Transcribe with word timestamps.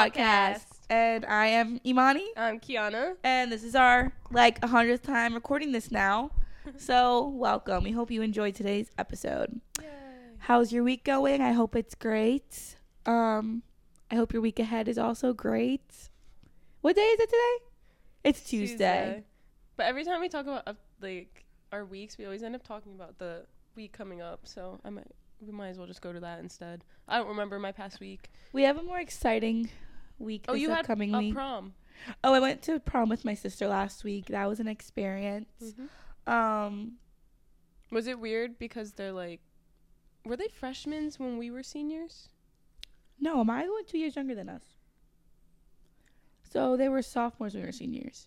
podcast. 0.00 0.64
And 0.88 1.26
I 1.26 1.48
am 1.48 1.78
Imani. 1.84 2.26
I'm 2.34 2.58
Keana. 2.58 3.16
And 3.22 3.52
this 3.52 3.62
is 3.62 3.74
our 3.74 4.12
like 4.30 4.56
a 4.64 4.68
100th 4.68 5.02
time 5.02 5.34
recording 5.34 5.72
this 5.72 5.90
now. 5.90 6.30
so, 6.78 7.28
welcome. 7.28 7.84
We 7.84 7.90
hope 7.90 8.10
you 8.10 8.22
enjoyed 8.22 8.54
today's 8.54 8.90
episode. 8.96 9.60
Yay. 9.78 9.86
How's 10.38 10.72
your 10.72 10.84
week 10.84 11.04
going? 11.04 11.42
I 11.42 11.52
hope 11.52 11.76
it's 11.76 11.94
great. 11.94 12.76
Um 13.04 13.62
I 14.10 14.14
hope 14.14 14.32
your 14.32 14.40
week 14.40 14.58
ahead 14.58 14.88
is 14.88 14.96
also 14.96 15.34
great. 15.34 16.08
What 16.80 16.96
day 16.96 17.02
is 17.02 17.20
it 17.20 17.28
today? 17.28 17.64
It's 18.24 18.40
Tuesday. 18.48 19.24
But 19.76 19.84
every 19.84 20.04
time 20.04 20.20
we 20.20 20.30
talk 20.30 20.46
about 20.46 20.62
uh, 20.66 20.72
like 21.02 21.44
our 21.72 21.84
weeks, 21.84 22.16
we 22.16 22.24
always 22.24 22.42
end 22.42 22.54
up 22.54 22.62
talking 22.62 22.94
about 22.94 23.18
the 23.18 23.44
week 23.76 23.92
coming 23.92 24.22
up. 24.22 24.40
So 24.44 24.80
I 24.82 24.88
might 24.88 25.08
we 25.42 25.52
might 25.52 25.68
as 25.68 25.78
well 25.78 25.86
just 25.86 26.00
go 26.00 26.10
to 26.10 26.20
that 26.20 26.38
instead. 26.40 26.84
I 27.06 27.18
don't 27.18 27.28
remember 27.28 27.58
my 27.58 27.72
past 27.72 28.00
week. 28.00 28.30
We 28.52 28.62
have 28.62 28.78
a 28.78 28.82
more 28.82 28.98
exciting 28.98 29.68
week 30.20 30.44
Oh, 30.48 30.54
you 30.54 30.70
had 30.70 30.80
upcoming 30.80 31.14
a 31.14 31.18
week. 31.18 31.34
prom. 31.34 31.74
oh, 32.24 32.32
I 32.34 32.40
went 32.40 32.62
to 32.62 32.78
prom 32.80 33.08
with 33.08 33.24
my 33.24 33.34
sister 33.34 33.66
last 33.66 34.04
week. 34.04 34.26
That 34.26 34.48
was 34.48 34.60
an 34.60 34.68
experience. 34.68 35.48
Mm-hmm. 35.62 36.32
Um 36.32 36.92
Was 37.90 38.06
it 38.06 38.18
weird 38.20 38.58
because 38.58 38.92
they're 38.92 39.12
like, 39.12 39.40
were 40.24 40.36
they 40.36 40.48
freshmen 40.48 41.10
when 41.18 41.38
we 41.38 41.50
were 41.50 41.62
seniors? 41.62 42.28
No, 43.18 43.42
Maya 43.44 43.66
went 43.72 43.88
two 43.88 43.98
years 43.98 44.16
younger 44.16 44.34
than 44.34 44.48
us. 44.48 44.62
So 46.42 46.76
they 46.76 46.88
were 46.88 47.02
sophomores 47.02 47.54
when 47.54 47.62
we 47.62 47.66
were 47.68 47.72
seniors. 47.72 48.26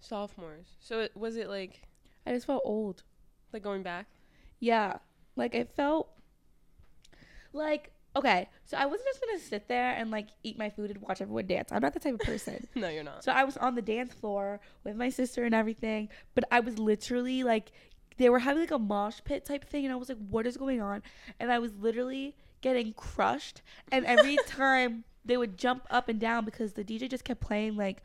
Sophomores. 0.00 0.66
So 0.80 1.00
it, 1.00 1.16
was 1.16 1.36
it 1.36 1.48
like 1.48 1.82
I 2.26 2.32
just 2.32 2.46
felt 2.46 2.62
old. 2.64 3.02
like 3.52 3.62
going 3.62 3.82
back? 3.82 4.06
Yeah. 4.60 4.98
Like 5.36 5.54
it 5.54 5.70
felt 5.76 6.08
like 7.52 7.92
okay, 8.16 8.48
so 8.64 8.76
I 8.76 8.86
wasn't 8.86 9.08
just 9.08 9.20
gonna 9.20 9.38
sit 9.38 9.68
there 9.68 9.92
and 9.92 10.10
like 10.10 10.28
eat 10.42 10.58
my 10.58 10.70
food 10.70 10.90
and 10.90 11.00
watch 11.02 11.20
everyone 11.20 11.46
dance. 11.46 11.70
I'm 11.70 11.82
not 11.82 11.94
the 11.94 12.00
type 12.00 12.14
of 12.14 12.20
person. 12.20 12.66
no, 12.74 12.88
you're 12.88 13.04
not. 13.04 13.22
so 13.22 13.30
I 13.30 13.44
was 13.44 13.56
on 13.58 13.74
the 13.74 13.82
dance 13.82 14.14
floor 14.14 14.60
with 14.84 14.96
my 14.96 15.10
sister 15.10 15.44
and 15.44 15.54
everything, 15.54 16.08
but 16.34 16.44
I 16.50 16.60
was 16.60 16.78
literally 16.78 17.42
like 17.42 17.70
they 18.16 18.30
were 18.30 18.38
having 18.38 18.62
like 18.62 18.70
a 18.70 18.78
mosh 18.78 19.20
pit 19.24 19.44
type 19.44 19.68
thing 19.68 19.84
and 19.84 19.92
I 19.92 19.96
was 19.96 20.08
like, 20.08 20.18
what 20.30 20.46
is 20.46 20.56
going 20.56 20.80
on? 20.80 21.02
And 21.38 21.52
I 21.52 21.58
was 21.58 21.74
literally 21.74 22.34
getting 22.62 22.94
crushed 22.94 23.62
and 23.92 24.06
every 24.06 24.38
time 24.46 25.04
they 25.24 25.36
would 25.36 25.58
jump 25.58 25.86
up 25.90 26.08
and 26.08 26.18
down 26.18 26.44
because 26.44 26.72
the 26.72 26.84
DJ 26.84 27.10
just 27.10 27.24
kept 27.24 27.40
playing 27.40 27.76
like 27.76 28.02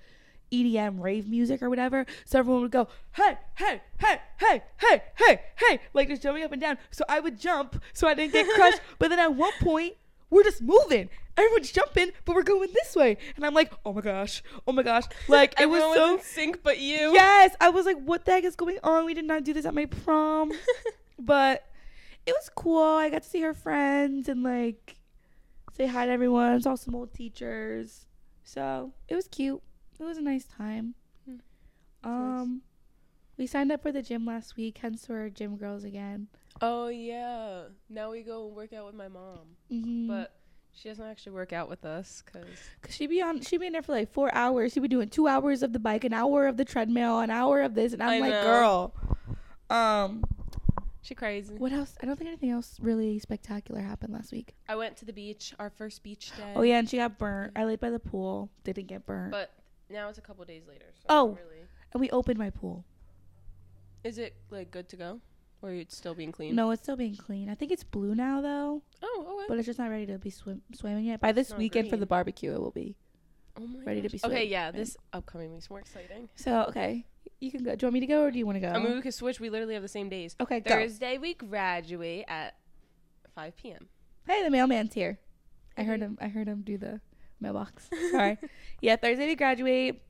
EDM 0.52 1.02
rave 1.02 1.28
music 1.30 1.62
or 1.62 1.70
whatever. 1.70 2.06
So 2.26 2.40
everyone 2.40 2.62
would 2.64 2.72
go, 2.72 2.88
hey, 3.14 3.38
hey, 3.56 3.82
hey, 4.00 4.20
hey, 4.38 4.64
hey, 4.78 5.02
hey, 5.16 5.42
hey, 5.56 5.80
like 5.94 6.10
just 6.10 6.22
jumping 6.22 6.44
up 6.44 6.52
and 6.52 6.62
down. 6.62 6.78
So 6.92 7.06
I 7.08 7.20
would 7.20 7.40
jump 7.40 7.82
so 7.94 8.08
I 8.08 8.14
didn't 8.14 8.34
get 8.34 8.48
crushed. 8.56 8.82
but 9.00 9.10
then 9.10 9.20
at 9.20 9.34
one 9.34 9.54
point, 9.62 9.96
we're 10.32 10.44
just 10.44 10.62
moving. 10.62 11.10
Everyone's 11.38 11.72
jumping, 11.72 12.12
but 12.26 12.36
we're 12.36 12.44
going 12.44 12.70
this 12.74 12.96
way. 12.96 13.18
And 13.36 13.46
I'm 13.46 13.54
like, 13.54 13.72
oh 13.86 13.94
my 13.94 14.02
gosh, 14.02 14.42
oh 14.66 14.72
my 14.72 14.82
gosh. 14.82 15.04
Like 15.28 15.60
it 15.60 15.70
was 15.70 15.82
so 15.82 16.16
in 16.16 16.22
sync, 16.22 16.64
but 16.64 16.80
you. 16.80 17.14
Yes, 17.14 17.56
I 17.62 17.70
was 17.70 17.86
like, 17.86 18.02
what 18.02 18.26
the 18.26 18.32
heck 18.32 18.44
is 18.44 18.56
going 18.56 18.80
on? 18.84 19.06
We 19.06 19.14
did 19.14 19.26
not 19.26 19.44
do 19.44 19.54
this 19.54 19.66
at 19.66 19.74
my 19.74 19.86
prom. 19.86 20.52
but 21.20 21.66
it 22.26 22.32
was 22.32 22.50
cool. 22.56 22.82
I 22.84 23.10
got 23.10 23.24
to 23.24 23.30
see 23.30 23.42
her 23.42 23.54
friends 23.54 24.28
and 24.30 24.42
like 24.42 24.98
say 25.76 25.86
hi 25.86 26.06
to 26.06 26.12
everyone. 26.12 26.62
Saw 26.62 26.76
some 26.76 26.96
old 26.96 27.14
teachers. 27.14 28.08
So 28.44 28.94
it 29.08 29.16
was 29.16 29.28
cute. 29.28 29.62
It 30.00 30.04
was 30.04 30.18
a 30.18 30.22
nice 30.22 30.46
time. 30.46 30.96
Hmm. 31.26 32.10
Um 32.10 32.62
we 33.38 33.48
signed 33.48 33.72
up 33.72 33.82
for 33.82 33.92
the 33.92 34.02
gym 34.02 34.26
last 34.26 34.56
week, 34.56 34.80
hence 34.82 35.08
we're 35.10 35.30
gym 35.30 35.58
girls 35.58 35.84
again. 35.84 36.28
Oh 36.62 36.88
yeah. 36.90 37.64
Now 37.90 38.12
we 38.12 38.22
go 38.22 38.48
and 38.48 38.56
work 38.56 38.74
out 38.74 38.86
with 38.86 38.96
my 38.96 39.08
mom, 39.08 39.40
Mm-hmm. 39.72 40.08
but 40.08 40.36
she 40.74 40.88
doesn't 40.90 41.06
actually 41.06 41.34
work 41.34 41.52
out 41.54 41.68
with 41.70 41.84
us 41.86 42.24
because 42.26 42.46
Cause 42.82 42.96
she 42.96 43.06
be 43.08 43.22
on, 43.22 43.42
she 43.42 43.58
be 43.58 43.68
in 43.68 43.74
there 43.74 43.82
for 43.82 43.92
like 43.92 44.12
four 44.14 44.34
hours. 44.34 44.72
She 44.74 44.80
be 44.80 44.88
doing 44.88 45.10
two 45.10 45.28
hours 45.28 45.64
of 45.64 45.74
the 45.74 45.80
bike, 45.80 46.04
an 46.04 46.14
hour 46.14 46.48
of 46.48 46.58
the 46.58 46.64
treadmill, 46.66 47.20
an 47.20 47.30
hour 47.30 47.62
of 47.62 47.76
this, 47.76 47.94
and 47.94 48.02
I'm 48.02 48.10
I 48.10 48.20
like, 48.20 48.32
know. 48.32 48.42
girl. 48.42 48.94
Um, 49.70 50.24
she 51.02 51.16
crazy. 51.16 51.56
what 51.56 51.72
else? 51.72 51.98
I 52.02 52.06
don't 52.06 52.16
think 52.18 52.28
anything 52.30 52.52
else 52.52 52.78
really 52.80 53.18
spectacular 53.20 53.82
happened 53.82 54.14
last 54.14 54.32
week. 54.32 54.54
I 54.70 54.76
went 54.76 54.96
to 54.98 55.06
the 55.06 55.14
beach, 55.14 55.54
our 55.60 55.70
first 55.70 56.04
beach 56.04 56.32
day. 56.38 56.54
Oh 56.56 56.62
yeah, 56.62 56.78
and 56.80 56.90
she 56.90 56.98
got 56.98 57.18
burnt. 57.18 57.54
I 57.56 57.66
laid 57.66 57.80
by 57.80 57.90
the 57.90 58.00
pool, 58.00 58.50
didn't 58.64 58.88
get 58.88 59.06
burnt, 59.06 59.32
But 59.32 59.52
now 59.90 60.08
it's 60.10 60.20
a 60.20 60.22
couple 60.22 60.46
days 60.46 60.64
later. 60.68 60.86
So 61.00 61.06
Oh. 61.10 61.28
really. 61.30 61.64
and 61.94 62.00
we 62.00 62.10
opened 62.12 62.38
my 62.40 62.50
pool. 62.50 62.86
Is 64.04 64.18
it 64.18 64.36
like 64.50 64.72
good 64.72 64.88
to 64.90 64.96
go, 64.96 65.20
or 65.62 65.72
it's 65.72 65.96
still 65.96 66.14
being 66.14 66.32
clean? 66.32 66.56
No, 66.56 66.72
it's 66.72 66.82
still 66.84 66.96
being 66.96 67.16
clean. 67.16 67.50
I 67.50 67.56
think 67.56 67.72
it's 67.72 67.84
blue 67.84 68.16
now 68.16 68.42
though, 68.42 68.82
Oh, 69.04 69.26
oh 69.28 69.38
okay. 69.40 69.46
but 69.48 69.58
it's 69.58 69.66
just 69.66 69.80
not 69.80 69.90
ready 69.90 70.06
to 70.08 70.18
be 70.18 70.30
swim 70.30 70.62
swimming 70.74 71.06
yet. 71.06 71.20
By 71.20 71.32
this 71.32 71.54
weekend 71.54 71.90
for 71.90 71.98
the 71.98 72.06
barbecue, 72.06 72.54
it 72.54 72.60
will 72.60 72.72
be. 72.72 72.96
oh 73.60 73.68
my 73.68 73.84
ready 73.84 74.02
to 74.02 74.10
gosh. 74.10 74.22
be 74.22 74.28
Okay, 74.28 74.46
yeah. 74.46 74.66
right. 74.66 74.74
This 74.74 74.98
upcoming 75.14 75.54
week's 75.54 75.70
more 75.70 75.80
exciting. 75.80 76.30
So 76.36 76.66
okay, 76.70 77.06
you 77.40 77.52
can 77.52 77.64
go. 77.64 77.76
Do 77.76 77.84
you 77.84 77.88
want 77.88 77.94
me 77.94 78.00
to 78.02 78.08
go 78.08 78.24
or 78.24 78.32
do 78.32 78.40
you 78.40 78.46
want 78.46 78.56
to 78.58 78.60
go? 78.62 78.70
I 78.70 78.80
mean, 78.80 78.96
we 78.96 79.02
could 79.02 79.14
switch. 79.14 79.40
We 79.40 79.50
literally 79.50 79.74
have 79.76 79.84
the 79.84 79.90
same 79.90 80.10
days. 80.10 80.36
okay, 80.40 80.60
go. 80.60 80.70
Thursday 80.72 81.18
we 81.18 81.34
graduate 81.34 82.26
at 82.28 82.56
5 83.36 83.56
p.m. 83.58 83.88
Hey, 84.28 84.44
the 84.44 84.50
mailman's 84.50 84.94
here. 84.94 85.20
I 85.78 85.84
heard 85.84 86.02
him. 86.02 86.18
I 86.22 86.28
heard 86.28 86.48
him 86.48 86.62
do 86.62 86.78
the 86.78 87.02
mailbox. 87.40 87.90
Sorry. 88.12 88.38
yeah, 88.82 88.96
Thursday 88.96 89.26
we 89.28 89.36
graduate. 89.36 90.02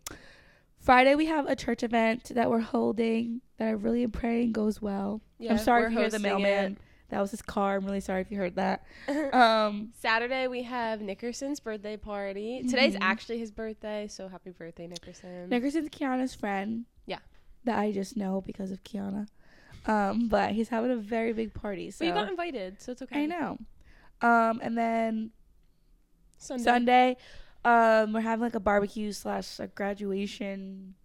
Friday 0.81 1.13
we 1.15 1.27
have 1.27 1.47
a 1.47 1.55
church 1.55 1.83
event 1.83 2.31
that 2.35 2.49
we're 2.49 2.59
holding 2.59 3.41
that 3.57 3.67
I 3.67 3.71
really 3.71 4.03
am 4.03 4.11
praying 4.11 4.51
goes 4.51 4.81
well. 4.81 5.21
Yeah, 5.37 5.51
I'm 5.51 5.57
sorry 5.59 5.85
if 5.85 5.91
you 5.91 5.97
heard 5.99 6.11
the 6.11 6.19
mailman. 6.19 6.77
That 7.09 7.19
was 7.19 7.29
his 7.31 7.41
car. 7.41 7.75
I'm 7.75 7.85
really 7.85 7.99
sorry 7.99 8.21
if 8.21 8.31
you 8.31 8.37
heard 8.37 8.55
that. 8.55 8.83
Um, 9.33 9.89
Saturday 9.99 10.47
we 10.47 10.63
have 10.63 11.01
Nickerson's 11.01 11.59
birthday 11.59 11.97
party. 11.97 12.63
Today's 12.63 12.95
Mhm. 12.95 12.99
actually 13.01 13.37
his 13.37 13.51
birthday, 13.51 14.07
so 14.07 14.27
happy 14.27 14.49
birthday, 14.49 14.87
Nickerson. 14.87 15.49
Nickerson's 15.49 15.89
Keana's 15.89 16.33
friend. 16.33 16.85
Yeah. 17.05 17.19
That 17.65 17.77
I 17.77 17.91
just 17.91 18.17
know 18.17 18.41
because 18.41 18.71
of 18.71 18.83
Keana. 18.83 19.27
Um, 19.85 20.29
but 20.29 20.51
he's 20.53 20.69
having 20.69 20.91
a 20.91 20.95
very 20.95 21.33
big 21.33 21.53
party. 21.53 21.91
So 21.91 21.99
but 21.99 22.07
you 22.07 22.13
got 22.13 22.29
invited, 22.29 22.81
so 22.81 22.91
it's 22.91 23.01
okay. 23.03 23.23
I 23.23 23.25
know. 23.27 23.57
Um, 24.21 24.59
and 24.63 24.77
then 24.77 25.31
Sunday. 26.37 26.63
Sunday, 26.63 27.17
um, 27.63 28.13
we're 28.13 28.21
having 28.21 28.43
like 28.43 28.55
a 28.55 28.59
barbecue 28.59 29.11
slash 29.11 29.59
a 29.59 29.67
graduation 29.67 30.95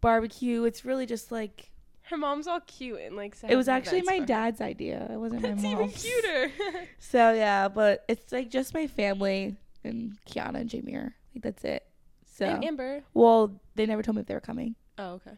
barbecue. 0.00 0.64
It's 0.64 0.84
really 0.84 1.06
just 1.06 1.30
like 1.30 1.70
Her 2.02 2.16
mom's 2.16 2.46
all 2.46 2.60
cute 2.60 3.00
and 3.00 3.16
like. 3.16 3.36
it 3.48 3.56
was 3.56 3.68
actually 3.68 4.02
my 4.02 4.18
dad's 4.20 4.60
idea. 4.60 5.08
It 5.12 5.16
wasn't 5.16 5.42
my 5.42 5.50
That's 5.50 5.62
mom's. 5.62 6.04
even 6.06 6.22
cuter. 6.22 6.50
So 6.98 7.32
yeah, 7.32 7.68
but 7.68 8.04
it's 8.08 8.32
like 8.32 8.50
just 8.50 8.74
my 8.74 8.86
family 8.86 9.56
and 9.84 10.16
Keana 10.28 10.60
and 10.60 10.70
Jameer. 10.70 11.12
Like 11.34 11.42
that's 11.42 11.64
it. 11.64 11.84
So 12.26 12.46
and 12.46 12.64
Amber. 12.64 13.02
well, 13.14 13.60
they 13.74 13.86
never 13.86 14.02
told 14.02 14.16
me 14.16 14.20
if 14.22 14.26
they 14.26 14.34
were 14.34 14.40
coming 14.40 14.74
Oh, 14.98 15.12
okay. 15.14 15.32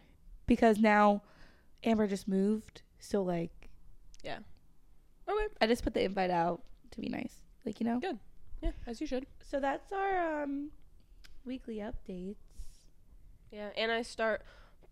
because 0.46 0.78
now 0.78 1.22
Amber 1.84 2.06
just 2.06 2.28
moved. 2.28 2.82
So 3.00 3.22
like 3.22 3.50
Yeah. 4.24 4.38
Okay. 5.28 5.46
I 5.60 5.66
just 5.66 5.82
put 5.84 5.94
the 5.94 6.02
invite 6.02 6.30
out 6.30 6.62
to 6.92 7.00
be 7.00 7.08
nice, 7.08 7.34
like 7.66 7.80
you 7.80 7.86
know. 7.86 8.00
Good. 8.00 8.18
Yeah, 8.62 8.70
as 8.86 9.00
you 9.00 9.06
should. 9.06 9.26
So 9.42 9.60
that's 9.60 9.92
our 9.92 10.42
um 10.42 10.70
weekly 11.44 11.76
updates. 11.76 12.36
Yeah, 13.50 13.68
and 13.76 13.90
I 13.92 14.02
start 14.02 14.42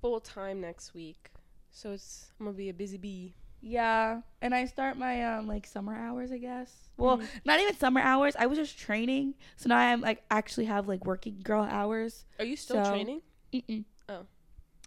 full 0.01 0.21
time 0.21 0.61
next 0.61 0.93
week, 0.95 1.31
so 1.71 1.93
it's 1.93 2.33
I'm 2.39 2.47
gonna 2.47 2.57
be 2.57 2.69
a 2.69 2.75
busy 2.75 2.99
bee. 2.99 3.35
Yeah, 3.63 4.23
and 4.41 4.55
I 4.55 4.65
start 4.67 4.97
my 4.97 5.23
um 5.25 5.47
like 5.47 5.67
summer 5.67 5.95
hours, 5.95 6.33
I 6.33 6.39
guess. 6.39 6.91
Well, 6.97 7.19
Mhm. 7.19 7.27
not 7.45 7.61
even 7.61 7.77
summer 7.77 8.01
hours. 8.01 8.35
I 8.37 8.47
was 8.47 8.59
just 8.59 8.79
training, 8.79 9.35
so 9.57 9.69
now 9.69 9.79
I'm 9.79 10.01
like 10.01 10.25
actually 10.31 10.67
have 10.67 10.89
like 10.89 11.05
working 11.07 11.41
girl 11.43 11.63
hours. 11.65 12.27
Are 12.39 12.45
you 12.45 12.57
still 12.57 12.85
So- 12.85 12.91
training? 12.91 13.23
Mm-mm. 13.53 13.85
Oh. 14.09 14.27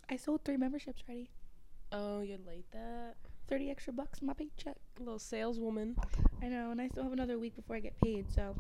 I 0.10 0.16
sold 0.18 0.44
three 0.44 0.58
memberships 0.58 1.02
already. 1.08 1.30
Oh, 1.92 2.20
you're 2.22 2.38
late 2.46 2.70
that. 2.72 3.16
Thirty 3.48 3.70
extra 3.70 3.94
bucks 3.94 4.20
in 4.20 4.28
my 4.28 4.34
paycheck. 4.34 4.78
Little 5.00 5.20
saleswoman. 5.20 5.96
I 6.42 6.48
know, 6.48 6.72
and 6.72 6.82
I 6.82 6.88
still 6.88 7.04
have 7.04 7.14
another 7.14 7.38
week 7.40 7.56
before 7.56 7.76
I 7.76 7.80
get 7.80 8.00
paid. 8.02 8.32
So, 8.32 8.56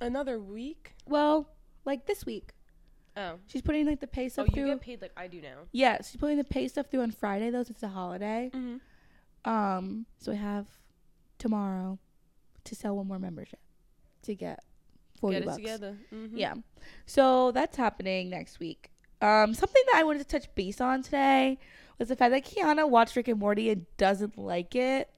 Another 0.00 0.38
week. 0.38 0.92
well, 1.06 1.48
like 1.84 2.06
this 2.06 2.24
week, 2.26 2.52
Oh. 3.16 3.38
she's 3.46 3.62
putting 3.62 3.86
like 3.86 4.00
the 4.00 4.06
pay 4.06 4.26
Oh, 4.26 4.28
stuff 4.28 4.46
you 4.48 4.54
through. 4.54 4.66
get 4.66 4.80
paid 4.80 5.02
like 5.02 5.12
I 5.16 5.26
do 5.26 5.40
now. 5.40 5.58
yeah, 5.72 5.96
she's 6.02 6.16
putting 6.16 6.36
the 6.38 6.44
pay 6.44 6.68
stuff 6.68 6.86
through 6.90 7.02
on 7.02 7.10
Friday 7.10 7.50
though, 7.50 7.62
since 7.62 7.70
it's 7.78 7.82
a 7.82 7.88
holiday. 7.88 8.50
Mm-hmm. 8.54 9.50
Um, 9.50 10.06
so 10.18 10.32
I 10.32 10.36
have 10.36 10.66
tomorrow 11.38 11.98
to 12.64 12.74
sell 12.74 12.96
one 12.96 13.06
more 13.08 13.18
membership 13.18 13.58
to 14.22 14.34
get 14.34 14.60
forty 15.18 15.36
Get 15.36 15.42
it 15.42 15.46
bucks. 15.46 15.56
together. 15.56 15.96
Mm-hmm. 16.12 16.36
Yeah. 16.36 16.54
So 17.06 17.50
that's 17.52 17.76
happening 17.76 18.30
next 18.30 18.60
week. 18.60 18.90
Um, 19.22 19.52
something 19.54 19.82
that 19.92 19.96
I 19.98 20.04
wanted 20.04 20.20
to 20.20 20.38
touch 20.38 20.54
base 20.54 20.80
on 20.80 21.02
today 21.02 21.58
was 21.98 22.08
the 22.08 22.16
fact 22.16 22.32
that 22.32 22.44
Keana 22.44 22.88
watched 22.88 23.16
Rick 23.16 23.28
and 23.28 23.38
Morty 23.38 23.68
and 23.70 23.84
doesn't 23.98 24.38
like 24.38 24.74
it. 24.74 25.10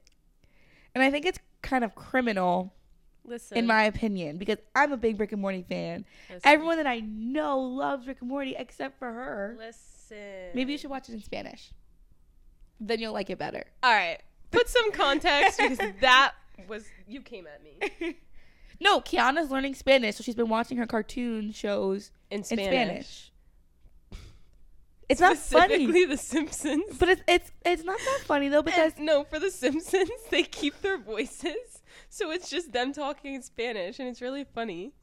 And 0.95 1.03
I 1.03 1.09
think 1.09 1.25
it's 1.25 1.39
kind 1.61 1.83
of 1.85 1.95
criminal, 1.95 2.73
Listen. 3.25 3.57
in 3.57 3.65
my 3.67 3.83
opinion, 3.83 4.37
because 4.37 4.57
I'm 4.75 4.91
a 4.91 4.97
big 4.97 5.19
Rick 5.19 5.31
and 5.31 5.41
Morty 5.41 5.63
fan. 5.67 6.05
listen. 6.29 6.41
Everyone 6.43 6.77
that 6.77 6.87
I 6.87 6.99
know 6.99 7.59
loves 7.59 8.05
Rick 8.07 8.17
and 8.21 8.29
Morty 8.29 8.55
except 8.57 8.99
for 8.99 9.11
her. 9.11 9.55
Listen. 9.57 10.49
Maybe 10.53 10.73
you 10.73 10.77
should 10.77 10.89
watch 10.89 11.07
it 11.09 11.13
in 11.13 11.21
Spanish. 11.23 11.71
Then 12.79 12.99
you'll 12.99 13.13
like 13.13 13.29
it 13.29 13.37
better. 13.39 13.63
All 13.81 13.93
right. 13.93 14.19
Put 14.51 14.67
some 14.67 14.91
context 14.91 15.57
because 15.57 15.77
that 16.01 16.33
was 16.67 16.85
you 17.07 17.21
came 17.21 17.47
at 17.47 17.63
me. 17.63 18.17
No, 18.81 18.99
Keana's 18.99 19.49
learning 19.49 19.75
Spanish, 19.75 20.15
so 20.17 20.23
she's 20.23 20.35
been 20.35 20.49
watching 20.49 20.77
her 20.77 20.85
cartoon 20.85 21.51
shows 21.53 22.11
In 22.29 22.39
in 22.39 22.43
Spanish. 22.43 22.67
Spanish. 22.67 23.31
It's 25.09 25.19
not 25.21 25.37
funny, 25.37 25.75
Specifically 25.75 26.05
The 26.05 26.17
Simpsons. 26.17 26.97
but 26.97 27.09
it's 27.09 27.21
it's 27.27 27.51
it's 27.65 27.83
not 27.83 27.99
that 27.99 28.21
funny 28.25 28.49
though 28.49 28.61
because 28.61 28.93
And 28.97 29.05
no, 29.05 29.23
for 29.23 29.39
The 29.39 29.51
Simpsons, 29.51 30.09
they 30.29 30.43
keep 30.43 30.81
their 30.81 30.97
voices. 30.97 31.72
So 32.13 32.29
it's 32.29 32.47
just 32.47 32.71
them 32.71 32.93
talking 32.93 33.33
in 33.33 33.41
Spanish, 33.41 33.97
and 33.97 34.07
it's 34.07 34.21
really 34.21 34.43
funny. 34.43 34.93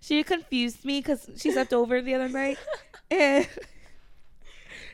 she 0.00 0.22
confused 0.22 0.84
me 0.84 1.00
because 1.00 1.28
she 1.36 1.50
slept 1.50 1.72
over 1.72 2.00
the 2.00 2.14
other 2.14 2.28
night 2.28 2.58
and 3.10 3.48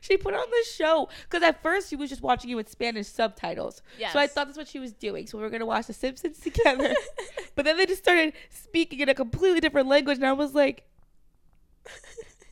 she 0.01 0.17
put 0.17 0.33
on 0.33 0.49
the 0.49 0.65
show 0.73 1.11
because 1.25 1.43
at 1.43 1.63
first 1.63 1.91
she 1.91 1.97
was 1.97 2.09
just 2.09 2.23
watching 2.23 2.49
it 2.49 2.55
with 2.55 2.71
Spanish 2.71 3.09
subtitles. 3.09 3.83
So 4.11 4.19
I 4.19 4.27
thought 4.27 4.47
that's 4.47 4.57
what 4.57 4.69
she 4.69 4.79
was 4.79 4.95
doing. 4.95 5.27
So 5.27 5.37
we 5.37 5.45
were 5.45 5.51
gonna 5.51 5.67
watch 5.67 5.87
The 5.87 5.93
Simpsons 5.93 6.41
together, 6.41 6.95
but 7.55 7.67
then 7.67 7.77
they 7.77 7.85
just 7.85 8.03
started 8.03 8.33
speaking 8.49 9.01
in 9.01 9.11
a 9.11 9.15
completely 9.15 9.61
different 9.61 9.89
language, 9.89 10.17
and 10.17 10.27
I 10.27 10.33
was 10.33 10.55
like, 10.55 10.89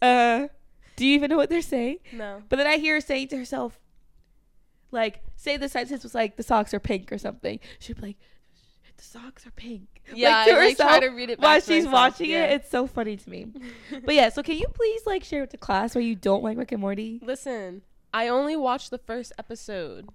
"Uh, 0.02 0.48
do 0.96 1.06
you 1.06 1.14
even 1.14 1.30
know 1.30 1.38
what 1.38 1.48
they're 1.48 1.62
saying?" 1.62 2.00
No. 2.12 2.42
But 2.50 2.56
then 2.56 2.66
I 2.66 2.76
hear 2.76 2.96
her 2.96 3.00
saying 3.00 3.28
to 3.28 3.38
herself, 3.38 3.80
like, 4.90 5.22
say 5.34 5.56
the 5.56 5.68
sentence 5.68 6.02
was 6.02 6.14
like, 6.14 6.36
the 6.36 6.42
socks 6.42 6.72
are 6.72 6.80
pink 6.80 7.10
or 7.10 7.18
something. 7.18 7.58
She'd 7.80 7.96
be 7.96 8.02
like, 8.02 8.16
the 8.96 9.02
socks 9.02 9.46
are 9.46 9.50
pink. 9.52 9.88
Yeah, 10.14 10.44
to 10.44 10.52
I 10.52 10.66
like 10.66 10.76
try 10.76 11.00
to 11.00 11.08
read 11.08 11.30
it 11.30 11.40
While 11.40 11.60
she's 11.60 11.84
myself, 11.86 11.92
watching 11.92 12.30
yeah. 12.30 12.44
it, 12.44 12.56
it's 12.56 12.70
so 12.70 12.86
funny 12.86 13.16
to 13.16 13.30
me. 13.30 13.46
but 14.04 14.14
yeah, 14.14 14.28
so 14.28 14.42
can 14.42 14.58
you 14.58 14.66
please 14.74 15.06
like 15.06 15.24
share 15.24 15.40
with 15.40 15.50
the 15.50 15.56
class 15.56 15.94
why 15.94 16.02
you 16.02 16.14
don't 16.14 16.42
like 16.42 16.58
Rick 16.58 16.72
and 16.72 16.82
Morty? 16.82 17.20
Listen, 17.22 17.80
I 18.12 18.28
only 18.28 18.54
watched 18.54 18.90
the 18.90 18.98
first 18.98 19.32
episode. 19.38 20.10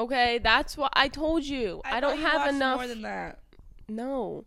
Okay, 0.00 0.38
that's 0.38 0.76
what 0.76 0.92
I 0.94 1.06
told 1.06 1.44
you. 1.44 1.80
I, 1.84 2.00
don't 2.00 2.18
have 2.18 2.52
enough. 2.52 2.78
more 2.78 2.88
than 2.88 3.02
that. 3.02 3.38
no. 3.88 4.44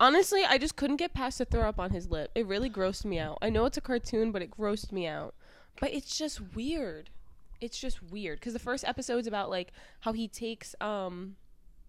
Honestly, 0.00 0.42
I 0.44 0.56
just 0.56 0.76
couldn't 0.76 0.96
get 0.96 1.12
past 1.12 1.38
the 1.38 1.44
throw 1.44 1.68
up 1.68 1.78
on 1.78 1.90
his 1.90 2.10
lip. 2.10 2.30
It 2.34 2.46
really 2.46 2.70
grossed 2.70 3.04
me 3.04 3.18
out. 3.18 3.36
I 3.42 3.50
know 3.50 3.66
it's 3.66 3.76
a 3.76 3.82
cartoon, 3.82 4.32
but 4.32 4.40
it 4.40 4.50
grossed 4.50 4.90
me 4.92 5.06
out. 5.06 5.34
But 5.78 5.92
it's 5.92 6.16
just 6.16 6.40
weird. 6.54 7.10
It's 7.60 7.78
just 7.78 8.02
weird 8.02 8.40
because 8.40 8.54
the 8.54 8.58
first 8.58 8.82
episode's 8.84 9.26
about 9.26 9.50
like 9.50 9.72
how 10.00 10.12
he 10.12 10.26
takes 10.26 10.74
um 10.80 11.36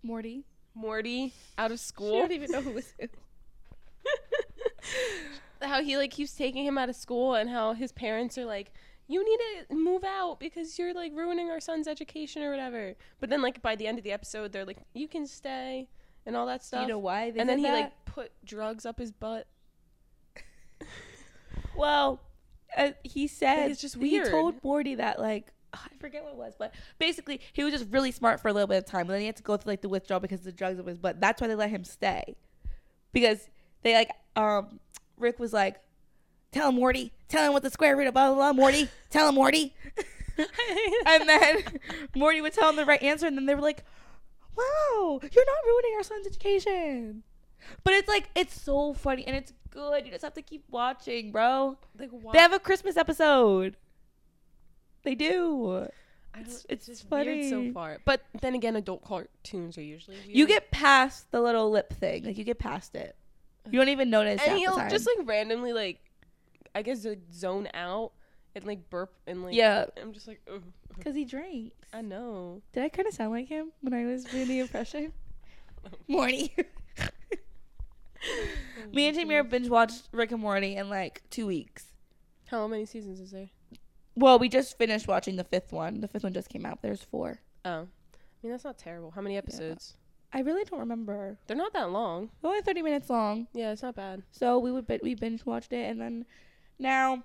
Morty. 0.03 0.43
Morty 0.73 1.33
out 1.57 1.71
of 1.71 1.79
She 1.79 1.85
school. 1.85 2.19
don't 2.19 2.31
even 2.31 2.51
know 2.51 2.61
who 2.61 2.71
was 2.71 2.93
who. 2.99 3.09
how 5.61 5.81
he 5.83 5.95
like 5.97 6.11
keeps 6.11 6.33
taking 6.33 6.65
him 6.65 6.77
out 6.77 6.89
of 6.89 6.95
school 6.95 7.35
and 7.35 7.49
how 7.49 7.73
his 7.73 7.91
parents 7.91 8.37
are 8.37 8.45
like 8.45 8.71
you 9.07 9.23
need 9.23 9.39
to 9.69 9.75
move 9.75 10.03
out 10.03 10.39
because 10.39 10.79
you're 10.79 10.93
like 10.93 11.11
ruining 11.13 11.49
our 11.51 11.59
son's 11.59 11.87
education 11.87 12.41
or 12.41 12.49
whatever 12.49 12.95
but 13.19 13.29
then 13.29 13.41
like 13.41 13.61
by 13.61 13.75
the 13.75 13.85
end 13.85 13.97
of 13.99 14.03
the 14.03 14.11
episode 14.11 14.51
they're 14.51 14.65
like 14.65 14.79
you 14.93 15.07
can 15.07 15.27
stay 15.27 15.87
and 16.25 16.35
all 16.35 16.47
that 16.47 16.63
stuff 16.63 16.81
you 16.81 16.87
know 16.87 16.97
why? 16.97 17.29
They 17.29 17.39
and 17.39 17.47
then 17.47 17.59
he 17.59 17.65
that? 17.65 17.73
like 17.73 18.05
put 18.05 18.31
drugs 18.43 18.85
up 18.85 18.97
his 18.99 19.11
butt 19.11 19.45
Well, 21.75 22.19
uh, 22.75 22.91
he 23.03 23.27
said 23.27 23.71
it's 23.71 23.81
just 23.81 23.95
He 23.97 24.21
told 24.23 24.63
Morty 24.63 24.95
that 24.95 25.19
like 25.19 25.53
I 25.73 25.87
forget 25.99 26.23
what 26.23 26.33
it 26.33 26.37
was, 26.37 26.53
but 26.57 26.73
basically 26.99 27.41
he 27.53 27.63
was 27.63 27.73
just 27.73 27.85
really 27.89 28.11
smart 28.11 28.39
for 28.39 28.47
a 28.47 28.53
little 28.53 28.67
bit 28.67 28.77
of 28.77 28.85
time, 28.85 29.07
but 29.07 29.13
then 29.13 29.21
he 29.21 29.27
had 29.27 29.37
to 29.37 29.43
go 29.43 29.57
through 29.57 29.71
like 29.73 29.81
the 29.81 29.89
withdrawal 29.89 30.19
because 30.19 30.39
of 30.39 30.45
the 30.45 30.51
drugs 30.51 30.79
of 30.79 30.85
his 30.85 30.97
butt. 30.97 31.19
That's 31.19 31.41
why 31.41 31.47
they 31.47 31.55
let 31.55 31.69
him 31.69 31.83
stay, 31.83 32.35
because 33.13 33.49
they 33.83 33.93
like 33.93 34.11
um 34.35 34.79
Rick 35.17 35.39
was 35.39 35.53
like, 35.53 35.79
"Tell 36.51 36.69
him 36.69 36.75
Morty, 36.75 37.11
tell 37.27 37.45
him 37.45 37.53
what 37.53 37.63
the 37.63 37.69
square 37.69 37.95
root 37.95 38.07
of 38.07 38.13
blah 38.13 38.27
blah 38.27 38.35
blah, 38.35 38.53
Morty, 38.53 38.89
tell 39.09 39.29
him 39.29 39.35
Morty," 39.35 39.73
and 41.05 41.29
then 41.29 41.63
Morty 42.15 42.41
would 42.41 42.53
tell 42.53 42.69
him 42.69 42.75
the 42.75 42.85
right 42.85 43.01
answer, 43.01 43.27
and 43.27 43.37
then 43.37 43.45
they 43.45 43.55
were 43.55 43.61
like, 43.61 43.83
"Wow, 44.57 45.19
you're 45.21 45.45
not 45.45 45.65
ruining 45.65 45.93
our 45.97 46.03
son's 46.03 46.27
education." 46.27 47.23
But 47.83 47.93
it's 47.93 48.07
like 48.07 48.29
it's 48.35 48.59
so 48.59 48.93
funny 48.93 49.25
and 49.25 49.35
it's 49.35 49.53
good. 49.69 50.05
You 50.05 50.11
just 50.11 50.23
have 50.23 50.33
to 50.33 50.41
keep 50.41 50.63
watching, 50.69 51.31
bro. 51.31 51.77
like 51.97 52.09
why 52.09 52.33
They 52.33 52.39
have 52.39 52.53
a 52.53 52.59
Christmas 52.59 52.97
episode. 52.97 53.77
They 55.03 55.15
do. 55.15 55.77
It's- 55.77 55.91
it's, 56.33 56.65
it's 56.69 56.85
just 56.85 57.11
weird 57.11 57.49
so 57.49 57.73
far 57.73 57.97
but 58.05 58.21
then 58.39 58.55
again 58.55 58.77
adult 58.77 59.03
cartoons 59.03 59.77
are 59.77 59.81
usually 59.81 60.15
weird 60.15 60.29
You 60.29 60.47
get 60.47 60.71
past 60.71 61.29
the 61.31 61.41
little 61.41 61.69
lip 61.69 61.91
thing. 61.93 62.23
Like 62.23 62.37
you 62.37 62.45
get 62.45 62.57
past 62.57 62.95
it. 62.95 63.17
You 63.69 63.77
don't 63.77 63.89
even 63.89 64.09
notice 64.09 64.41
and 64.47 64.57
he'll 64.57 64.77
just 64.89 65.05
like 65.05 65.27
randomly 65.27 65.73
like 65.73 65.99
i 66.73 66.81
guess 66.81 67.03
like, 67.03 67.19
zone 67.33 67.67
out 67.73 68.13
and 68.55 68.65
like 68.65 68.89
burp 68.89 69.13
and 69.27 69.43
like 69.43 69.53
yeah, 69.53 69.85
i'm 70.01 70.13
just 70.13 70.27
like 70.27 70.41
because 70.97 71.15
he 71.15 71.25
drinks. 71.25 71.75
i 71.93 72.01
know 72.01 72.61
Did 72.73 72.83
I 72.83 72.89
kind 72.89 73.07
of 73.07 73.13
sound 73.13 73.31
like 73.31 73.47
him 73.47 73.71
when 73.81 73.93
I 73.93 74.05
was 74.05 74.23
doing 74.23 74.47
the 74.47 74.59
impression? 74.65 75.13
Morty. 76.07 76.53
Me 78.93 79.07
and 79.07 79.17
Tamir 79.17 79.41
mm-hmm. 79.41 79.49
binge 79.49 79.69
watched 79.69 80.07
Rick 80.11 80.31
and 80.31 80.41
Morty 80.41 80.75
in 80.75 80.89
like 80.89 81.23
two 81.29 81.47
weeks. 81.47 81.85
How 82.47 82.67
many 82.67 82.85
seasons 82.85 83.19
is 83.19 83.31
there? 83.31 83.49
Well, 84.15 84.39
we 84.39 84.49
just 84.49 84.77
finished 84.77 85.07
watching 85.07 85.35
the 85.37 85.43
fifth 85.43 85.71
one. 85.71 86.01
The 86.01 86.07
fifth 86.07 86.23
one 86.23 86.33
just 86.33 86.49
came 86.49 86.65
out. 86.65 86.81
There's 86.81 87.01
four. 87.03 87.39
Oh, 87.65 87.69
I 87.81 87.87
mean 88.43 88.51
that's 88.51 88.63
not 88.63 88.77
terrible. 88.77 89.11
How 89.11 89.21
many 89.21 89.37
episodes? 89.37 89.95
I 90.33 90.39
really 90.41 90.63
don't 90.63 90.79
remember. 90.79 91.37
They're 91.47 91.57
not 91.57 91.73
that 91.73 91.91
long. 91.91 92.29
They're 92.41 92.49
only 92.51 92.61
30 92.63 92.81
minutes 92.81 93.09
long. 93.09 93.47
Yeah, 93.53 93.71
it's 93.71 93.83
not 93.83 93.95
bad. 93.95 94.23
So 94.31 94.59
we 94.59 94.71
would 94.71 94.85
we 95.03 95.15
binge 95.15 95.45
watched 95.45 95.73
it, 95.73 95.89
and 95.89 95.99
then 95.99 96.25
now 96.79 97.23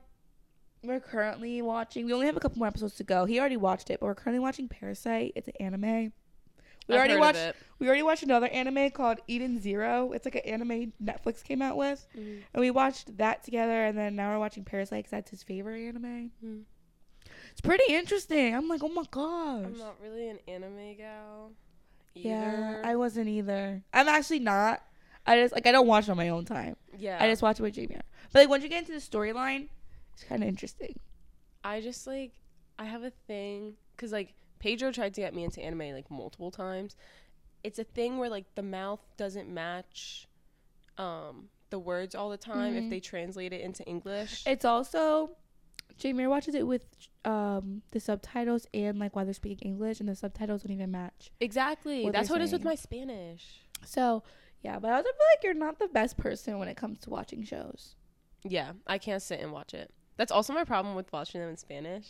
we're 0.82 1.00
currently 1.00 1.62
watching. 1.62 2.04
We 2.06 2.12
only 2.12 2.26
have 2.26 2.36
a 2.36 2.40
couple 2.40 2.58
more 2.58 2.68
episodes 2.68 2.94
to 2.96 3.04
go. 3.04 3.24
He 3.24 3.38
already 3.38 3.56
watched 3.56 3.90
it, 3.90 4.00
but 4.00 4.06
we're 4.06 4.14
currently 4.14 4.40
watching 4.40 4.68
Parasyte. 4.68 5.32
It's 5.36 5.48
an 5.48 5.54
anime. 5.60 6.12
We 6.88 6.94
I've 6.94 6.98
already 6.98 7.16
watched. 7.16 7.52
We 7.78 7.86
already 7.88 8.02
watched 8.04 8.22
another 8.22 8.46
anime 8.48 8.90
called 8.90 9.18
Eden 9.26 9.60
Zero. 9.60 10.12
It's 10.12 10.24
like 10.24 10.36
an 10.36 10.42
anime 10.42 10.92
Netflix 11.02 11.42
came 11.42 11.60
out 11.62 11.76
with, 11.76 12.06
Mm. 12.16 12.42
and 12.54 12.60
we 12.60 12.70
watched 12.70 13.16
that 13.18 13.42
together. 13.44 13.84
And 13.86 13.96
then 13.98 14.14
now 14.16 14.32
we're 14.32 14.38
watching 14.38 14.64
Parasyte 14.64 14.90
because 14.98 15.10
that's 15.10 15.30
his 15.30 15.42
favorite 15.42 15.80
anime. 15.88 16.30
Mm. 16.44 16.62
It's 17.56 17.62
pretty 17.62 17.94
interesting. 17.94 18.54
I'm 18.54 18.68
like, 18.68 18.82
oh 18.84 18.88
my 18.88 19.04
gosh. 19.10 19.64
I'm 19.64 19.78
not 19.78 19.96
really 20.02 20.28
an 20.28 20.38
anime 20.46 20.94
gal. 20.98 21.52
yeah, 22.14 22.82
I 22.84 22.96
wasn't 22.96 23.28
either. 23.28 23.82
I'm 23.94 24.08
actually 24.08 24.40
not. 24.40 24.82
I 25.26 25.40
just 25.40 25.54
like 25.54 25.66
I 25.66 25.72
don't 25.72 25.86
watch 25.86 26.04
it 26.04 26.10
on 26.10 26.18
my 26.18 26.28
own 26.28 26.44
time. 26.44 26.76
yeah. 26.98 27.16
I 27.18 27.30
just 27.30 27.40
watch 27.40 27.58
it 27.58 27.62
with 27.62 27.72
Jamie. 27.74 27.96
But 28.32 28.40
like 28.40 28.48
once 28.50 28.62
you 28.62 28.68
get 28.68 28.80
into 28.80 28.92
the 28.92 28.98
storyline, 28.98 29.68
it's 30.12 30.22
kind 30.24 30.42
of 30.42 30.48
interesting. 30.50 30.98
I 31.64 31.80
just 31.80 32.06
like 32.06 32.32
I 32.78 32.84
have 32.84 33.02
a 33.04 33.10
thing 33.26 33.72
because 33.96 34.12
like 34.12 34.34
Pedro 34.58 34.92
tried 34.92 35.14
to 35.14 35.22
get 35.22 35.34
me 35.34 35.42
into 35.42 35.62
anime 35.62 35.94
like 35.94 36.10
multiple 36.10 36.50
times. 36.50 36.94
It's 37.64 37.78
a 37.78 37.84
thing 37.84 38.18
where 38.18 38.28
like 38.28 38.54
the 38.54 38.62
mouth 38.62 39.00
doesn't 39.16 39.48
match 39.48 40.28
um 40.98 41.48
the 41.70 41.78
words 41.78 42.14
all 42.14 42.28
the 42.30 42.36
time 42.36 42.74
Mhm. 42.74 42.84
if 42.84 42.90
they 42.90 43.00
translate 43.00 43.54
it 43.54 43.62
into 43.62 43.82
English. 43.84 44.44
It's 44.46 44.64
also 44.66 45.30
Jamie 45.98 46.26
watches 46.26 46.54
it 46.54 46.66
with 46.66 46.82
um 47.24 47.82
the 47.92 48.00
subtitles 48.00 48.66
and 48.74 48.98
like 48.98 49.16
while 49.16 49.24
they're 49.24 49.34
speaking 49.34 49.58
English 49.68 50.00
and 50.00 50.08
the 50.08 50.14
subtitles 50.14 50.62
don't 50.62 50.72
even 50.72 50.90
match. 50.90 51.30
exactly. 51.40 52.04
what 52.04 52.12
That's 52.12 52.30
what 52.30 52.40
it 52.40 52.44
is 52.44 52.52
with 52.52 52.64
my 52.64 52.74
Spanish. 52.74 53.62
So 53.84 54.22
yeah, 54.62 54.78
but 54.78 54.90
I 54.90 54.96
also 54.96 55.04
feel 55.04 55.26
like 55.34 55.44
you're 55.44 55.54
not 55.54 55.78
the 55.78 55.88
best 55.88 56.16
person 56.16 56.58
when 56.58 56.68
it 56.68 56.76
comes 56.76 56.98
to 57.00 57.10
watching 57.10 57.44
shows. 57.44 57.94
Yeah, 58.44 58.72
I 58.86 58.98
can't 58.98 59.22
sit 59.22 59.40
and 59.40 59.52
watch 59.52 59.74
it. 59.74 59.92
That's 60.16 60.32
also 60.32 60.52
my 60.52 60.64
problem 60.64 60.94
with 60.94 61.12
watching 61.12 61.40
them 61.40 61.50
in 61.50 61.56
Spanish. 61.56 62.06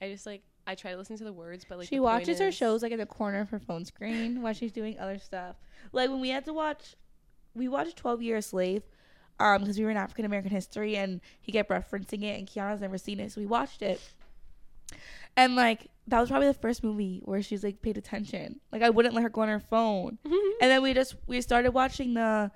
I 0.00 0.10
just 0.10 0.26
like 0.26 0.42
I 0.66 0.74
try 0.74 0.90
to 0.90 0.96
listen 0.96 1.16
to 1.18 1.24
the 1.24 1.32
words, 1.32 1.64
but 1.68 1.78
like 1.78 1.88
she 1.88 1.98
watches 1.98 2.38
her 2.40 2.52
shows 2.52 2.82
like 2.82 2.92
in 2.92 2.98
the 2.98 3.06
corner 3.06 3.40
of 3.40 3.50
her 3.50 3.58
phone 3.58 3.84
screen 3.84 4.42
while 4.42 4.52
she's 4.52 4.72
doing 4.72 4.98
other 4.98 5.18
stuff. 5.18 5.56
Like 5.92 6.10
when 6.10 6.20
we 6.20 6.28
had 6.28 6.44
to 6.44 6.52
watch, 6.52 6.94
we 7.54 7.68
watched 7.68 7.96
Twelve 7.96 8.22
Years 8.22 8.46
a 8.46 8.48
Slave, 8.48 8.82
um, 9.40 9.60
because 9.62 9.78
we 9.78 9.84
were 9.84 9.90
in 9.90 9.96
African 9.96 10.24
American 10.24 10.50
history 10.50 10.96
and 10.96 11.20
he 11.40 11.52
kept 11.52 11.70
referencing 11.70 12.22
it 12.22 12.38
and 12.38 12.46
Keana's 12.46 12.80
never 12.80 12.98
seen 12.98 13.20
it, 13.20 13.32
so 13.32 13.40
we 13.40 13.46
watched 13.46 13.82
it. 13.82 14.00
And 15.36 15.54
like 15.54 15.88
that 16.08 16.20
was 16.20 16.30
probably 16.30 16.48
the 16.48 16.54
first 16.54 16.82
movie 16.82 17.22
where 17.24 17.42
she's 17.42 17.62
like 17.62 17.82
paid 17.82 17.96
attention. 17.98 18.60
Like 18.72 18.82
I 18.82 18.90
wouldn't 18.90 19.14
let 19.14 19.22
her 19.22 19.28
go 19.28 19.42
on 19.42 19.48
her 19.48 19.60
phone. 19.60 20.18
And 20.60 20.70
then 20.70 20.82
we 20.82 20.92
just 20.92 21.14
we 21.28 21.40
started 21.40 21.70
watching 21.70 22.14
the 22.14 22.50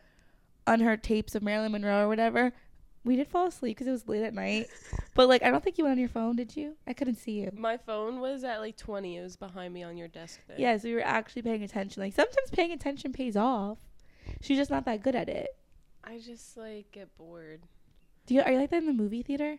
unheard 0.66 1.02
tapes 1.04 1.34
of 1.36 1.42
Marilyn 1.42 1.72
Monroe 1.72 2.04
or 2.04 2.08
whatever. 2.08 2.52
We 3.04 3.16
did 3.16 3.28
fall 3.28 3.46
asleep 3.46 3.76
because 3.76 3.86
it 3.86 3.92
was 3.92 4.08
late 4.08 4.22
at 4.24 4.34
night. 4.34 4.68
But 5.14 5.28
like 5.28 5.42
I 5.42 5.50
don't 5.50 5.62
think 5.62 5.78
you 5.78 5.84
went 5.84 5.92
on 5.92 5.98
your 5.98 6.08
phone, 6.08 6.36
did 6.36 6.56
you? 6.56 6.74
I 6.86 6.94
couldn't 6.94 7.16
see 7.16 7.42
you. 7.42 7.50
My 7.54 7.76
phone 7.76 8.20
was 8.20 8.44
at 8.44 8.60
like 8.60 8.76
20. 8.78 9.18
It 9.18 9.22
was 9.22 9.36
behind 9.36 9.74
me 9.74 9.82
on 9.82 9.96
your 9.96 10.08
desk 10.08 10.40
there. 10.48 10.56
Yes, 10.58 10.80
yeah, 10.80 10.82
so 10.82 10.88
we 10.88 10.94
were 10.94 11.06
actually 11.06 11.42
paying 11.42 11.62
attention. 11.62 12.02
Like 12.02 12.14
sometimes 12.14 12.50
paying 12.50 12.72
attention 12.72 13.12
pays 13.12 13.36
off. 13.36 13.78
She's 14.40 14.56
just 14.56 14.70
not 14.70 14.86
that 14.86 15.02
good 15.02 15.14
at 15.14 15.28
it. 15.28 15.48
I 16.04 16.18
just 16.18 16.56
like 16.56 16.90
get 16.92 17.16
bored. 17.16 17.62
Do 18.26 18.34
you 18.34 18.42
are 18.42 18.52
you 18.52 18.58
like 18.58 18.70
that 18.70 18.78
in 18.78 18.86
the 18.86 18.92
movie 18.92 19.22
theater? 19.22 19.58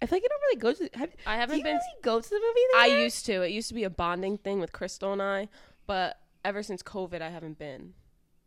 I 0.00 0.06
feel 0.06 0.16
like 0.16 0.22
you 0.22 0.28
don't 0.28 0.40
really 0.42 0.60
go 0.60 0.72
to. 0.86 0.98
Have, 0.98 1.10
I 1.26 1.36
haven't 1.36 1.58
you 1.58 1.64
been 1.64 1.74
really 1.76 2.02
go 2.02 2.20
to 2.20 2.28
the 2.28 2.36
movie 2.36 2.60
theater. 2.72 2.96
I 2.98 3.02
used 3.02 3.26
to. 3.26 3.42
It 3.42 3.50
used 3.50 3.68
to 3.68 3.74
be 3.74 3.84
a 3.84 3.90
bonding 3.90 4.38
thing 4.38 4.60
with 4.60 4.72
Crystal 4.72 5.12
and 5.12 5.20
I, 5.22 5.48
but 5.86 6.20
ever 6.44 6.62
since 6.62 6.82
COVID, 6.82 7.20
I 7.20 7.30
haven't 7.30 7.58
been. 7.58 7.94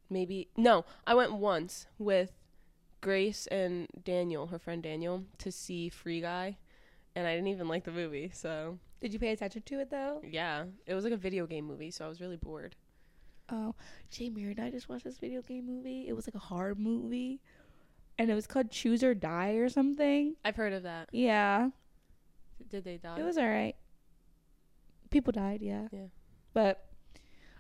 Maybe 0.09 0.49
no, 0.57 0.85
I 1.07 1.13
went 1.13 1.33
once 1.33 1.87
with 1.97 2.31
Grace 3.01 3.47
and 3.47 3.87
Daniel, 4.03 4.47
her 4.47 4.59
friend 4.59 4.83
Daniel, 4.83 5.23
to 5.39 5.51
see 5.51 5.89
Free 5.89 6.21
Guy, 6.21 6.57
and 7.15 7.27
I 7.27 7.33
didn't 7.33 7.47
even 7.47 7.67
like 7.67 7.85
the 7.85 7.91
movie. 7.91 8.29
So 8.33 8.77
Did 8.99 9.13
you 9.13 9.19
pay 9.19 9.31
attention 9.31 9.61
to 9.63 9.79
it 9.79 9.89
though? 9.89 10.21
yeah, 10.23 10.65
it 10.85 10.93
was 10.93 11.03
like 11.03 11.13
a 11.13 11.17
video 11.17 11.47
game 11.47 11.65
movie, 11.65 11.91
so 11.91 12.05
I 12.05 12.09
was 12.09 12.19
really 12.21 12.37
bored. 12.37 12.75
Oh, 13.51 13.75
Jamie 14.09 14.43
and 14.45 14.59
I 14.59 14.71
just 14.71 14.87
watched 14.87 15.03
this 15.03 15.17
video 15.17 15.41
game 15.41 15.65
movie. 15.67 16.05
It 16.07 16.13
was 16.13 16.25
like 16.27 16.35
a 16.35 16.39
horror 16.39 16.75
movie, 16.75 17.41
and 18.17 18.31
it 18.31 18.33
was 18.35 18.47
called 18.47 18.71
Choose 18.71 19.03
or 19.03 19.13
Die 19.13 19.51
or 19.53 19.67
something. 19.69 20.35
I've 20.45 20.55
heard 20.55 20.73
of 20.73 20.83
that. 20.83 21.09
Yeah, 21.11 21.69
Did 22.69 22.83
they 22.85 22.97
die? 22.97 23.19
it 23.19 23.23
was 23.23 23.37
alright. 23.37 23.75
People 25.09 25.33
died, 25.33 25.61
yeah. 25.61 25.87
Yeah. 25.91 26.05
But 26.53 26.85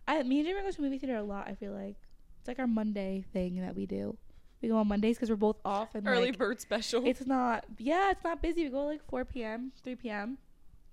I, 0.07 0.23
me 0.23 0.39
and 0.39 0.47
Jamie 0.47 0.61
go 0.61 0.71
to 0.71 0.81
movie 0.81 0.97
theater 0.97 1.17
a 1.17 1.23
lot. 1.23 1.47
I 1.47 1.55
feel 1.55 1.73
like 1.73 1.97
it's 2.39 2.47
like 2.47 2.59
our 2.59 2.67
Monday 2.67 3.25
thing 3.33 3.59
that 3.61 3.75
we 3.75 3.85
do. 3.85 4.17
We 4.61 4.69
go 4.69 4.77
on 4.77 4.87
Mondays 4.87 5.17
because 5.17 5.29
we're 5.29 5.35
both 5.35 5.57
off 5.65 5.95
and 5.95 6.07
early 6.07 6.27
like, 6.27 6.37
bird 6.37 6.61
special. 6.61 7.05
it's 7.05 7.25
not. 7.25 7.65
Yeah, 7.77 8.11
it's 8.11 8.23
not 8.23 8.41
busy. 8.41 8.63
We 8.63 8.69
go 8.69 8.85
like 8.85 9.03
4 9.09 9.25
p.m., 9.25 9.71
3 9.83 9.95
p.m. 9.95 10.37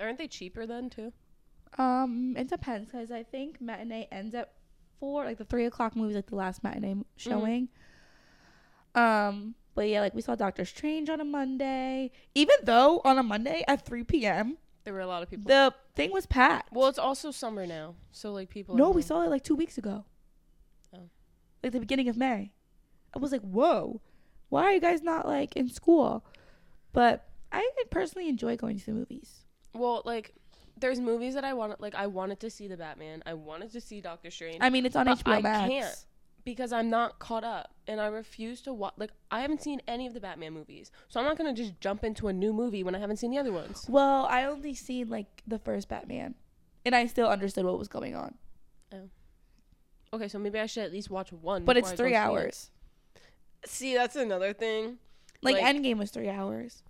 Aren't 0.00 0.18
they 0.18 0.26
cheaper 0.26 0.66
then 0.66 0.90
too? 0.90 1.12
Um, 1.76 2.34
it 2.36 2.48
depends 2.48 2.90
because 2.90 3.10
I 3.10 3.22
think 3.22 3.60
matinee 3.60 4.08
ends 4.10 4.34
at 4.34 4.52
four. 5.00 5.24
Like 5.24 5.38
the 5.38 5.44
three 5.44 5.64
o'clock 5.66 5.96
movie 5.96 6.10
is 6.10 6.16
like 6.16 6.26
the 6.26 6.36
last 6.36 6.62
matinee 6.62 6.92
m- 6.92 7.04
showing. 7.16 7.68
Um, 8.94 9.54
but 9.74 9.88
yeah, 9.88 10.00
like 10.00 10.14
we 10.14 10.22
saw 10.22 10.34
Doctor 10.34 10.64
Strange 10.64 11.08
on 11.08 11.20
a 11.20 11.24
Monday. 11.24 12.10
Even 12.34 12.56
though 12.62 13.00
on 13.04 13.18
a 13.18 13.22
Monday 13.22 13.64
at 13.68 13.84
three 13.84 14.04
p.m. 14.04 14.58
There 14.84 14.94
were 14.94 15.00
a 15.00 15.06
lot 15.06 15.22
of 15.22 15.28
people. 15.28 15.48
the 15.48 15.74
thing 15.94 16.12
was 16.12 16.24
packed. 16.24 16.72
well, 16.72 16.88
it's 16.88 16.98
also 16.98 17.30
summer 17.30 17.66
now, 17.66 17.94
so 18.10 18.32
like 18.32 18.48
people. 18.48 18.74
are 18.74 18.78
no, 18.78 18.88
we 18.88 18.94
home. 18.94 19.02
saw 19.02 19.22
it 19.22 19.30
like 19.30 19.44
two 19.44 19.54
weeks 19.54 19.76
ago. 19.76 20.04
Oh. 20.94 21.10
Like 21.62 21.72
the 21.72 21.80
beginning 21.80 22.08
of 22.08 22.16
May. 22.16 22.52
I 23.14 23.18
was 23.18 23.30
like, 23.32 23.42
whoa, 23.42 24.00
why 24.48 24.64
are 24.64 24.72
you 24.72 24.80
guys 24.80 25.02
not 25.02 25.26
like 25.26 25.56
in 25.56 25.68
school? 25.68 26.24
But 26.92 27.28
I 27.52 27.68
personally 27.90 28.28
enjoy 28.28 28.56
going 28.56 28.78
to 28.78 28.86
the 28.86 28.92
movies. 28.92 29.44
Well, 29.74 30.02
like, 30.04 30.34
there's 30.80 31.00
movies 31.00 31.34
that 31.34 31.44
I 31.44 31.54
wanted. 31.54 31.80
Like, 31.80 31.94
I 31.94 32.06
wanted 32.06 32.40
to 32.40 32.50
see 32.50 32.68
the 32.68 32.76
Batman. 32.76 33.22
I 33.26 33.34
wanted 33.34 33.72
to 33.72 33.80
see 33.80 34.00
Doctor 34.00 34.30
Strange. 34.30 34.58
I 34.60 34.70
mean, 34.70 34.86
it's 34.86 34.96
on 34.96 35.06
But 35.06 35.18
HBO 35.24 35.32
I 35.36 35.40
Max. 35.40 35.68
can't. 35.70 36.04
because 36.44 36.72
I'm 36.72 36.88
not 36.88 37.18
caught 37.18 37.44
up 37.44 37.74
and 37.86 38.00
I 38.00 38.06
refuse 38.06 38.60
to 38.62 38.72
watch. 38.72 38.94
Like, 38.96 39.10
I 39.30 39.40
haven't 39.40 39.62
seen 39.62 39.80
any 39.86 40.06
of 40.06 40.14
the 40.14 40.20
Batman 40.20 40.52
movies, 40.54 40.90
so 41.08 41.20
I'm 41.20 41.26
not 41.26 41.36
gonna 41.36 41.52
just 41.52 41.78
jump 41.80 42.04
into 42.04 42.28
a 42.28 42.32
new 42.32 42.52
movie 42.52 42.82
when 42.82 42.94
I 42.94 42.98
haven't 42.98 43.16
seen 43.18 43.30
the 43.30 43.38
other 43.38 43.52
ones. 43.52 43.84
Well, 43.88 44.24
I 44.26 44.44
only 44.44 44.74
seen 44.74 45.08
like 45.10 45.42
the 45.46 45.58
first 45.58 45.88
Batman, 45.88 46.34
and 46.86 46.94
I 46.94 47.06
still 47.06 47.28
understood 47.28 47.64
what 47.66 47.78
was 47.78 47.88
going 47.88 48.14
on. 48.16 48.34
Oh. 48.94 49.10
Okay, 50.14 50.28
so 50.28 50.38
maybe 50.38 50.58
I 50.58 50.64
should 50.66 50.84
at 50.84 50.92
least 50.92 51.10
watch 51.10 51.32
one. 51.32 51.64
But 51.66 51.76
it's 51.76 51.90
before 51.90 52.06
I 52.06 52.08
go 52.08 52.12
three 52.12 52.16
hours. 52.16 52.70
See, 53.66 53.94
that's 53.94 54.16
another 54.16 54.52
thing. 54.54 54.98
Like, 55.42 55.56
Like- 55.60 55.76
Endgame 55.76 55.98
was 55.98 56.10
three 56.10 56.30
hours. 56.30 56.82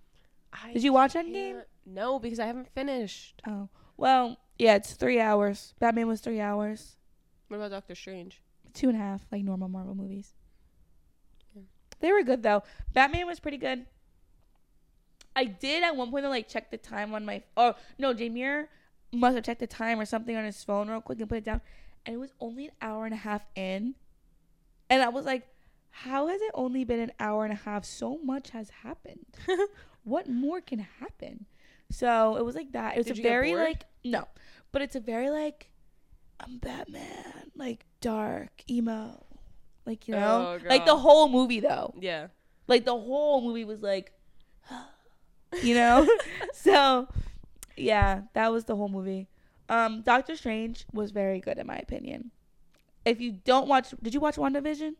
I 0.53 0.73
Did 0.73 0.83
you 0.83 0.93
watch 0.93 1.13
Endgame? 1.13 1.61
No, 1.89 2.19
because 2.19 2.39
I 2.39 2.45
haven't 2.45 2.69
finished. 2.73 3.41
Oh, 3.47 3.69
well, 3.97 4.37
yeah, 4.57 4.75
it's 4.75 4.93
three 4.93 5.19
hours. 5.19 5.73
Batman 5.79 6.07
was 6.07 6.21
three 6.21 6.39
hours, 6.39 6.97
What 7.47 7.57
about 7.57 7.71
Doctor 7.71 7.95
Strange? 7.95 8.41
two 8.73 8.89
and 8.89 8.97
a 8.97 9.01
half, 9.01 9.25
like 9.31 9.43
normal 9.43 9.67
Marvel 9.67 9.95
movies. 9.95 10.33
Yeah. 11.55 11.63
They 11.99 12.11
were 12.11 12.21
good 12.23 12.43
though. 12.43 12.63
Batman 12.93 13.25
was 13.25 13.39
pretty 13.39 13.57
good. 13.57 13.85
I 15.35 15.45
did 15.45 15.83
at 15.83 15.95
one 15.95 16.11
point 16.11 16.23
to 16.25 16.29
like 16.29 16.47
check 16.47 16.69
the 16.69 16.77
time 16.77 17.13
on 17.13 17.25
my. 17.25 17.41
Oh 17.57 17.73
no, 17.97 18.13
Jameer 18.13 18.67
must 19.11 19.35
have 19.35 19.43
checked 19.43 19.59
the 19.59 19.67
time 19.67 19.99
or 19.99 20.05
something 20.05 20.35
on 20.35 20.45
his 20.45 20.63
phone 20.63 20.89
real 20.89 21.01
quick 21.01 21.19
and 21.19 21.27
put 21.29 21.39
it 21.39 21.43
down, 21.45 21.61
and 22.05 22.13
it 22.15 22.19
was 22.19 22.33
only 22.39 22.65
an 22.65 22.71
hour 22.81 23.05
and 23.05 23.13
a 23.13 23.17
half 23.17 23.41
in, 23.55 23.95
and 24.89 25.01
I 25.01 25.09
was 25.09 25.25
like, 25.25 25.47
"How 25.89 26.27
has 26.27 26.41
it 26.41 26.51
only 26.53 26.83
been 26.83 26.99
an 26.99 27.11
hour 27.19 27.43
and 27.45 27.53
a 27.53 27.57
half? 27.57 27.85
So 27.85 28.19
much 28.23 28.51
has 28.51 28.69
happened. 28.69 29.25
what 30.03 30.29
more 30.29 30.61
can 30.61 30.79
happen?" 30.99 31.45
So 31.91 32.37
it 32.37 32.45
was 32.45 32.55
like 32.55 32.71
that. 32.73 32.95
It 32.95 32.97
was 32.97 33.07
Did 33.07 33.19
a 33.19 33.21
very 33.21 33.55
like 33.55 33.85
no, 34.03 34.27
but 34.71 34.81
it's 34.81 34.95
a 34.95 34.99
very 34.99 35.29
like 35.29 35.69
I'm 36.39 36.57
Batman, 36.57 37.51
like 37.55 37.85
dark 38.01 38.63
emo, 38.69 39.25
like 39.85 40.07
you 40.07 40.15
know, 40.15 40.59
Oh, 40.61 40.67
like 40.69 40.85
the 40.85 40.97
whole 40.97 41.29
movie 41.29 41.59
though. 41.59 41.93
Yeah. 41.99 42.27
Like 42.67 42.85
the 42.85 42.97
whole 42.97 43.41
movie 43.41 43.65
was 43.65 43.81
like, 43.81 44.13
you 45.63 45.73
know. 45.73 46.07
so 46.53 47.07
yeah, 47.75 48.21
that 48.33 48.51
was 48.51 48.65
the 48.65 48.75
whole 48.75 48.89
movie. 48.89 49.27
Um, 49.67 50.01
Doctor 50.01 50.35
Strange 50.35 50.85
was 50.93 51.11
very 51.11 51.39
good 51.39 51.57
in 51.57 51.67
my 51.67 51.77
opinion. 51.77 52.31
If 53.05 53.21
you 53.21 53.31
don't 53.31 53.67
watch, 53.67 53.93
did 54.01 54.13
you 54.13 54.19
watch 54.19 54.35
WandaVision? 54.35 54.95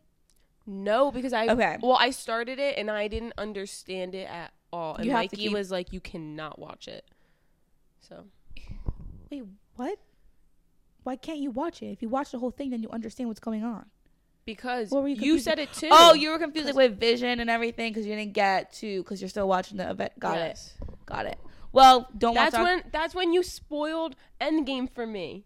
No, 0.66 1.10
because 1.10 1.32
I 1.32 1.48
Okay. 1.48 1.78
well, 1.80 1.96
I 1.98 2.10
started 2.10 2.58
it 2.58 2.76
and 2.78 2.90
I 2.90 3.08
didn't 3.08 3.34
understand 3.38 4.14
it 4.14 4.28
at 4.28 4.52
all. 4.72 4.96
And 4.96 5.04
You 5.04 5.10
have 5.12 5.20
Mikey 5.20 5.36
keep- 5.36 5.52
was 5.52 5.70
like, 5.70 5.92
"You 5.92 6.00
cannot 6.00 6.58
watch 6.58 6.88
it." 6.88 7.04
So 8.00 8.24
Wait, 9.30 9.44
what? 9.76 9.98
Why 11.02 11.16
can't 11.16 11.38
you 11.38 11.50
watch 11.50 11.82
it? 11.82 11.86
If 11.92 12.02
you 12.02 12.08
watch 12.08 12.30
the 12.32 12.38
whole 12.38 12.50
thing, 12.50 12.70
then 12.70 12.82
you 12.82 12.90
understand 12.90 13.28
what's 13.28 13.40
going 13.40 13.64
on. 13.64 13.86
because 14.46 14.90
What 14.90 15.02
were 15.02 15.08
you 15.08 15.34
you, 15.34 15.38
said 15.38 15.58
it 15.60 15.72
too. 15.72 15.88
Oh, 15.92 16.12
you 16.14 16.30
were 16.30 16.38
confused 16.38 16.74
with 16.74 16.98
Vision 16.98 17.38
and 17.40 17.48
everything 17.48 17.92
because 17.92 18.04
you 18.06 18.16
didn't 18.16 18.32
get 18.32 18.72
to 18.74 19.02
because 19.02 19.20
you're 19.22 19.28
still 19.28 19.46
watching 19.46 19.76
the 19.76 19.88
event. 19.88 20.12
Got 20.18 20.36
Yes. 20.38 20.74
it. 20.80 21.06
Got 21.06 21.26
it. 21.26 21.38
Well, 21.72 22.08
don't 22.18 22.34
That's 22.34 22.54
watch. 22.56 22.62
when 22.64 22.82
that's 22.90 23.14
when 23.14 23.32
you 23.32 23.42
spoiled 23.44 24.16
Endgame 24.40 24.90
for 24.90 25.06
me. 25.06 25.44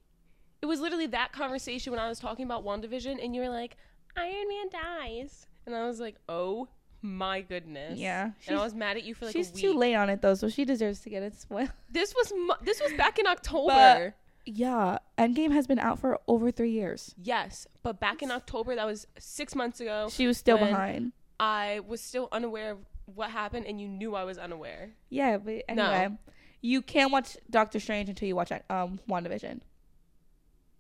It 0.63 0.67
was 0.67 0.81
literally 0.81 1.09
that 1.09 1.33
conversation 1.33 1.91
when 1.91 2.01
I 2.01 2.09
was 2.09 2.19
talking 2.19 2.47
about 2.47 2.65
WandaVision 2.65 3.23
and 3.23 3.35
you 3.37 3.43
were 3.43 3.51
like, 3.51 3.77
Iron 4.17 4.49
Man 4.49 4.69
dies. 4.71 5.47
And 5.67 5.75
I 5.75 5.87
was 5.87 6.01
like, 6.01 6.17
Oh 6.29 6.69
my 7.05 7.43
goodness. 7.43 7.99
Yeah, 7.99 8.31
And 8.49 8.59
I 8.59 8.63
was 8.65 8.75
mad 8.75 8.97
at 8.97 9.05
you 9.05 9.15
for 9.15 9.27
like 9.27 9.33
She's 9.35 9.51
a 9.51 9.55
week. 9.55 9.61
too 9.63 9.75
late 9.75 9.95
on 9.95 10.09
it 10.09 10.23
though, 10.23 10.35
so 10.35 10.49
she 10.49 10.65
deserves 10.65 11.01
to 11.01 11.11
get 11.11 11.23
it 11.23 11.35
spoiled. 11.41 11.71
This 11.91 12.15
was 12.15 12.33
mu- 12.35 12.65
this 12.65 12.81
was 12.83 12.93
back 12.95 13.19
in 13.19 13.27
October. 13.27 14.15
Yeah, 14.47 14.99
Endgame 15.19 15.53
has 15.53 15.67
been 15.67 15.79
out 15.79 15.99
for 15.99 16.19
over 16.27 16.51
three 16.51 16.71
years. 16.73 17.15
yes, 17.23 17.67
but 17.83 18.01
back 18.01 18.23
in 18.23 18.31
October, 18.31 18.75
that 18.75 18.87
was 18.87 19.07
six 19.19 19.55
months 19.55 19.81
ago. 19.81 20.09
She 20.11 20.27
was 20.27 20.37
still 20.39 20.59
behind. 20.59 21.13
I 21.39 21.81
was 21.87 22.01
still 22.01 22.29
unaware 22.33 22.73
of 22.73 22.79
what 23.07 23.31
happened, 23.31 23.67
and 23.67 23.81
you 23.81 23.89
knew 23.89 24.15
I 24.15 24.25
was 24.25 24.39
unaware. 24.39 24.91
Yeah, 25.11 25.37
but 25.39 25.65
No. 25.75 25.91
anyway, 25.91 26.17
you 26.63 26.81
can't 26.83 27.13
watch 27.13 27.37
Doctor 27.51 27.79
Strange 27.81 28.09
until 28.09 28.29
you 28.29 28.37
watch 28.37 28.51
um 28.71 28.99
WandaVision. 29.09 29.61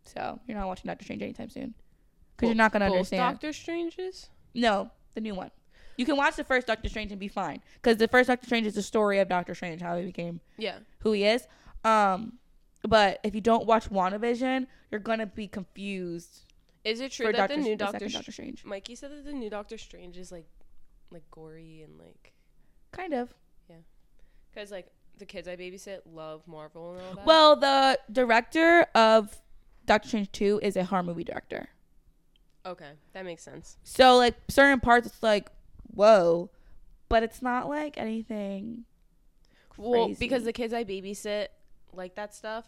So 0.05 0.41
you're 0.47 0.59
not 0.59 0.67
watching 0.69 0.89
Doctor 0.89 1.05
Strange 1.05 1.23
anytime 1.23 1.49
soon 1.51 1.75
because 2.37 2.49
you're 2.49 2.57
not 2.57 2.73
gonna 2.73 2.87
understand. 2.87 3.21
Doctor 3.35 3.53
Stranges. 3.53 4.29
No, 4.55 4.91
the 5.15 5.21
new 5.21 5.35
one. 5.35 5.51
You 5.97 6.05
can 6.05 6.17
watch 6.17 6.37
the 6.37 6.45
first 6.45 6.67
Doctor 6.67 6.89
Strange 6.89 7.11
and 7.13 7.21
be 7.21 7.29
fine 7.29 7.61
because 7.75 7.99
the 7.99 8.09
first 8.09 8.29
Doctor 8.29 8.47
Strange 8.47 8.67
is 8.67 8.75
the 8.75 8.83
story 8.83 9.19
of 9.19 9.29
Doctor 9.29 9.55
Strange, 9.55 9.81
how 9.81 9.97
he 9.97 10.05
became 10.07 10.41
Yeah. 10.57 10.79
who 11.01 11.13
he 11.13 11.25
is. 11.25 11.47
Um, 11.85 12.39
but 12.83 13.21
if 13.23 13.35
you 13.35 13.41
don't 13.41 13.67
watch 13.67 13.89
WandaVision, 13.91 14.67
you're 14.91 15.01
gonna 15.01 15.27
be 15.27 15.47
confused 15.49 16.43
Is 16.85 17.01
it 17.01 17.13
true 17.13 17.27
that 17.27 17.37
Doctor 17.37 17.57
the 17.57 17.63
new 17.63 17.71
the 17.77 17.85
Doctor, 17.85 18.09
Sh- 18.09 18.13
Doctor 18.15 18.33
Strange. 18.33 18.65
Mikey 18.65 18.95
said 18.95 19.11
that 19.11 19.25
the 19.25 19.33
new 19.33 19.49
Doctor 19.51 19.79
Strange 19.79 20.17
is 20.19 20.31
like, 20.33 20.47
like 21.11 21.23
gory 21.31 21.83
and 21.83 21.99
like, 21.99 22.33
Kind 22.93 23.13
of. 23.15 23.33
Yeah, 23.71 23.77
because 24.53 24.71
like 24.71 24.89
the 25.17 25.27
kids 25.27 25.47
I 25.49 25.57
babysit 25.57 26.01
love 26.13 26.43
Marvel 26.47 26.93
and 26.93 27.01
all 27.03 27.15
that. 27.15 27.27
Well, 27.27 27.57
the 27.57 27.99
director 28.11 28.87
of 28.95 29.41
Doctor 29.87 30.09
Strange 30.09 30.33
2 30.33 30.61
is 30.63 30.77
a 30.77 30.85
horror 30.85 31.03
movie 31.05 31.25
director. 31.25 31.69
okay, 32.67 32.91
that 33.13 33.25
makes 33.25 33.43
sense. 33.43 33.77
So, 33.85 34.17
like, 34.17 34.35
certain 34.49 34.81
parts, 34.81 35.07
it's 35.07 35.23
like, 35.23 35.51
whoa. 35.95 36.51
But 37.09 37.23
it's 37.23 37.43
not 37.43 37.69
like 37.69 37.97
anything. 37.99 38.85
Well, 39.77 40.15
because 40.19 40.45
the 40.45 40.53
kids 40.53 40.73
I 40.73 40.85
babysit 40.85 41.49
like 41.93 42.15
that 42.15 42.35
stuff, 42.35 42.65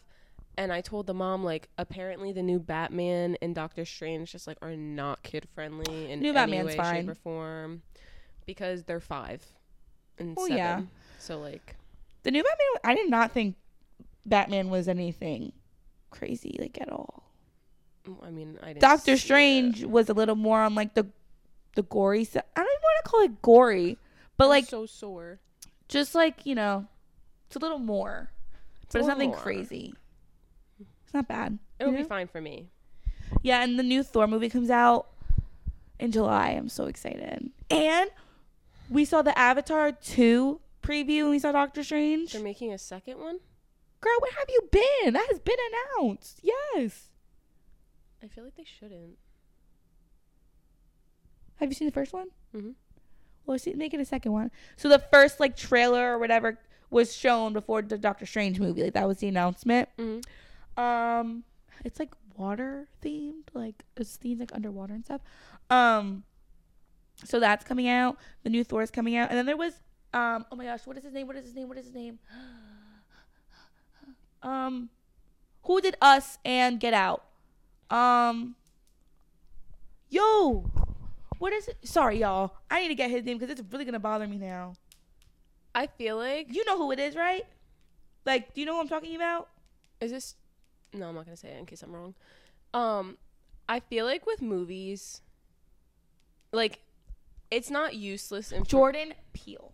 and 0.59 0.73
I 0.73 0.81
told 0.81 1.07
the 1.07 1.15
mom 1.15 1.45
like 1.45 1.69
apparently 1.79 2.33
the 2.33 2.43
new 2.43 2.59
Batman 2.59 3.37
and 3.43 3.55
Doctor 3.55 3.85
Strange 3.85 4.33
just 4.33 4.47
like 4.47 4.59
are 4.63 4.75
not 4.77 5.23
kid 5.23 5.47
friendly 5.55 6.11
in 6.11 6.21
New 6.21 6.29
any 6.31 6.35
Batman's 6.35 6.67
way, 6.69 6.77
fine. 6.77 7.03
shape, 7.03 7.11
or 7.11 7.15
form, 7.15 7.83
because 8.47 8.85
they're 8.85 9.01
five 9.01 9.45
and 10.19 10.35
Well, 10.37 10.47
seven. 10.47 10.57
yeah. 10.59 10.83
So 11.19 11.39
like, 11.41 11.77
The 12.25 12.31
new 12.31 12.43
Batman, 12.43 12.67
I 12.85 12.95
did 12.95 13.09
not 13.11 13.33
think 13.33 13.57
Batman 14.25 14.69
was 14.71 14.89
anything 14.89 15.53
crazy, 16.11 16.57
like, 16.59 16.81
at 16.81 16.91
all. 16.91 17.23
I 18.23 18.31
mean, 18.31 18.59
I 18.63 18.73
Doctor 18.73 19.13
it. 19.13 19.19
Strange 19.19 19.85
was 19.85 20.09
a 20.09 20.15
little 20.15 20.35
more 20.37 20.61
on, 20.61 20.75
like, 20.75 20.95
the 20.95 21.07
the 21.77 21.83
gory 21.83 22.25
side. 22.25 22.43
I 22.57 22.61
don't 22.61 22.69
even 22.73 22.83
want 22.83 23.05
to 23.05 23.11
call 23.11 23.21
it 23.23 23.43
gory, 23.43 23.99
but, 24.37 24.45
I'm 24.45 24.51
like, 24.51 24.67
so 24.67 24.87
sore. 24.87 25.39
just 25.89 26.15
like, 26.15 26.45
you 26.45 26.55
know, 26.55 26.87
it's 27.47 27.57
a 27.57 27.59
little 27.61 27.79
more. 27.79 28.31
It's 28.83 28.93
but 28.93 28.99
it's 29.01 29.09
nothing 29.09 29.31
more. 29.31 29.39
crazy. 29.39 29.95
It's 30.81 31.15
not 31.15 31.29
bad. 31.29 31.59
It'll 31.79 31.93
you 31.93 31.99
be 31.99 32.05
fine 32.05 32.27
for 32.27 32.41
me. 32.41 32.69
Yeah, 33.43 33.63
and 33.63 33.79
the 33.79 33.83
new 33.83 34.03
Thor 34.03 34.27
movie 34.27 34.49
comes 34.49 34.71
out 34.71 35.07
in 35.99 36.11
July. 36.13 36.51
I'm 36.51 36.69
so 36.69 36.87
excited. 36.87 37.51
And 37.71 38.11
we 38.91 39.05
saw 39.05 39.23
the 39.23 39.37
Avatar 39.39 39.93
2 39.93 40.61
preview 40.83 41.23
and 41.23 41.31
we 41.31 41.39
saw 41.39 41.53
Doctor 41.53 41.83
Strange. 41.83 42.33
They're 42.33 42.43
making 42.43 42.73
a 42.73 42.79
second 42.79 43.19
one. 43.19 43.39
Girl, 44.01 44.17
where 44.21 44.33
have 44.33 44.49
you 44.49 44.61
been? 44.71 45.15
That 45.15 45.27
has 45.29 45.39
been 45.39 45.57
announced. 45.99 46.41
Yes. 46.43 47.09
I 48.23 48.29
feel 48.29 48.45
like 48.45 48.57
they 48.57 48.65
shouldn't. 48.65 49.17
Have 51.57 51.71
you 51.71 51.75
seen 51.75 51.87
the 51.87 51.93
first 51.93 52.13
one? 52.13 52.29
Mm-hmm. 52.55 52.71
Well, 53.47 53.59
see, 53.59 53.75
make 53.75 53.95
it 53.95 54.01
a 54.01 54.05
second 54.05 54.33
one. 54.33 54.51
So 54.77 54.89
the 54.89 54.99
first 54.99 55.41
like 55.41 55.57
trailer 55.57 56.15
or 56.15 56.19
whatever 56.19 56.59
was 56.91 57.17
shown 57.17 57.53
before 57.53 57.83
the 57.83 57.99
Doctor 57.99 58.27
Strange 58.27 58.61
movie. 58.61 58.83
Like 58.83 58.95
that 58.95 59.07
was 59.07 59.19
the 59.19 59.29
announcement. 59.29 59.89
hmm 59.99 60.21
Um, 60.77 61.45
it's 61.85 61.99
like 61.99 62.13
water 62.37 62.89
themed, 63.05 63.45
like 63.55 63.85
it's 63.97 64.17
themed 64.19 64.41
like 64.41 64.55
underwater 64.55 64.95
and 64.95 65.05
stuff. 65.05 65.21
Um, 65.71 66.25
so 67.25 67.41
that's 67.41 67.65
coming 67.65 67.89
out. 67.89 68.19
The 68.43 68.51
new 68.51 68.65
Thor 68.65 68.83
is 68.83 68.91
coming 68.91 69.17
out, 69.17 69.31
and 69.31 69.39
then 69.39 69.47
there 69.47 69.57
was 69.57 69.75
um, 70.13 70.47
oh 70.51 70.57
my 70.57 70.65
gosh, 70.65 70.87
what 70.87 70.97
is 70.97 71.05
his 71.05 71.13
name? 71.13 71.27
What 71.27 71.37
is 71.37 71.45
his 71.45 71.55
name? 71.55 71.69
What 71.69 71.79
is 71.79 71.87
his 71.87 71.95
name? 71.95 72.19
um, 74.43 74.91
who 75.65 75.81
did 75.81 75.97
Us 76.01 76.39
and 76.45 76.81
Get 76.81 76.95
Out? 76.95 77.25
Um, 77.91 78.55
yo, 80.09 80.71
what 81.39 81.53
is 81.53 81.69
it? 81.69 81.77
Sorry, 81.85 82.19
y'all. 82.21 82.55
I 82.71 82.81
need 82.81 82.89
to 82.89 82.95
get 82.95 83.11
his 83.11 83.25
name 83.25 83.39
because 83.39 83.59
it's 83.59 83.73
really 83.73 83.85
gonna 83.85 83.99
bother 83.99 84.27
me 84.27 84.37
now. 84.39 84.75
I 85.75 85.87
feel 85.87 86.17
like 86.17 86.55
You 86.55 86.65
know 86.65 86.79
who 86.79 86.91
it 86.93 86.99
is, 86.99 87.15
right? 87.17 87.45
Like, 88.25 88.55
do 88.55 88.61
you 88.61 88.67
know 88.67 88.75
who 88.75 88.81
I'm 88.81 88.89
talking 88.89 89.15
about? 89.17 89.49
is 89.99 90.11
this 90.11 90.35
no 90.93 91.09
i'm 91.09 91.15
not 91.15 91.25
gonna 91.25 91.39
say 91.39 91.49
it 91.49 91.59
in 91.59 91.65
case 91.65 91.83
i'm 91.83 91.91
wrong 91.91 92.15
um 92.75 93.17
i 93.67 93.81
feel 93.81 94.05
like 94.05 94.27
with 94.27 94.43
movies 94.43 95.23
like 96.53 96.81
it's 97.51 97.71
not 97.71 97.95
useless 97.95 98.51
in 98.53 98.65
Jordan 98.65 99.15
Peele. 99.33 99.73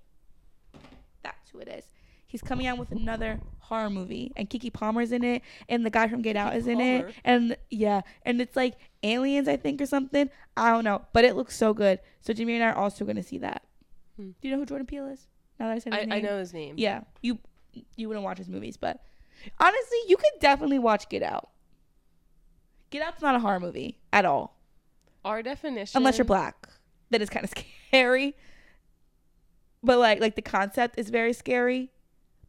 That's 1.23 1.51
who 1.51 1.59
it 1.59 1.69
is. 1.69 1.85
He's 2.27 2.43
coming 2.43 2.67
out 2.67 2.77
with 2.79 2.91
another 2.93 3.41
horror 3.61 3.89
movie, 3.91 4.31
and 4.37 4.49
Keke 4.49 4.73
Palmer's 4.73 5.11
in 5.11 5.25
it, 5.25 5.43
and 5.69 5.85
the 5.85 5.91
guy 5.91 6.07
from 6.09 6.21
Get 6.23 6.37
Out 6.37 6.53
Keke 6.53 6.57
is 6.57 6.67
in 6.67 6.79
Palmer? 6.79 7.07
it, 7.09 7.15
and 7.25 7.57
yeah, 7.71 8.03
and 8.27 8.41
it's 8.41 8.57
like 8.57 8.75
aliens, 9.03 9.49
I 9.49 9.57
think, 9.57 9.81
or 9.81 9.87
something. 9.87 10.31
I 10.57 10.71
don't 10.71 10.85
know, 10.85 11.03
but 11.13 11.25
it 11.25 11.37
looks 11.37 11.57
so 11.57 11.75
good. 11.75 12.01
So 12.21 12.33
Jimmy 12.33 12.55
and 12.55 12.65
I 12.65 12.69
are 12.69 12.77
also 12.77 13.05
gonna 13.05 13.23
see 13.23 13.39
that. 13.39 13.63
Hmm. 14.17 14.31
Do 14.41 14.49
you 14.49 14.51
know 14.51 14.59
who 14.59 14.67
Jordan 14.67 14.87
Peele 14.87 15.09
is? 15.09 15.29
Now 15.59 15.69
that 15.69 15.75
I 15.75 15.79
said 15.79 15.95
his 15.95 16.03
I, 16.03 16.05
name, 16.07 16.13
I 16.13 16.21
know 16.21 16.39
his 16.39 16.53
name 16.53 16.75
Yeah, 16.79 17.03
you 17.23 17.39
you 17.97 18.09
wouldn't 18.09 18.25
watch 18.25 18.39
his 18.39 18.49
movies, 18.49 18.77
but 18.77 19.03
honestly, 19.59 19.99
you 20.09 20.17
could 20.17 20.41
definitely 20.41 20.79
watch 20.79 21.09
Get 21.09 21.23
Out. 21.23 21.51
Get 22.91 23.03
Out's 23.03 23.23
not 23.23 23.35
a 23.35 23.39
horror 23.39 23.61
movie 23.61 23.99
at 24.13 24.25
all, 24.25 24.59
our 25.25 25.43
definition 25.43 25.97
unless 25.99 26.19
you're 26.19 26.25
black. 26.25 26.69
That 27.11 27.23
is 27.23 27.31
kind 27.31 27.45
of 27.45 27.51
scary. 27.91 28.37
But 29.83 29.99
like 29.99 30.21
like 30.21 30.37
the 30.37 30.43
concept 30.43 30.99
is 30.99 31.11
very 31.11 31.33
scary. 31.33 31.91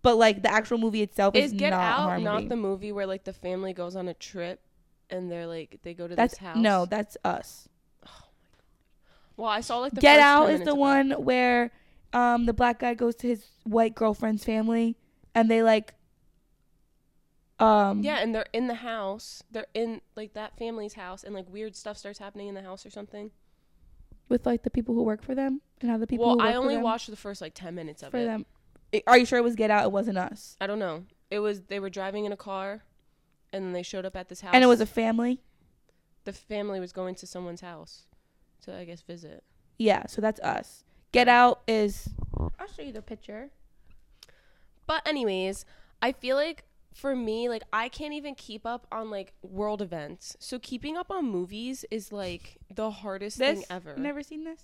But 0.01 0.17
like 0.17 0.43
the 0.43 0.51
actual 0.51 0.77
movie 0.77 1.01
itself 1.01 1.33
is, 1.33 1.53
is 1.53 1.57
get 1.57 1.69
not 1.69 1.81
a 1.81 2.01
horror 2.01 2.15
out 2.15 2.21
not 2.21 2.49
the 2.49 2.57
movie 2.57 2.91
where 2.91 3.05
like 3.07 3.23
the 3.23 3.31
family 3.31 3.71
goes 3.71 3.95
on 3.95 4.09
a 4.09 4.13
trip 4.13 4.59
and 5.13 5.31
they're 5.31 5.47
like 5.47 5.79
they 5.83 5.93
go 5.93 6.07
to 6.07 6.15
that's 6.15 6.33
this 6.33 6.39
house 6.39 6.57
no, 6.57 6.85
that's 6.85 7.15
us. 7.23 7.69
well 9.37 9.47
i 9.47 9.61
saw 9.61 9.77
like 9.77 9.93
the 9.93 10.01
Get 10.01 10.19
Out 10.19 10.49
is 10.49 10.61
the 10.61 10.75
one 10.75 11.11
where 11.11 11.71
um 12.11 12.45
the 12.45 12.53
black 12.53 12.79
guy 12.79 12.93
goes 12.93 13.15
to 13.15 13.27
his 13.27 13.45
white 13.63 13.95
girlfriend's 13.95 14.43
family 14.43 14.97
and 15.33 15.49
they 15.49 15.63
like 15.63 15.93
um 17.59 18.01
yeah 18.01 18.17
and 18.17 18.33
they're 18.33 18.47
in 18.53 18.67
the 18.67 18.75
house 18.75 19.43
they're 19.51 19.67
in 19.73 20.01
like 20.15 20.33
that 20.33 20.57
family's 20.57 20.93
house 20.93 21.23
and 21.23 21.33
like 21.35 21.47
weird 21.49 21.75
stuff 21.75 21.97
starts 21.97 22.19
happening 22.19 22.47
in 22.47 22.55
the 22.55 22.63
house 22.63 22.85
or 22.85 22.89
something 22.89 23.31
with 24.29 24.45
like 24.45 24.63
the 24.63 24.69
people 24.69 24.95
who 24.95 25.03
work 25.03 25.23
for 25.23 25.35
them 25.35 25.61
and 25.81 25.91
how 25.91 25.97
the 25.97 26.07
people 26.07 26.25
well 26.25 26.41
i 26.41 26.53
for 26.53 26.57
only 26.57 26.77
watched 26.77 27.09
the 27.09 27.15
first 27.15 27.41
like 27.41 27.53
10 27.53 27.75
minutes 27.75 28.01
of 28.03 28.11
for 28.11 28.17
it 28.17 28.25
them. 28.25 28.45
Are 29.07 29.17
you 29.17 29.25
sure 29.25 29.39
it 29.39 29.43
was 29.43 29.55
Get 29.55 29.71
Out? 29.71 29.85
It 29.85 29.91
wasn't 29.91 30.17
us. 30.19 30.55
i 30.59 30.67
don't 30.67 30.79
know 30.79 31.03
it 31.29 31.39
was 31.39 31.61
they 31.61 31.79
were 31.79 31.89
driving 31.89 32.25
in 32.25 32.31
a 32.31 32.37
car 32.37 32.83
and 33.53 33.63
then 33.65 33.71
they 33.71 33.83
showed 33.83 34.05
up 34.05 34.15
at 34.17 34.27
this 34.27 34.41
house 34.41 34.51
And 34.53 34.63
it 34.63 34.67
was 34.67 34.81
a 34.81 34.85
family. 34.85 35.39
the 36.25 36.33
family 36.33 36.79
was 36.81 36.91
going 36.91 37.15
to 37.15 37.27
someone's 37.27 37.61
house 37.61 38.03
to 38.63 38.75
i 38.75 38.83
guess 38.83 39.01
visit 39.01 39.43
Yeah, 39.77 40.05
so 40.07 40.21
that's 40.21 40.39
us. 40.41 40.83
Get 41.11 41.27
Out 41.27 41.61
is 41.67 42.09
I'll 42.37 42.67
show 42.75 42.81
you 42.81 42.91
the 42.91 43.01
picture. 43.01 43.49
But 44.87 45.07
anyways, 45.07 45.65
I 46.01 46.11
feel 46.11 46.35
like 46.35 46.63
for 46.93 47.15
me, 47.15 47.49
like 47.49 47.63
I 47.71 47.89
can't 47.89 48.13
even 48.13 48.35
keep 48.35 48.65
up 48.65 48.87
on 48.91 49.09
like 49.09 49.33
world 49.41 49.81
events. 49.81 50.35
So 50.39 50.59
keeping 50.59 50.97
up 50.97 51.09
on 51.11 51.25
movies 51.25 51.85
is 51.91 52.11
like 52.11 52.57
the 52.73 52.89
hardest 52.91 53.37
This 53.39 53.59
thing 53.59 53.65
ever. 53.69 53.95
Never 53.97 54.23
seen 54.23 54.43
this? 54.43 54.61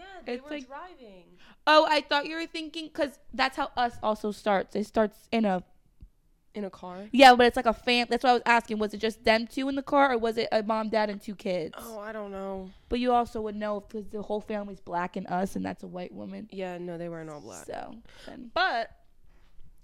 Yeah, 0.00 0.04
they 0.26 0.34
It's 0.34 0.44
were 0.44 0.50
like- 0.50 0.66
driving. 0.66 1.24
Oh, 1.66 1.86
I 1.88 2.00
thought 2.00 2.26
you 2.26 2.36
were 2.36 2.46
thinking 2.46 2.86
because 2.86 3.18
that's 3.34 3.56
how 3.56 3.70
us 3.76 3.96
also 4.02 4.32
starts. 4.32 4.74
It 4.74 4.84
starts 4.86 5.28
in 5.30 5.44
a 5.44 5.62
In 6.54 6.64
a 6.64 6.70
car. 6.70 7.08
yeah, 7.12 7.34
but 7.36 7.46
it's 7.46 7.56
like 7.56 7.66
a 7.66 7.72
fam. 7.74 8.06
That's 8.10 8.24
what 8.24 8.30
I 8.30 8.32
was 8.32 8.42
asking. 8.46 8.78
Was 8.78 8.92
it 8.94 8.98
just 8.98 9.22
them 9.24 9.46
two 9.46 9.68
in 9.68 9.76
the 9.76 9.82
car, 9.82 10.12
or 10.12 10.18
was 10.18 10.36
it 10.38 10.48
a 10.50 10.62
mom, 10.62 10.88
dad, 10.88 11.10
and 11.10 11.20
two 11.20 11.34
kids? 11.36 11.74
Oh, 11.78 12.00
I 12.00 12.10
don't 12.12 12.32
know. 12.32 12.70
But 12.88 12.98
you 12.98 13.12
also 13.12 13.40
would 13.42 13.54
know 13.54 13.80
because 13.80 14.08
the 14.08 14.22
whole 14.22 14.40
family's 14.40 14.80
black 14.80 15.16
and 15.16 15.26
us, 15.28 15.54
and 15.54 15.64
that's 15.64 15.82
a 15.84 15.86
white 15.86 16.12
woman. 16.12 16.48
Yeah, 16.50 16.78
no, 16.78 16.98
they 16.98 17.08
weren't 17.08 17.30
all 17.30 17.40
black. 17.40 17.66
So 17.66 17.94
then, 18.26 18.50
But 18.54 18.90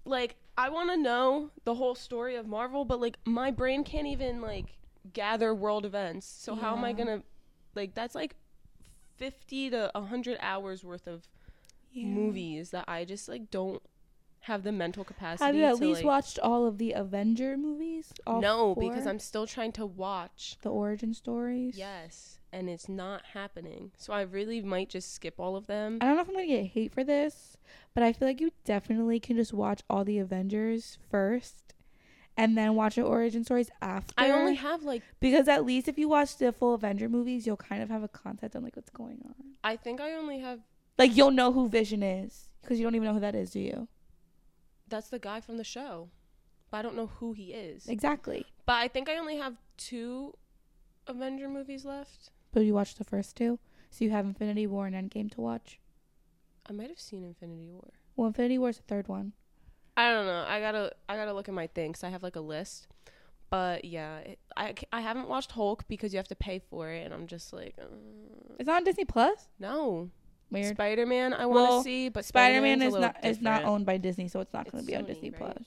like 0.05 0.37
I 0.59 0.71
want 0.71 0.91
to 0.91 0.97
know 0.97 1.51
the 1.65 1.75
whole 1.75 1.95
story 1.95 2.37
of 2.37 2.47
Marvel, 2.47 2.85
but 2.85 3.01
like 3.01 3.19
my 3.27 3.51
brain 3.51 3.85
can't 3.85 4.07
even 4.07 4.41
like 4.41 4.67
gather 5.13 5.55
world 5.55 5.85
events. 5.85 6.27
So 6.27 6.55
how 6.55 6.75
am 6.77 6.85
I 6.85 6.93
going 6.95 7.09
to 7.09 7.23
like 7.75 7.95
that's 7.95 8.15
like 8.15 8.35
50 9.17 9.71
to 9.71 9.91
100 9.95 10.39
hours 10.41 10.85
worth 10.85 11.07
of 11.07 11.29
yeah. 11.93 12.07
movies 12.07 12.71
that 12.71 12.85
I 12.89 13.05
just 13.05 13.29
like 13.29 13.51
don't 13.51 13.83
have 14.41 14.63
the 14.63 14.73
mental 14.73 15.03
capacity 15.03 15.45
Have 15.45 15.55
you 15.57 15.65
at 15.65 15.77
to 15.77 15.85
least 15.85 15.99
like, 15.99 16.05
watched 16.07 16.39
all 16.39 16.67
of 16.67 16.79
the 16.79 16.93
Avenger 16.93 17.57
movies? 17.57 18.13
No, 18.27 18.75
four? 18.75 18.89
because 18.89 19.07
I'm 19.07 19.19
still 19.19 19.47
trying 19.47 19.73
to 19.73 19.87
watch. 19.87 20.57
the 20.63 20.71
origin 20.71 21.15
stories. 21.15 21.77
Yes, 21.77 22.39
and 22.53 22.71
it's 22.71 22.89
not 22.89 23.23
happening. 23.35 23.91
So 23.97 24.13
I 24.13 24.23
really 24.23 24.63
might 24.63 24.89
just 24.89 25.13
skip 25.13 25.41
all 25.41 25.57
of 25.57 25.67
them. 25.67 25.99
I 26.01 26.07
don't 26.07 26.17
know 26.17 26.23
if 26.23 26.29
I'm 26.29 26.35
gonna 26.35 26.47
get 26.47 26.67
hate 26.67 26.93
for 26.93 27.03
this, 27.03 27.57
but 27.93 28.05
I 28.05 28.13
feel 28.13 28.29
like 28.29 28.41
you 28.41 28.53
definitely 28.65 29.19
can 29.19 29.37
just 29.37 29.53
watch 29.53 29.83
all 29.91 30.05
the 30.05 30.19
Avengers 30.19 30.99
first, 31.11 31.75
and 32.37 32.57
then 32.57 32.75
watch 32.75 32.97
the 32.97 33.03
origin 33.03 33.45
stories 33.45 33.71
after. 33.81 34.13
I 34.19 34.31
only 34.31 34.55
have 34.57 34.83
like 34.83 35.03
because 35.21 35.49
at 35.49 35.65
least 35.65 35.89
if 35.89 35.99
you 35.99 36.09
watch 36.09 36.37
the 36.37 36.53
full 36.53 36.75
Avenger 36.75 37.09
movies, 37.09 37.47
you'll 37.47 37.57
kind 37.57 37.83
of 37.83 37.89
have 37.89 38.03
a 38.03 38.09
concept 38.09 38.55
on 38.57 38.63
like 38.63 38.77
what's 38.77 38.91
going 38.91 39.19
on. 39.25 39.35
I 39.65 39.77
think 39.77 40.01
I 40.01 40.13
only 40.15 40.41
have 40.41 40.61
Like 40.99 41.17
you'll 41.17 41.31
know 41.31 41.53
who 41.53 41.69
Vision 41.69 42.03
is 42.03 42.51
because 42.63 42.79
you 42.79 42.85
don't 42.85 42.95
even 42.95 43.07
know 43.07 43.15
who 43.15 43.21
that 43.21 43.35
is, 43.35 43.51
do 43.51 43.61
you? 43.61 43.89
that's 44.89 45.09
the 45.09 45.19
guy 45.19 45.41
from 45.41 45.57
the 45.57 45.65
show. 45.65 46.09
But 46.71 46.79
I 46.79 46.83
don't 46.83 46.97
know 46.97 47.07
who 47.19 47.33
he 47.33 47.53
is. 47.53 47.87
Exactly. 47.89 48.45
But 48.67 48.75
I 48.75 48.89
think 48.89 49.09
I 49.09 49.17
only 49.17 49.37
have 49.39 49.55
two 49.77 50.35
Avenger 51.07 51.49
movies 51.49 51.85
left. 51.85 52.31
But 52.53 52.61
you 52.65 52.75
watched 52.75 52.99
the 52.99 53.05
first 53.05 53.37
two, 53.37 53.59
so 53.91 54.05
you 54.05 54.11
have 54.11 54.25
Infinity 54.25 54.67
War 54.67 54.87
and 54.87 54.95
Endgame 54.95 55.31
to 55.33 55.41
watch. 55.41 55.81
I 56.69 56.73
might 56.73 56.89
have 56.89 56.99
seen 57.01 57.25
Infinity 57.25 57.67
War. 57.69 57.91
Well, 58.17 58.29
Infinity 58.29 58.59
War 58.59 58.71
is 58.71 58.79
the 58.79 58.83
third 58.85 59.09
one. 59.09 59.33
I 59.97 60.11
don't 60.13 60.27
know. 60.27 60.45
I 60.47 60.61
gotta 60.61 60.93
I 61.09 61.17
gotta 61.17 61.33
look 61.33 61.49
at 61.49 61.55
my 61.55 61.67
things. 61.69 62.05
I 62.05 62.09
have 62.11 62.23
like 62.23 62.37
a 62.37 62.41
list. 62.41 62.89
But 63.49 63.85
yeah, 63.85 64.19
it, 64.19 64.39
I, 64.57 64.75
c- 64.77 64.89
I 64.93 65.01
haven't 65.01 65.29
watched 65.29 65.53
Hulk 65.53 65.85
because 65.87 66.13
you 66.13 66.17
have 66.17 66.27
to 66.29 66.35
pay 66.35 66.59
for 66.59 66.91
it, 66.91 67.05
and 67.05 67.15
I'm 67.15 67.29
just 67.29 67.53
like, 67.53 67.77
uh, 67.81 67.85
It's 68.59 68.69
on 68.69 68.83
Disney 68.85 69.05
Plus. 69.05 69.49
no. 69.59 70.11
Weird. 70.51 70.77
Spider 70.77 71.07
Man, 71.07 71.33
I 71.35 71.45
want 71.47 71.59
to 71.59 71.63
Well, 71.63 71.83
see, 71.83 72.09
but 72.09 72.25
Spider 72.25 72.61
Man 72.61 72.81
is 72.81 72.93
little 72.93 73.09
not 73.09 73.25
is 73.25 73.41
not 73.41 73.65
owned 73.65 73.85
by 73.85 73.97
Disney, 73.97 74.29
so 74.29 74.39
it's 74.41 74.53
not 74.53 74.71
going 74.71 74.83
to 74.85 74.87
be 74.87 74.95
on 74.97 75.05
Disney 75.05 75.31
right? 75.31 75.39
Plus. 75.41 75.65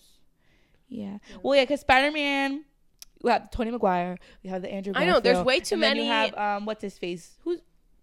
Yeah. 0.87 1.05
Yeah. 1.29 1.37
Well, 1.43 1.55
yeah, 1.55 1.63
because 1.63 1.81
Spider 1.81 2.11
Man, 2.11 2.63
we 3.21 3.29
have 3.29 3.51
Tony 3.51 3.71
Maguire, 3.71 4.17
we 4.41 4.49
have 4.49 4.61
the 4.61 4.71
Andrew. 4.71 4.93
I 4.95 5.05
know, 5.05 5.19
there's 5.19 5.43
way 5.43 5.59
too 5.59 5.75
and 5.75 5.83
then 5.83 5.97
many- 5.97 6.05
You 6.07 6.11
have 6.13 6.33
um, 6.37 6.65
what's 6.65 6.81
his 6.81 6.97
face? 6.97 7.37
Who's 7.43 7.59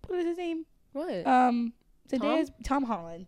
what 0.06 0.18
is 0.18 0.26
his 0.26 0.36
name? 0.38 0.66
What? 0.92 1.26
Um, 1.26 1.72
today 2.08 2.40
is 2.40 2.50
Tom 2.62 2.84
Holland. 2.84 3.26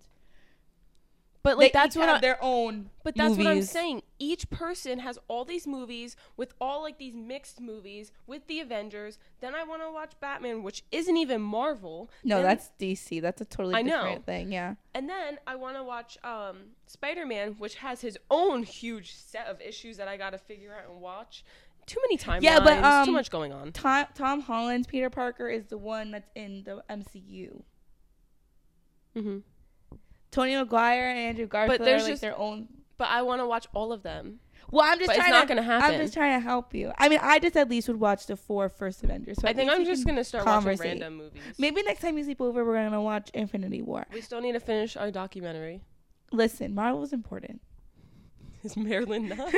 But 1.42 1.56
like 1.56 1.72
They 1.72 1.78
that's 1.78 1.96
each 1.96 2.00
what 2.00 2.08
I, 2.08 2.18
their 2.20 2.38
own. 2.42 2.90
But 3.04 3.14
that's 3.14 3.36
what 3.36 3.46
I'm 3.46 3.62
saying. 3.62 4.02
Each 4.18 4.48
person 4.50 4.98
has 4.98 5.18
all 5.28 5.44
these 5.44 5.66
movies 5.66 6.16
with 6.36 6.52
all 6.60 6.82
like 6.82 6.98
these 6.98 7.14
mixed 7.14 7.60
movies 7.60 8.10
with 8.26 8.46
the 8.48 8.60
Avengers. 8.60 9.18
Then 9.40 9.54
I 9.54 9.64
want 9.64 9.82
to 9.82 9.90
watch 9.90 10.12
Batman, 10.20 10.62
which 10.62 10.82
isn't 10.90 11.16
even 11.16 11.40
Marvel. 11.40 12.10
No, 12.24 12.36
Then- 12.36 12.44
that's 12.44 12.70
DC. 12.80 13.22
That's 13.22 13.40
a 13.40 13.44
totally 13.44 13.76
I 13.76 13.82
know. 13.82 14.02
different 14.02 14.26
thing. 14.26 14.52
Yeah. 14.52 14.74
And 14.94 15.08
then 15.08 15.38
I 15.46 15.54
want 15.54 15.76
to 15.76 15.84
watch 15.84 16.18
um, 16.24 16.58
Spider 16.86 17.24
Man, 17.24 17.54
which 17.58 17.76
has 17.76 18.00
his 18.00 18.18
own 18.30 18.62
huge 18.64 19.14
set 19.14 19.46
of 19.46 19.60
issues 19.60 19.96
that 19.98 20.08
I 20.08 20.16
got 20.16 20.30
to 20.30 20.38
figure 20.38 20.74
out 20.74 20.90
and 20.90 21.00
watch. 21.00 21.44
Too 21.86 22.00
many 22.02 22.18
timelines. 22.18 22.42
Yeah, 22.42 22.58
but, 22.58 22.82
there's 22.82 23.06
too 23.06 23.10
um, 23.10 23.12
much 23.12 23.30
going 23.30 23.52
on. 23.52 23.72
Tom 23.72 24.06
Tom 24.14 24.40
Holland's 24.42 24.86
Peter 24.86 25.08
Parker 25.08 25.48
is 25.48 25.66
the 25.66 25.78
one 25.78 26.10
that's 26.10 26.28
in 26.34 26.64
the 26.64 26.82
MCU. 26.90 27.62
hmm 29.14 29.38
Tony 30.30 30.54
Maguire 30.56 31.08
and 31.08 31.18
Andrew 31.18 31.46
Garfield 31.46 31.78
but 31.78 31.84
there's 31.84 32.02
are 32.02 32.04
like 32.04 32.12
just- 32.12 32.22
their 32.22 32.36
own. 32.36 32.68
But 32.96 33.08
I 33.10 33.22
want 33.22 33.40
to 33.40 33.46
watch 33.46 33.66
all 33.74 33.92
of 33.92 34.02
them. 34.02 34.40
Well, 34.70 34.84
I'm 34.84 34.98
just 34.98 35.06
But 35.06 35.16
it's 35.16 35.24
trying 35.24 35.30
not 35.32 35.42
to. 35.42 35.46
gonna 35.48 35.62
happen. 35.62 35.94
I'm 35.94 36.00
just 36.00 36.12
trying 36.12 36.38
to 36.38 36.44
help 36.44 36.74
you. 36.74 36.92
I 36.98 37.08
mean, 37.08 37.20
I 37.22 37.38
just 37.38 37.56
at 37.56 37.70
least 37.70 37.88
would 37.88 37.98
watch 38.00 38.26
the 38.26 38.36
four 38.36 38.68
first 38.68 39.02
Avengers. 39.02 39.38
So 39.40 39.48
I 39.48 39.54
think 39.54 39.70
I'm 39.70 39.84
just 39.86 40.04
gonna 40.04 40.24
start 40.24 40.44
conversate. 40.44 40.78
watching 40.80 41.00
random 41.00 41.16
movies. 41.16 41.42
Maybe 41.58 41.82
next 41.84 42.00
time 42.02 42.18
you 42.18 42.24
sleep 42.24 42.40
over, 42.40 42.64
we're 42.66 42.74
gonna 42.74 43.00
watch 43.00 43.30
Infinity 43.32 43.80
War. 43.82 44.04
we 44.12 44.20
still 44.20 44.40
need 44.42 44.52
to 44.52 44.60
finish 44.60 44.94
our 44.96 45.10
documentary. 45.10 45.80
Listen, 46.32 46.74
Marvel's 46.74 47.12
important. 47.14 47.62
Is 48.64 48.76
Marilyn 48.76 49.28
not? 49.28 49.54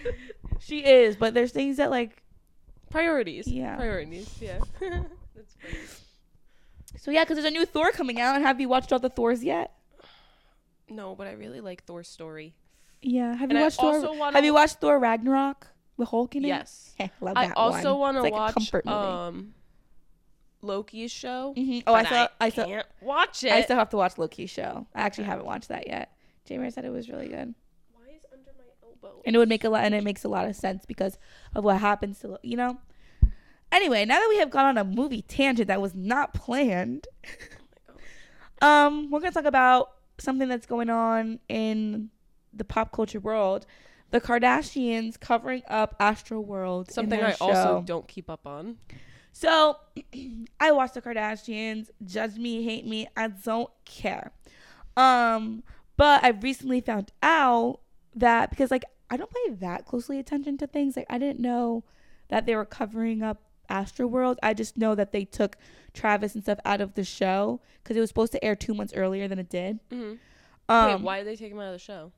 she 0.60 0.78
is, 0.84 1.16
but 1.16 1.34
there's 1.34 1.50
things 1.52 1.76
that 1.78 1.90
like. 1.90 2.22
Priorities. 2.88 3.48
Yeah. 3.48 3.76
Priorities. 3.76 4.32
Yeah. 4.40 4.60
That's 4.80 5.54
funny. 5.60 5.78
So 6.98 7.10
yeah, 7.10 7.24
because 7.24 7.36
there's 7.36 7.46
a 7.46 7.50
new 7.50 7.66
Thor 7.66 7.90
coming 7.90 8.20
out, 8.20 8.36
and 8.36 8.44
have 8.44 8.58
you 8.60 8.68
watched 8.68 8.92
all 8.92 8.98
the 9.00 9.10
Thors 9.10 9.42
yet? 9.44 9.72
No, 10.88 11.14
but 11.14 11.26
I 11.26 11.32
really 11.32 11.60
like 11.60 11.84
Thor's 11.84 12.08
story. 12.08 12.54
Yeah. 13.02 13.34
Have 13.34 13.50
And 13.50 13.52
you 13.52 13.58
I 13.58 13.62
watched 13.64 13.80
Thor? 13.80 14.14
wanna- 14.16 14.36
Have 14.36 14.44
you 14.44 14.54
watched 14.54 14.80
Thor 14.80 14.98
Ragnarok 14.98 15.66
with 15.96 16.08
Hulk 16.08 16.36
in 16.36 16.44
it? 16.44 16.48
Yes. 16.48 16.94
Heh, 16.98 17.08
love 17.20 17.34
that 17.34 17.50
I 17.50 17.52
also 17.52 17.96
want 17.96 18.16
to 18.16 18.22
like 18.22 18.32
watch 18.32 18.74
um 18.86 19.54
Loki's 20.62 21.12
show. 21.12 21.54
Mhm. 21.56 21.82
Oh, 21.86 21.94
I 21.94 22.04
saw. 22.04 22.28
I, 22.40 22.48
saw. 22.48 22.64
can't 22.64 22.86
watch 23.00 23.44
it. 23.44 23.52
I 23.52 23.62
still 23.62 23.76
have 23.76 23.90
to 23.90 23.96
watch 23.96 24.18
Loki's 24.18 24.50
show. 24.50 24.86
I 24.94 25.02
actually 25.02 25.24
haven't 25.24 25.46
watched 25.46 25.68
that 25.68 25.86
yet. 25.86 26.12
Jamie 26.44 26.70
said 26.70 26.84
it 26.84 26.90
was 26.92 27.08
really 27.08 27.28
good, 27.28 27.54
Why 27.92 28.08
is 28.14 28.22
under 28.32 28.52
my 28.56 28.64
elbow? 28.88 29.20
and 29.26 29.34
it 29.34 29.38
would 29.38 29.48
make 29.48 29.64
a 29.64 29.68
lot, 29.68 29.84
and 29.84 29.94
it 29.94 30.02
makes 30.04 30.24
a 30.24 30.28
lot 30.28 30.46
of 30.48 30.54
sense 30.56 30.86
because 30.86 31.18
of 31.54 31.64
what 31.64 31.78
happens 31.80 32.20
to 32.20 32.38
you 32.42 32.56
know. 32.56 32.78
Anyway, 33.72 34.04
now 34.04 34.18
that 34.20 34.28
we 34.28 34.38
have 34.38 34.50
gone 34.50 34.64
on 34.64 34.78
a 34.78 34.84
movie 34.84 35.22
tangent 35.22 35.66
that 35.68 35.80
was 35.80 35.94
not 35.94 36.32
planned, 36.34 37.06
um, 38.62 39.10
we're 39.10 39.20
gonna 39.20 39.32
talk 39.32 39.44
about 39.44 39.90
something 40.18 40.48
that's 40.48 40.66
going 40.66 40.90
on 40.90 41.38
in 41.48 42.10
the 42.52 42.64
pop 42.64 42.92
culture 42.92 43.20
world. 43.20 43.66
The 44.10 44.20
Kardashians 44.20 45.18
covering 45.18 45.62
up 45.68 45.98
Astroworld. 45.98 46.88
in 46.88 46.94
Something 46.94 47.22
I 47.22 47.34
also 47.40 47.82
don't 47.84 48.06
keep 48.06 48.30
up 48.30 48.46
on. 48.46 48.76
So 49.32 49.76
I 50.60 50.72
watch 50.72 50.92
the 50.92 51.02
Kardashians. 51.02 51.90
Judge 52.04 52.36
me, 52.36 52.64
hate 52.64 52.86
me, 52.86 53.08
I 53.16 53.28
don't 53.28 53.70
care. 53.84 54.32
Um, 54.96 55.62
but 55.96 56.24
I 56.24 56.30
recently 56.30 56.80
found 56.80 57.12
out 57.22 57.80
that 58.14 58.50
because 58.50 58.70
like 58.70 58.84
I 59.10 59.16
don't 59.16 59.30
pay 59.30 59.54
that 59.54 59.84
closely 59.84 60.18
attention 60.18 60.56
to 60.58 60.66
things. 60.66 60.96
Like 60.96 61.06
I 61.10 61.18
didn't 61.18 61.40
know 61.40 61.84
that 62.28 62.46
they 62.46 62.56
were 62.56 62.64
covering 62.64 63.22
up 63.22 63.42
Astroworld. 63.68 64.36
I 64.42 64.54
just 64.54 64.76
know 64.76 64.94
that 64.94 65.12
they 65.12 65.24
took 65.24 65.56
Travis 65.94 66.34
and 66.34 66.42
stuff 66.44 66.58
out 66.64 66.80
of 66.80 66.94
the 66.94 67.04
show 67.04 67.60
because 67.82 67.96
it 67.96 68.00
was 68.00 68.08
supposed 68.10 68.32
to 68.32 68.44
air 68.44 68.56
two 68.56 68.74
months 68.74 68.92
earlier 68.94 69.28
than 69.28 69.38
it 69.38 69.48
did. 69.48 69.80
hmm 69.90 70.14
Um, 70.68 70.86
Wait, 70.92 71.00
why 71.00 71.18
did 71.18 71.26
they 71.28 71.36
take 71.36 71.52
him 71.52 71.58
out 71.60 71.66
of 71.68 71.72
the 71.74 71.78
show? 71.78 72.12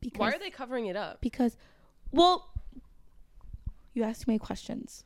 Because, 0.00 0.18
Why 0.18 0.30
are 0.32 0.38
they 0.38 0.50
covering 0.50 0.86
it 0.86 0.96
up? 0.96 1.20
Because, 1.20 1.56
well, 2.10 2.48
you 3.92 4.02
asked 4.02 4.26
me 4.26 4.38
questions. 4.38 5.04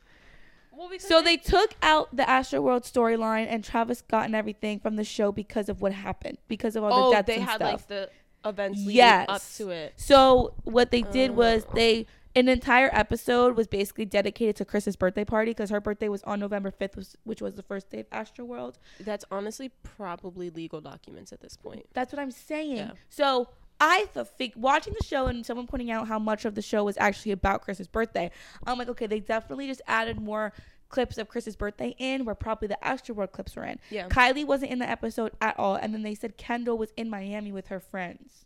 Well, 0.70 0.90
So 0.98 1.20
they 1.22 1.36
took 1.36 1.74
out 1.82 2.14
the 2.16 2.22
Astroworld 2.24 2.82
storyline 2.90 3.46
and 3.48 3.62
Travis 3.64 3.98
Scott 4.00 4.26
and 4.26 4.34
everything 4.36 4.78
from 4.80 4.96
the 4.96 5.04
show 5.04 5.30
because 5.32 5.68
of 5.68 5.80
what 5.80 5.92
happened, 5.92 6.38
because 6.48 6.74
of 6.76 6.82
all 6.84 6.92
oh 6.92 7.10
the 7.10 7.16
deaths 7.16 7.26
they 7.26 7.34
and 7.36 7.44
had 7.44 7.56
stuff. 7.56 7.72
like 7.72 7.86
the 7.88 8.10
events 8.44 8.78
leading 8.80 8.96
Yes. 8.96 9.26
up 9.28 9.42
to 9.56 9.70
it. 9.70 9.94
so 9.96 10.54
what 10.64 10.90
they 10.90 11.02
did 11.02 11.30
was 11.32 11.64
Oh. 11.68 11.72
they 11.74 12.06
an 12.36 12.48
entire 12.48 12.90
episode 12.92 13.56
was 13.56 13.66
basically 13.66 14.04
dedicated 14.04 14.56
to 14.56 14.64
Kris's 14.64 14.96
birthday 14.96 15.24
party 15.24 15.50
because 15.52 15.70
her 15.70 15.80
birthday 15.80 16.08
was 16.08 16.22
on 16.24 16.40
November 16.40 16.70
fifth, 16.70 17.16
which 17.24 17.40
was 17.40 17.54
the 17.54 17.62
first 17.62 17.90
day 17.90 18.00
of 18.00 18.10
Astroworld. 18.10 18.74
That's 19.00 19.24
honestly 19.30 19.70
probably 19.82 20.50
legal 20.50 20.80
documents 20.80 21.32
at 21.32 21.40
this 21.40 21.56
point. 21.56 21.86
That's 21.92 22.12
what 22.12 22.20
I'm 22.20 22.32
saying. 22.32 22.76
Yeah. 22.76 22.90
So 23.08 23.48
I 23.80 24.06
th- 24.14 24.26
think 24.38 24.54
watching 24.56 24.94
the 24.98 25.04
show 25.04 25.26
and 25.26 25.44
someone 25.44 25.66
pointing 25.66 25.90
out 25.90 26.08
how 26.08 26.18
much 26.18 26.44
of 26.44 26.54
the 26.54 26.62
show 26.62 26.84
was 26.84 26.96
actually 26.98 27.32
about 27.32 27.62
Kris's 27.62 27.88
birthday, 27.88 28.30
I'm 28.66 28.78
like, 28.78 28.88
okay, 28.88 29.06
they 29.06 29.20
definitely 29.20 29.68
just 29.68 29.82
added 29.86 30.20
more 30.20 30.52
clips 30.88 31.18
of 31.18 31.28
Kris's 31.28 31.56
birthday 31.56 31.94
in 31.98 32.24
where 32.24 32.34
probably 32.34 32.68
the 32.68 32.78
Astroworld 32.82 33.32
clips 33.32 33.56
were 33.56 33.64
in. 33.64 33.78
Yeah. 33.90 34.08
Kylie 34.08 34.46
wasn't 34.46 34.70
in 34.70 34.78
the 34.78 34.88
episode 34.88 35.32
at 35.40 35.58
all, 35.58 35.74
and 35.76 35.92
then 35.92 36.02
they 36.02 36.14
said 36.14 36.36
Kendall 36.36 36.78
was 36.78 36.92
in 36.96 37.10
Miami 37.10 37.52
with 37.52 37.68
her 37.68 37.80
friends 37.80 38.44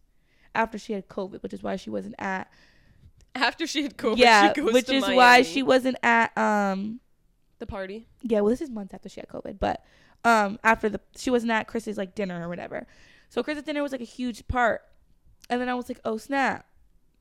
after 0.55 0.79
she 0.79 0.93
had 0.95 1.09
COVID, 1.09 1.43
which 1.43 1.53
is 1.53 1.63
why 1.63 1.77
she 1.77 1.91
wasn't 1.91 2.15
at. 2.19 2.51
After 3.39 3.67
she 3.67 3.83
had 3.83 3.97
COVID, 3.97 4.19
yeah, 4.19 4.53
she 4.53 4.61
goes 4.61 4.73
which 4.73 4.91
is 4.91 5.05
why 5.05 5.43
she 5.43 5.63
wasn't 5.63 5.97
at. 6.03 6.37
Um, 6.37 7.01
the 7.59 7.67
party. 7.67 8.07
yeah, 8.23 8.41
well, 8.41 8.51
this 8.51 8.61
is 8.61 8.71
months 8.71 8.95
after 8.95 9.09
she 9.09 9.21
had 9.21 9.29
COVID, 9.29 9.59
but 9.59 9.85
um, 10.25 10.59
after 10.63 10.89
the 10.89 11.01
she 11.17 11.31
wasn't 11.31 11.51
at 11.53 11.67
Kris's 11.67 11.99
like 11.99 12.15
dinner 12.15 12.45
or 12.45 12.49
whatever. 12.49 12.87
So 13.29 13.43
Kris's 13.43 13.65
dinner 13.65 13.83
was 13.83 13.93
like 13.93 14.01
a 14.01 14.05
huge 14.05 14.47
part, 14.49 14.83
and 15.51 15.61
then 15.61 15.69
I 15.69 15.75
was 15.75 15.89
like, 15.89 16.01
oh 16.05 16.19
snap, 16.19 16.67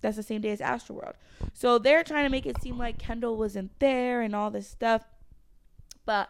that's 0.01 0.15
the 0.15 0.23
same 0.23 0.41
day 0.41 0.51
as 0.51 0.59
Astroworld. 0.59 1.13
So 1.53 1.79
they're 1.79 2.03
trying 2.03 2.25
to 2.25 2.29
make 2.29 2.45
it 2.45 2.61
seem 2.61 2.77
like 2.77 2.97
Kendall 2.97 3.37
wasn't 3.37 3.71
there 3.79 4.21
and 4.21 4.35
all 4.35 4.51
this 4.51 4.67
stuff, 4.67 5.03
but 6.05 6.29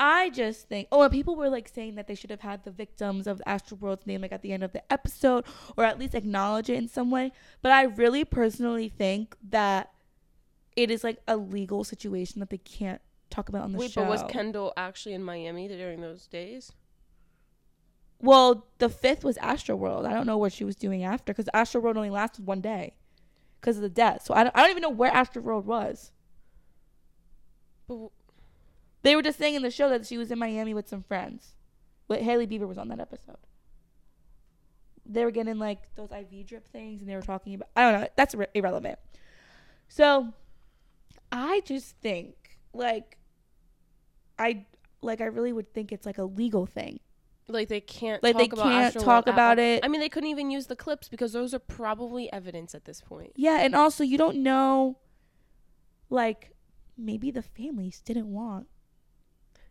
I 0.00 0.30
just 0.30 0.66
think, 0.66 0.88
oh, 0.90 1.02
and 1.02 1.12
people 1.12 1.36
were 1.36 1.50
like 1.50 1.68
saying 1.68 1.96
that 1.96 2.08
they 2.08 2.14
should 2.14 2.30
have 2.30 2.40
had 2.40 2.64
the 2.64 2.70
victims 2.70 3.26
of 3.26 3.38
the 3.38 3.44
Astroworld's 3.44 4.06
name 4.06 4.22
like 4.22 4.32
at 4.32 4.40
the 4.40 4.50
end 4.50 4.64
of 4.64 4.72
the 4.72 4.82
episode, 4.90 5.44
or 5.76 5.84
at 5.84 5.98
least 5.98 6.14
acknowledge 6.14 6.70
it 6.70 6.76
in 6.76 6.88
some 6.88 7.10
way. 7.10 7.32
But 7.60 7.72
I 7.72 7.82
really 7.82 8.24
personally 8.24 8.88
think 8.88 9.36
that 9.50 9.92
it 10.74 10.90
is 10.90 11.04
like 11.04 11.18
a 11.28 11.36
legal 11.36 11.84
situation 11.84 12.40
that 12.40 12.48
they 12.48 12.58
can't 12.58 13.02
talk 13.28 13.50
about 13.50 13.62
on 13.64 13.72
the 13.72 13.78
Wait, 13.78 13.90
show. 13.90 14.00
Wait, 14.00 14.06
but 14.06 14.24
was 14.24 14.32
Kendall 14.32 14.72
actually 14.74 15.14
in 15.14 15.22
Miami 15.22 15.68
during 15.68 16.00
those 16.00 16.26
days? 16.26 16.72
Well, 18.22 18.66
the 18.78 18.88
fifth 18.88 19.22
was 19.22 19.36
Astroworld. 19.36 20.06
I 20.06 20.14
don't 20.14 20.26
know 20.26 20.38
what 20.38 20.52
she 20.52 20.64
was 20.64 20.76
doing 20.76 21.04
after 21.04 21.34
because 21.34 21.48
Astroworld 21.52 21.96
only 21.96 22.10
lasted 22.10 22.46
one 22.46 22.62
day 22.62 22.94
because 23.60 23.76
of 23.76 23.82
the 23.82 23.90
death. 23.90 24.22
So 24.24 24.32
I 24.32 24.44
don't, 24.44 24.56
I 24.56 24.62
don't 24.62 24.70
even 24.70 24.82
know 24.82 24.88
where 24.88 25.10
Astroworld 25.10 25.64
was. 25.64 26.12
But 27.86 28.08
They 29.02 29.16
were 29.16 29.22
just 29.22 29.38
saying 29.38 29.54
in 29.54 29.62
the 29.62 29.70
show 29.70 29.88
that 29.88 30.06
she 30.06 30.18
was 30.18 30.30
in 30.30 30.38
Miami 30.38 30.74
with 30.74 30.88
some 30.88 31.02
friends. 31.02 31.54
But 32.08 32.22
Hailey 32.22 32.46
Bieber 32.46 32.66
was 32.68 32.76
on 32.78 32.88
that 32.88 33.00
episode. 33.00 33.38
They 35.06 35.24
were 35.24 35.30
getting 35.30 35.58
like 35.58 35.94
those 35.96 36.10
IV 36.12 36.46
drip 36.46 36.68
things 36.68 37.00
and 37.00 37.10
they 37.10 37.14
were 37.16 37.22
talking 37.22 37.54
about. 37.54 37.68
I 37.74 37.90
don't 37.90 38.00
know. 38.00 38.08
That's 38.16 38.34
ir- 38.34 38.48
irrelevant. 38.54 38.98
So 39.88 40.32
I 41.32 41.62
just 41.64 41.96
think 42.00 42.34
like 42.72 43.16
I 44.38 44.66
like 45.02 45.20
I 45.20 45.24
really 45.26 45.52
would 45.52 45.72
think 45.72 45.92
it's 45.92 46.06
like 46.06 46.18
a 46.18 46.24
legal 46.24 46.66
thing. 46.66 47.00
like 47.48 47.68
they 47.68 47.80
can't 47.80 48.22
Like, 48.22 48.34
talk 48.34 48.40
they 48.40 48.46
about 48.60 48.64
can't 48.92 48.94
talk 49.04 49.26
about 49.26 49.58
all. 49.58 49.64
it. 49.64 49.80
I 49.84 49.88
mean, 49.88 50.00
they 50.00 50.08
couldn't 50.08 50.30
even 50.30 50.50
use 50.50 50.66
the 50.66 50.76
clips 50.76 51.08
because 51.08 51.32
those 51.32 51.52
are 51.54 51.58
probably 51.58 52.32
evidence 52.32 52.74
at 52.74 52.84
this 52.84 53.00
point. 53.00 53.32
Yeah, 53.34 53.58
and 53.62 53.74
also 53.74 54.04
you 54.04 54.18
don't 54.18 54.36
know 54.42 54.98
like 56.08 56.52
maybe 56.96 57.30
the 57.30 57.42
families 57.42 58.00
didn't 58.04 58.30
want 58.32 58.66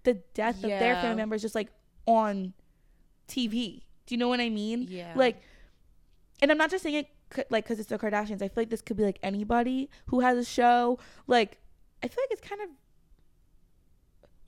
the 0.03 0.15
death 0.33 0.55
of 0.63 0.69
their 0.69 0.95
family 0.95 1.17
members 1.17 1.41
just 1.41 1.55
like 1.55 1.69
on 2.05 2.53
TV. 3.27 3.83
Do 4.05 4.15
you 4.15 4.17
know 4.17 4.27
what 4.29 4.39
I 4.39 4.49
mean? 4.49 4.87
Yeah. 4.89 5.13
Like 5.15 5.41
and 6.41 6.51
I'm 6.51 6.57
not 6.57 6.71
just 6.71 6.83
saying 6.83 6.95
it 6.95 7.47
like 7.49 7.65
cuz 7.65 7.79
it's 7.79 7.89
the 7.89 7.97
Kardashians. 7.99 8.41
I 8.41 8.47
feel 8.47 8.53
like 8.57 8.69
this 8.69 8.81
could 8.81 8.97
be 8.97 9.03
like 9.03 9.19
anybody 9.21 9.89
who 10.07 10.21
has 10.21 10.37
a 10.37 10.45
show. 10.45 10.97
Like 11.27 11.57
I 12.01 12.07
feel 12.07 12.23
like 12.23 12.31
it's 12.31 12.47
kind 12.47 12.61
of 12.61 12.69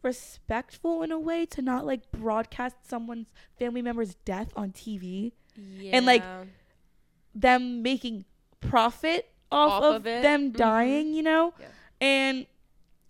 respectful 0.04 1.04
in 1.04 1.12
a 1.12 1.20
way 1.20 1.46
to 1.46 1.62
not 1.62 1.86
like 1.86 2.12
broadcast 2.12 2.76
someone's 2.88 3.28
family 3.60 3.82
member's 3.82 4.16
death 4.26 4.52
on 4.56 4.72
TV 4.72 5.32
yeah. 5.56 5.92
and, 5.98 6.06
like, 6.06 6.24
them 7.36 7.82
making 7.82 8.26
profit 8.62 9.30
off, 9.52 9.72
Off 9.72 9.84
of, 9.84 9.96
of 9.98 10.04
them 10.04 10.52
Mhm. 10.52 10.56
dying, 10.58 11.14
you 11.14 11.22
know? 11.22 11.54
Yeah. 11.60 11.68
And 12.00 12.48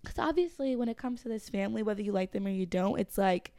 because 0.03 0.17
obviously, 0.19 0.75
when 0.75 0.89
it 0.89 0.97
comes 0.97 1.21
to 1.23 1.29
this 1.29 1.49
family, 1.49 1.83
whether 1.83 2.01
you 2.01 2.11
like 2.11 2.31
them 2.31 2.45
or 2.47 2.49
you 2.49 2.65
don't, 2.65 2.99
it's 2.99 3.17
like, 3.17 3.53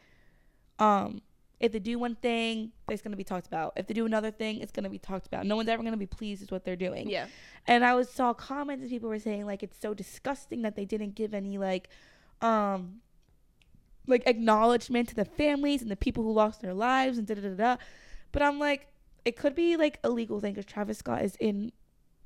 um, 0.78 1.22
if 1.61 1.70
they 1.70 1.78
do 1.78 1.98
one 1.98 2.16
thing, 2.16 2.72
it's 2.88 3.02
gonna 3.02 3.16
be 3.16 3.22
talked 3.24 3.46
about. 3.46 3.72
If 3.76 3.87
they 3.87 3.94
do 3.94 4.05
another 4.05 4.33
thing, 4.33 4.59
it's 4.59 4.72
gonna 4.72 4.90
be 4.90 4.98
talked 4.98 5.26
about. 5.26 5.46
No 5.46 5.55
one's 5.55 5.68
ever 5.68 5.83
gonna 5.83 5.96
be 5.96 6.07
pleased 6.07 6.40
with 6.40 6.50
what 6.50 6.64
they're 6.64 6.76
doing. 6.76 7.09
yeah. 7.09 7.26
And 7.68 7.85
I 7.85 7.94
was 7.94 8.11
saw 8.11 8.35
comments 8.35 8.83
and 8.83 8.90
people 8.90 9.09
were 9.09 9.20
saying 9.20 9.46
like 9.46 9.62
it's 9.62 9.78
so 9.78 9.94
disgusting 9.94 10.62
that 10.62 10.74
they 10.74 10.85
didn't 10.85 11.14
give 11.14 11.33
any 11.33 11.59
like, 11.59 11.88
um, 12.40 13.00
like 14.09 14.24
acknowledgement 14.26 15.09
to 15.11 15.14
the 15.14 15.24
families 15.24 15.81
and 15.81 15.90
the 15.90 15.96
people 15.96 16.24
who 16.24 16.33
lost 16.33 16.61
their 16.61 16.74
lives 16.74 17.18
and 17.18 17.28
da 17.28 17.35
da 17.37 17.42
da 17.42 17.55
da. 17.55 17.76
But 18.33 18.42
I'm 18.42 18.59
like, 18.59 18.88
it 19.24 19.37
could 19.37 19.55
be 19.55 19.76
like 19.76 20.00
a 20.02 20.11
legal 20.11 20.40
thing 20.40 20.55
because 20.55 20.64
Travis 20.66 20.98
Scott 20.98 21.22
is 21.22 21.37
in 21.37 21.70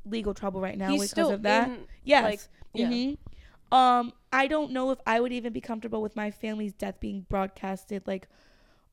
legal 0.06 0.32
trouble 0.32 0.62
right 0.62 0.78
now 0.78 0.90
He's 0.90 1.10
because 1.10 1.30
of 1.30 1.42
that. 1.42 1.68
in, 1.68 1.86
yes. 2.04 2.24
like, 2.24 2.40
yeah. 2.72 2.86
Mhm. 2.88 3.18
Um, 3.72 4.12
I 4.32 4.46
don't 4.46 4.72
know 4.72 4.90
if 4.90 4.98
I 5.06 5.20
would 5.20 5.32
even 5.32 5.52
be 5.52 5.60
comfortable 5.60 6.02
with 6.02 6.14
my 6.14 6.30
family's 6.30 6.72
death 6.72 7.00
being 7.00 7.26
broadcasted 7.28 8.02
like 8.06 8.28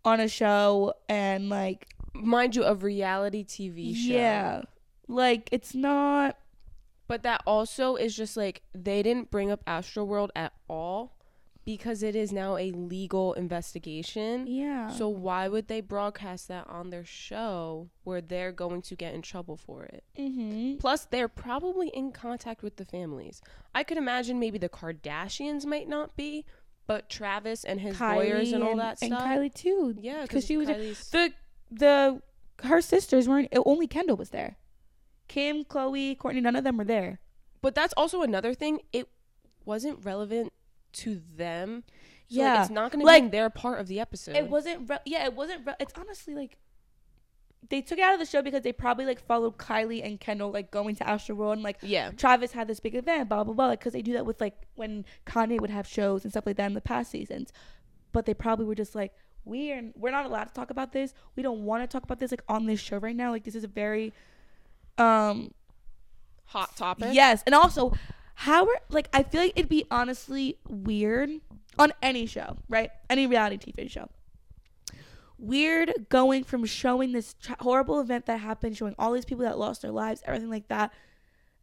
on 0.06 0.20
a 0.20 0.28
show 0.28 0.94
and 1.08 1.50
like 1.50 1.88
mind 2.14 2.56
you, 2.56 2.64
a 2.64 2.76
reality 2.76 3.44
TV 3.44 3.96
show. 3.96 4.14
yeah, 4.14 4.62
like 5.08 5.50
it's 5.52 5.76
not. 5.76 6.38
But 7.08 7.24
that 7.24 7.44
also 7.46 7.96
is 7.96 8.16
just 8.16 8.38
like 8.38 8.64
they 8.74 9.04
didn't 9.04 9.30
bring 9.30 9.52
up 9.52 9.64
Astroworld 9.66 10.30
at 10.36 10.54
all 10.68 11.16
because 11.66 12.04
it 12.04 12.16
is 12.16 12.32
now 12.34 12.58
a 12.58 12.72
legal 12.72 13.34
investigation. 13.34 14.48
Yeah. 14.48 14.90
So 14.90 15.08
why 15.08 15.48
would 15.48 15.68
they 15.68 15.82
broadcast 15.82 16.48
that 16.50 16.68
on 16.70 16.90
their 16.90 17.06
show 17.06 17.90
where 18.04 18.22
they're 18.22 18.52
going 18.52 18.82
to 18.84 18.96
get 18.96 19.14
in 19.14 19.22
trouble 19.22 19.56
for 19.58 19.84
it? 19.86 20.04
Mm-hmm. 20.20 20.78
Plus, 20.78 21.06
they're 21.06 21.28
probably 21.30 21.88
in 21.90 22.12
contact 22.12 22.64
with 22.64 22.76
the 22.78 22.86
families. 22.86 23.42
I 23.74 23.84
could 23.84 23.98
imagine 23.98 24.40
maybe 24.40 24.58
the 24.58 24.70
Kardashians 24.70 25.66
might 25.66 25.88
not 25.88 26.16
be, 26.18 26.46
but 26.86 27.10
Travis 27.10 27.64
and 27.64 27.80
his 27.80 28.00
lawyers 28.00 28.52
and 28.52 28.64
all 28.64 28.76
that 28.78 29.02
and 29.02 29.14
stuff. 29.14 29.24
Kylie 29.24 29.54
too. 29.54 29.96
Yeah, 30.00 30.24
because 30.24 30.46
she 30.46 30.58
was- 30.58 30.68
Kylie's, 30.70 31.10
The 31.10 31.34
the 31.72 32.22
her 32.64 32.82
sisters 32.82 33.28
weren't. 33.28 33.48
Only 33.66 33.88
Kendall 33.88 34.18
was 34.18 34.30
there. 34.30 34.58
Kim, 35.28 35.64
Khloé, 35.64 36.16
Kourtney, 36.18 36.42
none 36.42 36.56
of 36.56 36.64
them 36.64 36.78
were 36.78 36.84
there. 36.84 37.20
but 37.62 37.74
that's 37.74 37.94
also 37.96 38.22
another 38.22 38.54
thing. 38.54 38.80
It 38.92 39.08
wasn't 39.66 40.04
relevant 40.04 40.52
to 40.94 41.22
them. 41.36 41.84
So 42.30 42.40
like, 42.40 42.48
Yeah. 42.48 42.62
it's 42.62 42.70
not 42.72 42.92
going 42.92 43.02
to 43.02 43.06
Like, 43.06 43.24
be 43.24 43.30
their 43.30 43.50
part 43.50 43.80
of 43.80 43.88
the 43.88 44.00
episode. 44.00 44.36
It 44.36 44.50
wasn't. 44.50 44.90
Re- 44.90 44.98
yeah, 45.06 45.26
it 45.26 45.34
wasn't. 45.36 45.66
Re- 45.68 45.76
it's 45.80 45.94
honestly 45.98 46.34
like 46.36 46.58
they 47.70 47.82
took 47.82 47.98
it 47.98 48.02
out 48.02 48.14
of 48.14 48.20
the 48.20 48.26
show 48.26 48.42
because 48.42 48.62
they 48.62 48.74
probably 48.74 49.06
like 49.06 49.20
followed 49.26 49.58
Kylie 49.58 50.06
and 50.06 50.20
Kendall 50.20 50.52
like 50.52 50.70
going 50.70 50.96
to 50.98 51.04
Astroworld 51.06 51.54
and 51.54 51.64
like 51.64 51.78
Yeah. 51.82 52.12
Travis 52.12 52.52
had 52.52 52.68
this 52.68 52.80
big 52.80 52.96
event, 52.96 53.30
blah 53.30 53.44
blah 53.44 53.54
blah, 53.54 53.68
like 53.68 53.80
because 53.80 53.94
they 53.94 54.02
do 54.02 54.14
that 54.14 54.26
with 54.26 54.42
like 54.42 54.56
when 54.76 55.06
Kanye 55.26 55.60
would 55.62 55.70
have 55.70 55.88
shows 55.88 56.24
and 56.24 56.32
stuff 56.34 56.46
like 56.46 56.58
that 56.58 56.66
in 56.68 56.74
the 56.74 56.82
past 56.82 57.12
seasons. 57.12 57.54
But 58.12 58.26
they 58.26 58.34
probably 58.34 58.66
were 58.66 58.76
just 58.76 58.96
like, 58.96 59.14
we 59.46 59.72
are 59.72 59.82
we're 59.96 60.12
not 60.12 60.26
allowed 60.26 60.46
to 60.46 60.54
talk 60.54 60.72
about 60.72 60.92
this. 60.92 61.14
We 61.36 61.44
don't 61.44 61.64
want 61.64 61.84
to 61.84 61.88
talk 61.88 62.04
about 62.04 62.20
this 62.20 62.32
like 62.32 62.44
on 62.50 62.66
this 62.66 62.80
show 62.80 62.98
right 62.98 63.16
now. 63.16 63.32
Like 63.32 63.44
this 63.44 63.56
is 63.56 63.64
a 63.64 63.68
very, 63.70 64.14
um, 64.98 65.54
Hot 66.48 66.76
topic. 66.76 67.10
yes, 67.14 67.44
and 67.46 67.56
also 67.56 67.94
how 68.44 68.66
are 68.66 68.80
like 68.90 69.08
I 69.14 69.24
feel 69.24 69.42
like 69.42 69.54
it'd 69.56 69.70
be 69.70 69.86
honestly 69.90 70.58
weird 70.68 71.30
on 71.80 71.94
any 72.02 72.26
show, 72.26 72.58
right? 72.70 72.90
Any 73.10 73.26
reality 73.28 73.72
TV 73.72 73.90
show. 73.90 74.10
Weird 75.40 75.94
going 76.10 76.44
from 76.44 76.64
showing 76.66 77.12
this 77.12 77.36
tra- 77.42 77.58
horrible 77.60 78.00
event 78.00 78.28
that 78.28 78.40
happened, 78.40 78.78
showing 78.78 78.96
all 78.98 79.12
these 79.14 79.26
people 79.26 79.44
that 79.44 79.58
lost 79.58 79.82
their 79.82 79.92
lives, 79.92 80.22
everything 80.26 80.50
like 80.50 80.68
that, 80.70 80.94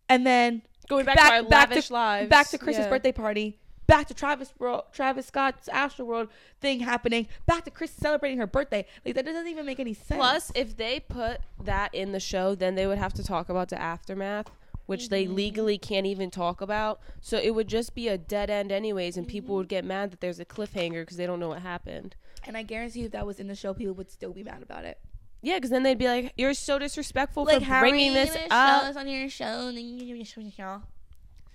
and 0.08 0.26
then 0.26 0.62
Going 0.88 1.04
back, 1.04 1.16
Back- 1.16 1.28
to 1.30 1.34
our 1.36 1.42
back 1.44 1.68
to- 1.68 1.74
lavish 1.74 1.90
lives. 1.90 2.28
back 2.28 2.48
to 2.48 2.58
Kris's 2.58 2.84
Yeah. 2.84 2.88
birthday 2.90 3.12
party, 3.12 3.60
back 3.86 4.08
to 4.08 4.14
Travis 4.14 4.52
World, 4.58 4.84
Travis 4.92 5.26
Scott's 5.26 5.68
Astroworld 5.68 6.28
thing 6.60 6.80
happening, 6.80 7.28
back 7.46 7.64
to 7.64 7.70
Kris 7.70 7.92
celebrating 7.92 8.38
her 8.38 8.46
birthday. 8.46 8.84
Like 9.04 9.14
that 9.14 9.24
doesn't 9.24 9.46
even 9.46 9.64
make 9.66 9.78
any 9.78 9.94
sense. 9.94 10.18
Plus, 10.18 10.50
if 10.56 10.76
they 10.76 10.98
put 11.00 11.40
that 11.62 11.94
in 11.94 12.10
the 12.10 12.18
show, 12.20 12.56
then 12.56 12.74
they 12.74 12.88
would 12.88 12.98
have 12.98 13.12
to 13.14 13.22
talk 13.22 13.48
about 13.48 13.68
the 13.68 13.80
aftermath, 13.80 14.50
which 14.90 15.08
they 15.08 15.24
Mm-hmm. 15.24 15.34
legally 15.34 15.78
can't 15.78 16.04
even 16.06 16.30
talk 16.30 16.60
about. 16.60 17.00
So 17.20 17.38
it 17.38 17.54
would 17.54 17.68
just 17.68 17.94
be 17.94 18.08
a 18.08 18.18
dead 18.18 18.50
end, 18.50 18.70
anyways, 18.72 19.16
and 19.16 19.26
people 19.26 19.52
Mm-hmm. 19.52 19.56
would 19.58 19.68
get 19.68 19.84
mad 19.84 20.10
that 20.10 20.20
there's 20.20 20.40
a 20.40 20.44
cliffhanger 20.44 21.02
because 21.02 21.16
they 21.16 21.26
don't 21.26 21.40
know 21.40 21.48
what 21.48 21.62
happened. 21.62 22.16
and 22.46 22.56
I 22.56 22.62
guarantee 22.62 23.00
you, 23.00 23.06
if 23.06 23.12
that 23.12 23.26
was 23.26 23.38
in 23.38 23.46
the 23.48 23.54
show, 23.54 23.72
people 23.72 23.94
would 23.94 24.10
still 24.10 24.32
be 24.32 24.42
mad 24.42 24.62
about 24.62 24.84
it. 24.84 24.98
Yeah, 25.42 25.54
because 25.56 25.70
then 25.70 25.82
they'd 25.84 25.96
be 25.98 26.06
like, 26.08 26.32
"You're 26.36 26.52
so 26.54 26.78
disrespectful 26.78 27.44
Like 27.44 27.62
for 27.64 27.80
bringing 27.80 28.12
this 28.14 28.36
up." 28.50 28.92
show 28.92 28.98
on 29.00 29.08
your 29.08 29.28
show? 29.30 29.68
And 29.68 29.76
then 29.76 29.84
you 29.98 30.14
your 30.16 30.24
show. 30.24 30.82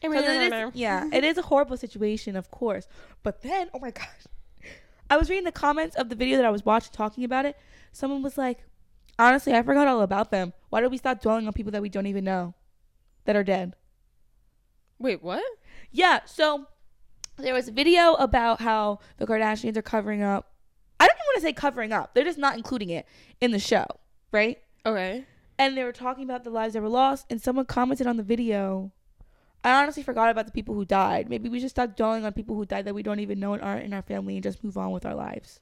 'Cause 0.02 0.12
Because 0.12 0.26
it 0.26 0.54
is- 0.54 0.72
yeah, 0.76 1.08
it 1.14 1.24
is 1.24 1.38
a 1.38 1.42
horrible 1.44 1.78
situation, 1.78 2.36
of 2.36 2.50
course. 2.52 2.88
But 3.24 3.42
then, 3.42 3.70
oh 3.74 3.80
my 3.80 3.92
gosh, 3.92 4.24
I 5.10 5.18
was 5.18 5.30
reading 5.30 5.46
the 5.46 5.52
comments 5.52 5.96
of 5.96 6.10
the 6.10 6.16
video 6.16 6.38
that 6.38 6.46
I 6.46 6.50
was 6.52 6.66
watching 6.66 6.92
talking 6.94 7.24
about 7.24 7.46
it. 7.46 7.58
Someone 7.92 8.22
was 8.24 8.38
like, 8.38 8.66
"Honestly, 9.20 9.54
I 9.54 9.62
forgot 9.64 9.88
all 9.88 10.02
about 10.02 10.32
them. 10.32 10.54
Why 10.70 10.82
did 10.82 10.90
we 10.92 10.98
stop 10.98 11.22
dwelling 11.22 11.46
on 11.48 11.54
people 11.54 11.72
that 11.72 11.82
we 11.82 11.90
don't 11.90 12.08
even 12.08 12.24
know 12.24 12.54
that 13.26 13.36
are 13.36 13.44
dead?" 13.44 13.76
Wait, 14.98 15.22
what? 15.22 15.44
Yeah, 15.92 16.22
so 16.26 16.68
there 17.38 17.54
was 17.54 17.68
a 17.68 17.72
video 17.72 18.14
about 18.14 18.62
how 18.62 19.00
the 19.18 19.28
Kardashians 19.28 19.76
are 19.78 19.82
covering 19.82 20.24
up. 20.24 20.54
I 21.00 21.08
don't 21.08 21.18
even 21.18 21.26
want 21.28 21.36
to 21.36 21.42
say 21.42 21.54
covering 21.54 21.92
up. 21.92 22.14
They're 22.14 22.24
just 22.24 22.38
not 22.38 22.56
including 22.56 22.90
it 22.90 23.06
in 23.42 23.52
the 23.52 23.60
show, 23.60 23.86
right? 24.32 24.60
Okay. 24.86 25.26
And 25.58 25.78
they 25.78 25.84
were 25.84 25.92
talking 25.92 26.24
about 26.24 26.44
the 26.44 26.50
lives 26.50 26.74
that 26.74 26.82
were 26.82 26.90
lost, 26.90 27.26
and 27.30 27.42
someone 27.42 27.66
commented 27.66 28.08
on 28.08 28.18
the 28.18 28.24
video. 28.24 28.92
I 29.64 29.82
honestly 29.82 30.04
forgot 30.04 30.30
about 30.30 30.46
the 30.46 30.52
people 30.52 30.76
who 30.76 30.86
died. 30.86 31.30
Maybe 31.30 31.50
we 31.50 31.60
should 31.60 31.72
stop 31.72 31.96
dwelling 31.96 32.24
on 32.24 32.34
people 32.34 32.56
who 32.56 32.66
died 32.66 32.86
that 32.86 32.96
we 32.96 33.04
don't 33.04 33.20
even 33.20 33.40
know 33.40 33.54
and 33.54 33.64
aren't 33.64 33.84
in 33.84 33.94
our 33.94 34.02
family 34.02 34.36
and 34.36 34.44
just 34.44 34.64
move 34.64 34.78
on 34.78 34.92
with 34.92 35.06
our 35.06 35.16
lives. 35.16 35.60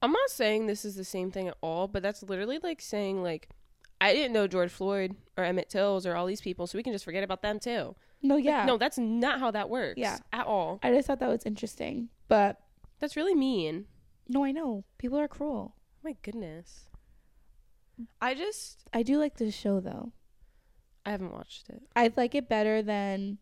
I'm 0.00 0.12
not 0.12 0.30
saying 0.30 0.66
this 0.66 0.84
is 0.84 0.96
the 0.96 1.04
same 1.04 1.30
thing 1.30 1.48
at 1.48 1.56
all, 1.60 1.88
but 1.88 2.02
that's 2.02 2.22
literally 2.22 2.58
like 2.62 2.80
saying 2.80 3.22
like, 3.22 3.48
I 4.02 4.12
didn't 4.14 4.32
know 4.32 4.46
George 4.46 4.70
Floyd 4.70 5.14
or 5.36 5.44
Emmett 5.44 5.68
Tills 5.70 6.06
or 6.06 6.16
all 6.16 6.26
these 6.26 6.40
people, 6.40 6.66
so 6.66 6.76
we 6.78 6.82
can 6.82 6.92
just 6.92 7.04
forget 7.04 7.22
about 7.22 7.40
them 7.42 7.58
too. 7.60 7.94
No, 8.22 8.36
yeah. 8.36 8.64
No, 8.64 8.76
that's 8.78 8.98
not 8.98 9.40
how 9.40 9.50
that 9.52 9.68
works. 9.70 9.98
Yeah. 9.98 10.18
At 10.32 10.46
all. 10.46 10.78
I 10.82 10.90
just 10.92 11.06
thought 11.06 11.20
that 11.20 11.28
was 11.28 11.44
interesting. 11.44 12.08
But 12.28 12.58
That's 13.00 13.16
really 13.16 13.34
mean. 13.34 13.86
no, 14.28 14.44
I 14.44 14.52
know. 14.52 14.84
People 14.98 15.18
are 15.18 15.28
cruel. 15.28 15.74
My 16.04 16.16
goodness. 16.22 16.88
I 18.20 18.34
just 18.34 18.84
I 18.92 19.02
do 19.02 19.18
like 19.18 19.36
this 19.36 19.54
show, 19.54 19.80
though. 19.80 20.12
I 21.04 21.10
haven't 21.10 21.32
watched 21.32 21.68
it. 21.68 21.82
I 21.96 22.12
like 22.16 22.34
it 22.34 22.48
better 22.48 22.80
than 22.82 23.38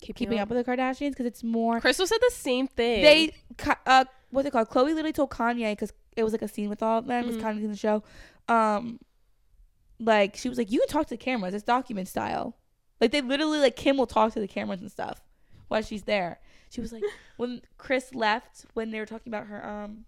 Keeping 0.00 0.38
Up 0.38 0.48
with 0.48 0.64
the 0.64 0.70
Kardashians 0.70 1.10
because 1.10 1.26
it's 1.26 1.44
more. 1.44 1.80
Crystal 1.80 2.06
said 2.06 2.18
the 2.20 2.32
same 2.34 2.66
thing. 2.66 3.02
they 3.02 3.34
uh 3.86 4.04
what's 4.30 4.48
it 4.48 4.50
called 4.50 4.68
khloé 4.68 4.86
literally 4.86 5.12
told 5.12 5.30
kanye 5.30 5.72
because 5.72 5.92
it 6.16 6.24
was 6.24 6.32
like 6.32 6.42
a 6.42 6.48
scene 6.48 6.68
with 6.70 6.82
all 6.82 6.98
of 6.98 7.06
them 7.06 7.24
because 7.26 7.40
Mhm. 7.40 7.44
kanye's 7.44 7.64
in 7.64 7.70
the 7.70 7.76
show 7.76 8.02
um 8.48 8.98
like 10.04 10.36
she 10.36 10.48
was 10.48 10.58
like 10.58 10.70
you 10.70 10.78
can 10.80 10.88
talk 10.88 11.06
to 11.06 11.14
the 11.14 11.16
cameras 11.18 11.54
it's 11.54 11.62
document 11.64 12.08
style 12.08 12.56
like 13.00 13.10
they 13.10 13.20
literally 13.20 13.58
like 13.58 13.76
kim 13.76 13.96
will 13.96 14.06
talk 14.06 14.32
to 14.32 14.40
the 14.40 14.48
cameras 14.48 14.80
and 14.80 14.90
stuff 14.90 15.22
while 15.68 15.82
she's 15.82 16.02
there 16.04 16.40
she 16.70 16.80
was 16.80 16.92
like 16.92 17.02
when 17.36 17.60
kris 17.78 18.14
left 18.14 18.66
when 18.74 18.90
they 18.90 18.98
were 18.98 19.06
talking 19.06 19.30
about 19.32 19.46
her 19.46 19.64
um 19.66 20.04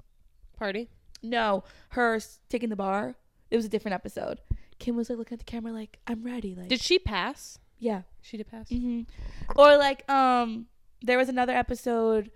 party. 0.59 0.88
no 1.22 1.62
her 1.90 2.20
taking 2.48 2.68
the 2.70 2.76
bar 2.76 3.14
it 3.50 3.57
was 3.57 3.64
a 3.64 3.68
different 3.68 3.94
episode 3.94 4.40
kim 4.78 4.96
was 4.96 5.09
like 5.09 5.18
looking 5.18 5.35
at 5.37 5.38
the 5.38 5.44
camera 5.44 5.72
like 5.72 5.98
i'm 6.07 6.22
ready 6.22 6.54
like 6.54 6.68
Did 6.68 6.80
she 6.80 6.98
pass? 6.98 7.59
yeah 7.78 8.02
She 8.22 8.37
did 8.37 8.50
pass. 8.50 8.68
Mm-hmm. 8.70 9.02
Or 9.57 9.76
like 9.76 10.09
um 10.11 10.66
there 11.02 11.18
was 11.18 11.28
another 11.28 11.52
episode 11.52 12.30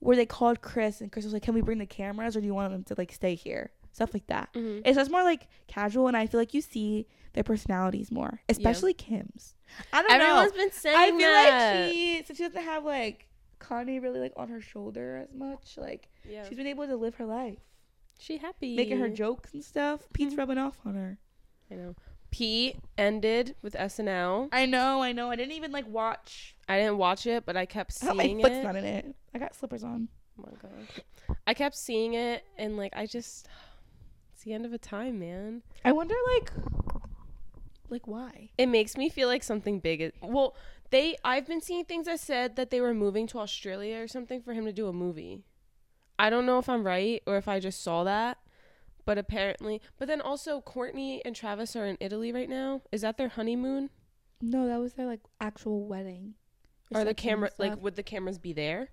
where 0.00 0.16
they 0.16 0.26
called 0.26 0.60
Kris 0.60 1.00
and 1.00 1.10
Kris 1.12 1.24
was 1.24 1.32
like, 1.32 1.42
"Can 1.42 1.54
we 1.54 1.60
bring 1.60 1.78
the 1.78 1.86
cameras 1.86 2.36
or 2.36 2.40
do 2.40 2.46
you 2.46 2.54
want 2.54 2.72
them 2.72 2.82
to 2.84 2.94
like 2.98 3.12
stay 3.12 3.34
here?" 3.36 3.70
Stuff 3.98 4.14
like 4.14 4.28
that. 4.28 4.52
Mhm. 4.54 4.82
It's 4.84 4.96
just 4.96 5.10
more 5.10 5.24
like 5.24 5.48
casual, 5.66 6.06
and 6.06 6.16
I 6.16 6.26
feel 6.28 6.38
like 6.38 6.54
you 6.54 6.60
see 6.60 7.08
their 7.32 7.42
personalities 7.42 8.12
more, 8.12 8.40
especially 8.48 8.94
Kim's. 8.94 9.56
I 9.92 10.02
don't 10.02 10.10
Everyone's 10.12 10.20
know. 10.20 10.40
Everyone's 10.44 10.52
been 10.52 10.70
saying 10.80 10.96
I 10.96 11.08
feel 11.10 11.18
that. 11.18 11.82
like 11.86 11.92
she 11.92 12.22
since 12.24 12.36
she 12.38 12.44
doesn't 12.44 12.62
have 12.62 12.84
like 12.84 13.26
Kanye 13.58 14.00
really 14.00 14.20
like 14.20 14.32
on 14.36 14.48
her 14.50 14.60
shoulder 14.60 15.26
as 15.28 15.34
much. 15.34 15.76
Like 15.76 16.08
yeah. 16.24 16.48
she's 16.48 16.56
been 16.56 16.68
able 16.68 16.86
to 16.86 16.94
live 16.94 17.16
her 17.16 17.26
life, 17.26 17.58
she 18.20 18.36
happy. 18.36 18.76
making 18.76 19.00
her 19.00 19.08
jokes 19.08 19.52
and 19.52 19.64
stuff. 19.64 20.06
Pete's 20.12 20.34
Mhm. 20.34 20.38
rubbing 20.38 20.58
off 20.58 20.78
on 20.84 20.94
her. 20.94 21.18
I 21.68 21.74
know. 21.74 21.96
Pete 22.30 22.76
ended 22.96 23.56
with 23.62 23.74
SNL. 23.74 24.48
I 24.52 24.64
know, 24.66 25.02
I 25.02 25.10
know. 25.10 25.28
I 25.28 25.34
didn't 25.34 25.54
even 25.54 25.72
like 25.72 25.88
watch. 25.88 26.54
I 26.68 26.78
didn't 26.78 26.98
watch 26.98 27.26
it, 27.26 27.44
but 27.44 27.56
I 27.56 27.66
kept 27.66 27.98
hope 28.00 28.16
my 28.16 28.22
seeing 28.22 28.40
foot's 28.42 28.54
it. 28.54 28.62
not 28.62 28.76
in 28.76 28.84
it. 28.84 29.16
I 29.34 29.38
got 29.40 29.56
slippers 29.56 29.82
on. 29.82 30.06
Oh 30.38 30.44
my 30.46 30.52
god. 30.62 30.86
I 31.48 31.52
kept 31.54 31.74
seeing 31.74 32.14
it 32.14 32.44
and 32.56 32.76
like 32.76 32.92
I 32.96 33.06
just 33.06 33.48
the 34.48 34.54
end 34.54 34.64
of 34.64 34.72
a 34.72 34.78
time, 34.78 35.18
man. 35.18 35.62
I 35.84 35.92
wonder 35.92 36.14
like 36.34 36.50
like 37.90 38.06
why? 38.06 38.50
It 38.56 38.66
makes 38.66 38.96
me 38.96 39.10
feel 39.10 39.28
like 39.28 39.42
something 39.42 39.78
big 39.78 40.00
is 40.00 40.12
well, 40.22 40.56
they 40.90 41.16
I've 41.22 41.46
been 41.46 41.60
seeing 41.60 41.84
things 41.84 42.06
that 42.06 42.20
said 42.20 42.56
that 42.56 42.70
they 42.70 42.80
were 42.80 42.94
moving 42.94 43.26
to 43.28 43.38
Australia 43.38 43.98
or 43.98 44.08
something 44.08 44.40
for 44.40 44.54
him 44.54 44.64
to 44.64 44.72
do 44.72 44.88
a 44.88 44.92
movie. 44.92 45.42
I 46.18 46.30
don't 46.30 46.46
know 46.46 46.58
if 46.58 46.68
I'm 46.68 46.84
right 46.84 47.22
or 47.26 47.36
if 47.36 47.46
I 47.46 47.60
just 47.60 47.82
saw 47.82 48.04
that. 48.04 48.38
But 49.04 49.18
apparently 49.18 49.80
but 49.98 50.08
then 50.08 50.20
also 50.20 50.60
Kourtney 50.62 51.20
and 51.24 51.36
Travis 51.36 51.76
are 51.76 51.86
in 51.86 51.98
Italy 52.00 52.32
right 52.32 52.48
now. 52.48 52.82
Is 52.90 53.02
that 53.02 53.18
their 53.18 53.28
honeymoon? 53.28 53.90
No, 54.40 54.66
that 54.66 54.80
was 54.80 54.94
their 54.94 55.06
like 55.06 55.20
actual 55.40 55.86
wedding. 55.86 56.34
Are 56.94 57.04
the 57.04 57.14
camera 57.14 57.50
like 57.58 57.82
would 57.82 57.96
the 57.96 58.02
cameras 58.02 58.38
be 58.38 58.54
there? 58.54 58.88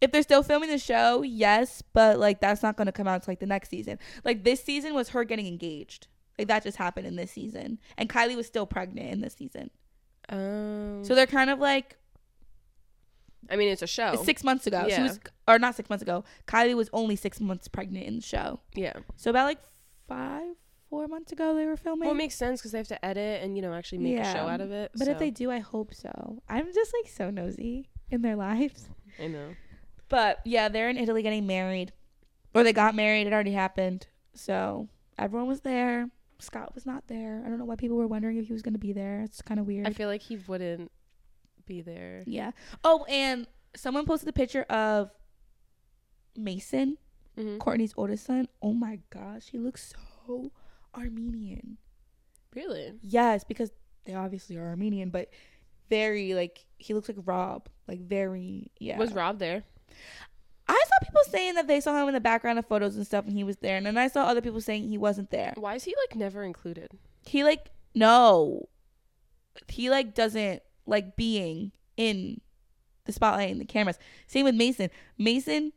If 0.00 0.12
they're 0.12 0.22
still 0.22 0.42
filming 0.42 0.70
the 0.70 0.78
show, 0.78 1.22
yes, 1.22 1.82
but 1.92 2.18
like 2.18 2.40
that's 2.40 2.62
not 2.62 2.76
gonna 2.76 2.92
come 2.92 3.08
out 3.08 3.22
till 3.22 3.32
like 3.32 3.40
the 3.40 3.46
next 3.46 3.68
season. 3.70 3.98
Like 4.24 4.44
this 4.44 4.62
season 4.62 4.94
was 4.94 5.10
her 5.10 5.24
getting 5.24 5.46
engaged. 5.46 6.06
Like 6.38 6.48
that 6.48 6.62
just 6.62 6.76
happened 6.76 7.06
in 7.06 7.16
this 7.16 7.32
season, 7.32 7.78
and 7.96 8.08
Kylie 8.08 8.36
was 8.36 8.46
still 8.46 8.66
pregnant 8.66 9.10
in 9.10 9.20
this 9.20 9.34
season. 9.34 9.70
Um 10.28 11.04
So 11.04 11.14
they're 11.14 11.26
kind 11.26 11.50
of 11.50 11.58
like 11.58 11.96
I 13.50 13.56
mean 13.56 13.68
it's 13.70 13.82
a 13.82 13.86
show. 13.86 14.12
it's 14.12 14.24
six 14.24 14.44
months 14.44 14.66
ago. 14.66 14.86
She 14.88 15.00
was, 15.02 15.18
or 15.46 15.58
not 15.58 15.74
six 15.74 15.88
months 15.88 16.02
ago. 16.02 16.24
Kylie 16.46 16.74
was 16.76 16.90
only 16.92 17.16
six 17.16 17.40
months 17.40 17.66
pregnant 17.68 18.06
in 18.06 18.16
the 18.16 18.22
show. 18.22 18.60
yeah. 18.74 18.92
So 19.16 19.30
about 19.30 19.46
like 19.46 19.58
five, 20.06 20.54
four 20.90 21.08
months 21.08 21.32
ago 21.32 21.54
they 21.54 21.64
were 21.66 21.76
filming. 21.76 22.06
Well, 22.06 22.14
it 22.14 22.18
makes 22.18 22.34
sense 22.34 22.60
because 22.60 22.72
they 22.72 22.78
have 22.78 22.88
to 22.88 23.04
edit 23.04 23.42
and 23.42 23.56
you 23.56 23.62
know 23.62 23.72
actually 23.72 23.98
make 23.98 24.18
a 24.18 24.24
show 24.24 24.46
out 24.48 24.60
of 24.60 24.70
it. 24.70 24.90
but 24.96 25.08
if 25.08 25.18
they 25.18 25.30
do, 25.30 25.50
I 25.50 25.60
hope 25.60 25.94
so. 25.94 26.42
I'm 26.48 26.66
just 26.74 26.92
like 27.02 27.10
so 27.10 27.30
nosy 27.30 27.88
in 28.10 28.22
their 28.22 28.36
lives. 28.48 28.88
I 29.22 29.28
know. 29.28 29.54
But 30.08 30.40
yeah, 30.44 30.68
they're 30.68 30.88
in 30.88 30.96
Italy 30.96 31.22
getting 31.22 31.46
married. 31.46 31.92
Or 32.54 32.62
they 32.64 32.72
got 32.72 32.94
married, 32.94 33.26
it 33.26 33.32
already 33.32 33.52
happened. 33.52 34.06
So 34.34 34.88
everyone 35.18 35.48
was 35.48 35.60
there. 35.60 36.10
Scott 36.38 36.74
was 36.74 36.86
not 36.86 37.06
there. 37.08 37.42
I 37.44 37.48
don't 37.48 37.58
know 37.58 37.64
why 37.64 37.76
people 37.76 37.96
were 37.96 38.06
wondering 38.06 38.38
if 38.38 38.46
he 38.46 38.52
was 38.52 38.62
gonna 38.62 38.78
be 38.78 38.92
there. 38.92 39.20
It's 39.22 39.42
kinda 39.42 39.62
weird. 39.62 39.86
I 39.86 39.92
feel 39.92 40.08
like 40.08 40.22
he 40.22 40.36
wouldn't 40.46 40.90
be 41.66 41.82
there. 41.82 42.22
yeah. 42.26 42.52
Oh, 42.84 43.04
and 43.08 43.46
someone 43.76 44.06
posted 44.06 44.28
a 44.28 44.32
picture 44.32 44.62
of 44.64 45.10
Mason, 46.36 46.96
hmm 47.36 47.58
Kourtney's 47.58 47.92
oldest 47.96 48.24
son. 48.24 48.48
Oh 48.62 48.72
my 48.72 49.00
gosh, 49.10 49.48
he 49.50 49.58
looks 49.58 49.92
so 50.26 50.52
Armenian. 50.94 51.78
Really? 52.54 52.94
Yes, 53.02 53.44
because 53.44 53.70
they 54.04 54.14
obviously 54.14 54.56
are 54.56 54.66
Armenian, 54.68 55.10
but 55.10 55.28
very 55.90 56.34
like 56.34 56.64
he 56.78 56.94
looks 56.94 57.08
like 57.08 57.18
Rob. 57.26 57.68
Like 57.86 58.00
very 58.00 58.70
yeah. 58.78 58.98
Was 58.98 59.12
Rob 59.12 59.38
there? 59.38 59.64
I 60.70 60.74
saw 60.86 61.06
people 61.06 61.22
saying 61.30 61.54
that 61.54 61.66
they 61.66 61.80
saw 61.80 62.00
him 62.02 62.08
in 62.08 62.14
the 62.14 62.20
background 62.20 62.58
of 62.58 62.66
photos 62.66 62.96
and 62.96 63.06
stuff 63.06 63.24
and 63.26 63.34
he 63.34 63.42
was 63.44 63.56
there. 63.58 63.76
And 63.76 63.86
then 63.86 63.96
I 63.96 64.08
saw 64.08 64.24
other 64.24 64.42
people 64.42 64.60
saying 64.60 64.88
he 64.88 64.98
wasn't 64.98 65.30
there. 65.30 65.54
Why 65.56 65.74
is 65.76 65.84
he 65.84 65.94
like 66.06 66.16
never 66.16 66.42
included? 66.44 66.98
He 67.26 67.42
like 67.42 67.70
no. 67.94 68.68
He 69.68 69.88
like 69.90 70.14
doesn't 70.14 70.62
like 70.86 71.16
being 71.16 71.72
in 71.96 72.40
the 73.06 73.12
spotlight 73.12 73.50
and 73.50 73.60
the 73.60 73.64
cameras. 73.64 73.98
Same 74.26 74.44
with 74.44 74.54
Mason. 74.54 74.90
Mason 75.16 75.72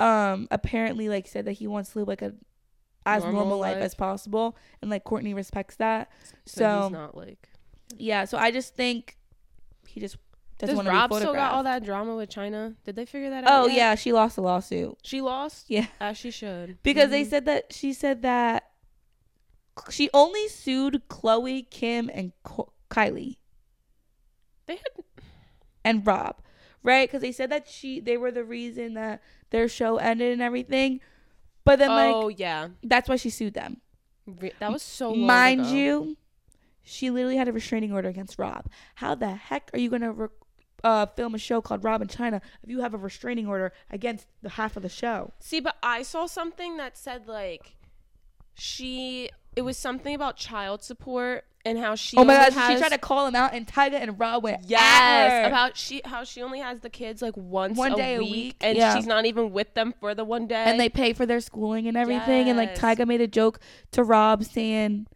um 0.00 0.48
apparently 0.50 1.08
like 1.10 1.28
said 1.28 1.44
that 1.44 1.52
he 1.52 1.66
wants 1.66 1.90
to 1.92 1.98
live 2.00 2.08
like 2.08 2.22
a 2.22 2.32
as 3.04 3.22
normal, 3.24 3.40
Normal 3.40 3.58
life. 3.58 3.74
life. 3.74 3.82
as 3.84 3.94
possible, 3.96 4.56
and 4.80 4.90
like 4.90 5.04
Kourtney 5.04 5.34
respects 5.34 5.74
that. 5.76 6.08
So, 6.46 6.62
So, 6.62 6.82
he's 6.84 6.92
not 6.92 7.16
like. 7.16 7.48
yeah, 7.96 8.24
so 8.24 8.38
I 8.38 8.50
just 8.52 8.76
think 8.76 9.16
he 9.88 9.98
just 10.00 10.16
doesn't 10.62 10.76
Does 10.76 10.76
want 10.76 10.88
to 10.88 10.92
Rob 10.92 11.10
be 11.10 11.16
still 11.16 11.34
got 11.34 11.52
all 11.52 11.62
that 11.64 11.84
drama 11.84 12.16
with 12.16 12.30
Chyna? 12.30 12.74
Did 12.84 12.96
they 12.96 13.04
figure 13.04 13.28
that 13.30 13.44
out? 13.44 13.50
oh 13.64 13.66
yet? 13.66 13.76
yeah, 13.76 13.94
she 13.96 14.12
lost 14.12 14.36
the 14.36 14.42
lawsuit 14.42 14.96
she 15.02 15.20
lost. 15.20 15.66
Yeah. 15.68 15.86
as 16.00 16.16
she 16.16 16.30
should. 16.30 16.78
because 16.82 17.10
they 17.10 17.24
Mhm. 17.24 17.30
said 17.30 17.44
that 17.46 17.72
she 17.72 17.92
said 17.92 18.22
that 18.22 18.70
she 19.90 20.08
only 20.14 20.48
sued 20.48 21.02
Khloé, 21.08 21.68
Kim, 21.70 22.10
and 22.12 22.32
Ko- 22.44 22.72
Kylie 22.90 23.36
they 24.66 24.74
had 24.76 25.04
and 25.84 26.06
Rob, 26.06 26.36
right? 26.82 27.08
Because 27.08 27.22
they 27.22 27.32
said 27.32 27.50
that 27.50 27.68
she 27.68 27.98
they 28.00 28.16
were 28.16 28.30
the 28.30 28.44
reason 28.44 28.94
that 28.94 29.20
their 29.50 29.68
show 29.68 29.96
ended 29.96 30.32
and 30.32 30.40
everything. 30.42 31.00
But 31.64 31.78
then 31.78 31.90
oh 31.90 32.26
like 32.26 32.38
yeah, 32.38 32.68
that's 32.82 33.08
why 33.08 33.16
she 33.16 33.30
sued 33.30 33.54
them. 33.54 33.80
That 34.60 34.70
was 34.72 34.82
so 34.82 35.14
Mind 35.14 35.62
ago. 35.62 35.70
you, 35.70 36.16
she 36.84 37.10
literally 37.10 37.36
had 37.36 37.48
a 37.48 37.52
restraining 37.52 37.92
order 37.92 38.08
against 38.08 38.38
Rob. 38.38 38.66
How 38.96 39.14
the 39.16 39.30
heck 39.30 39.70
are 39.74 39.78
you 39.80 39.90
gonna 39.90 40.12
re- 40.12 40.28
uh, 40.84 41.06
film 41.06 41.34
a 41.34 41.38
show 41.38 41.60
called 41.60 41.84
Rob 41.84 42.02
in 42.02 42.08
Chyna 42.08 42.40
if 42.62 42.68
you 42.70 42.80
have 42.80 42.94
a 42.94 42.98
restraining 42.98 43.46
order 43.46 43.72
against 43.90 44.26
the 44.42 44.50
half 44.50 44.76
of 44.76 44.82
the 44.82 44.88
show? 44.88 45.32
See, 45.38 45.60
but 45.60 45.76
I 45.82 46.02
saw 46.02 46.26
something 46.26 46.76
that 46.78 46.96
said 46.96 47.26
like 47.28 47.76
she. 48.54 49.30
It 49.54 49.62
was 49.62 49.76
something 49.76 50.14
about 50.14 50.36
child 50.38 50.82
support 50.82 51.44
and 51.64 51.78
how 51.78 51.94
she. 51.94 52.16
oh 52.16 52.24
my 52.24 52.34
god, 52.34 52.52
has, 52.54 52.72
she 52.72 52.78
tried 52.78 52.88
to 52.92 52.98
call 52.98 53.26
him 53.26 53.34
out, 53.36 53.52
and 53.52 53.66
Tyga 53.66 53.94
and 53.94 54.18
Rob 54.18 54.42
went 54.42 54.62
at 54.62 54.70
Yes, 54.70 55.30
her. 55.30 55.48
about 55.48 55.76
she 55.76 56.00
how 56.06 56.24
she 56.24 56.40
only 56.42 56.60
has 56.60 56.80
the 56.80 56.88
kids 56.88 57.20
like 57.20 57.36
once 57.36 57.76
One 57.76 57.92
a 57.92 57.96
day 57.96 58.14
a 58.16 58.20
week, 58.20 58.30
week, 58.30 58.56
and 58.62 58.78
yeah. 58.78 58.94
she's 58.96 59.06
not 59.06 59.26
even 59.26 59.52
with 59.52 59.74
them 59.74 59.92
for 60.00 60.14
the 60.14 60.24
one 60.24 60.46
day. 60.46 60.64
and 60.66 60.80
they 60.80 60.88
pay 60.88 61.12
for 61.12 61.26
their 61.26 61.40
schooling 61.40 61.86
and 61.86 61.96
everything. 61.98 62.48
And 62.48 62.56
like 62.56 62.74
Tyga 62.74 63.06
made 63.06 63.20
a 63.20 63.26
joke 63.26 63.60
to 63.92 64.02
Rob 64.02 64.42
saying, 64.44 65.06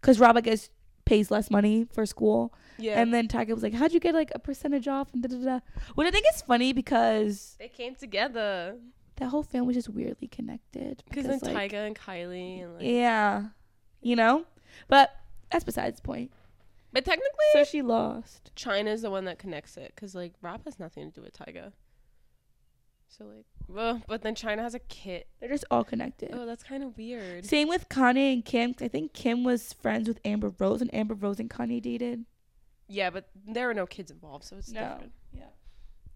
because 0.00 0.20
Rob 0.20 0.36
I 0.36 0.40
guess 0.40 0.70
pays 1.04 1.30
less 1.32 1.50
money 1.50 1.86
for 1.92 2.06
school, 2.06 2.54
yeah, 2.80 3.00
and 3.00 3.12
then 3.12 3.28
Tyga 3.28 3.50
was 3.54 3.62
like, 3.62 3.74
"How'd 3.74 3.92
you 3.92 4.00
get 4.00 4.14
like 4.14 4.32
a 4.34 4.38
percentage 4.38 4.88
off?" 4.88 5.12
And 5.12 5.22
da 5.22 5.28
da 5.28 5.44
da. 5.44 5.60
Which 5.94 6.06
I 6.08 6.10
think 6.10 6.26
is 6.34 6.42
funny 6.42 6.72
because 6.72 7.56
they 7.58 7.68
came 7.68 7.94
together 7.94 8.76
that 9.16 9.28
whole 9.28 9.42
family 9.42 9.74
just 9.74 9.88
weirdly 9.88 10.28
connected. 10.28 11.02
because 11.08 11.26
then 11.26 11.38
like, 11.54 11.72
Tyga 11.72 11.86
and 11.86 11.96
Kylie 11.96 12.62
and 12.64 12.74
like. 12.74 12.82
yeah, 12.84 13.44
you 14.00 14.16
know. 14.16 14.44
But 14.88 15.14
that's 15.50 15.64
besides 15.64 15.96
the 15.96 16.02
point. 16.02 16.32
But 16.92 17.04
technically, 17.04 17.30
So 17.52 17.64
she 17.64 17.82
lost. 17.82 18.50
Chyna's 18.56 19.02
the 19.02 19.10
one 19.10 19.24
that 19.26 19.38
connects 19.38 19.76
it 19.76 19.92
because 19.94 20.14
like 20.14 20.32
rap 20.42 20.64
has 20.64 20.78
nothing 20.80 21.10
to 21.10 21.20
do 21.20 21.22
with 21.22 21.36
Tyga. 21.36 21.72
So 23.08 23.24
like, 23.24 23.44
well, 23.68 24.02
but 24.06 24.22
then 24.22 24.34
Chyna 24.34 24.58
has 24.58 24.74
a 24.74 24.78
kit. 24.78 25.28
They're 25.40 25.48
just 25.48 25.64
all 25.70 25.84
connected. 25.84 26.30
Oh, 26.32 26.46
that's 26.46 26.62
kind 26.62 26.82
of 26.82 26.96
weird. 26.96 27.44
Same 27.44 27.68
with 27.68 27.88
Kanye 27.88 28.32
and 28.32 28.44
Kim. 28.44 28.74
I 28.80 28.88
think 28.88 29.12
Kim 29.12 29.44
was 29.44 29.72
friends 29.72 30.08
with 30.08 30.20
Amber 30.24 30.52
Rose, 30.58 30.80
and 30.80 30.92
Amber 30.94 31.14
Rose 31.14 31.38
and 31.40 31.50
Kanye 31.50 31.82
dated. 31.82 32.24
Yeah, 32.90 33.10
but 33.10 33.28
there 33.46 33.70
are 33.70 33.74
no 33.74 33.86
kids 33.86 34.10
involved, 34.10 34.44
so 34.44 34.56
it's 34.56 34.70
No. 34.70 34.80
different. 34.80 35.12
Yeah. 35.32 35.44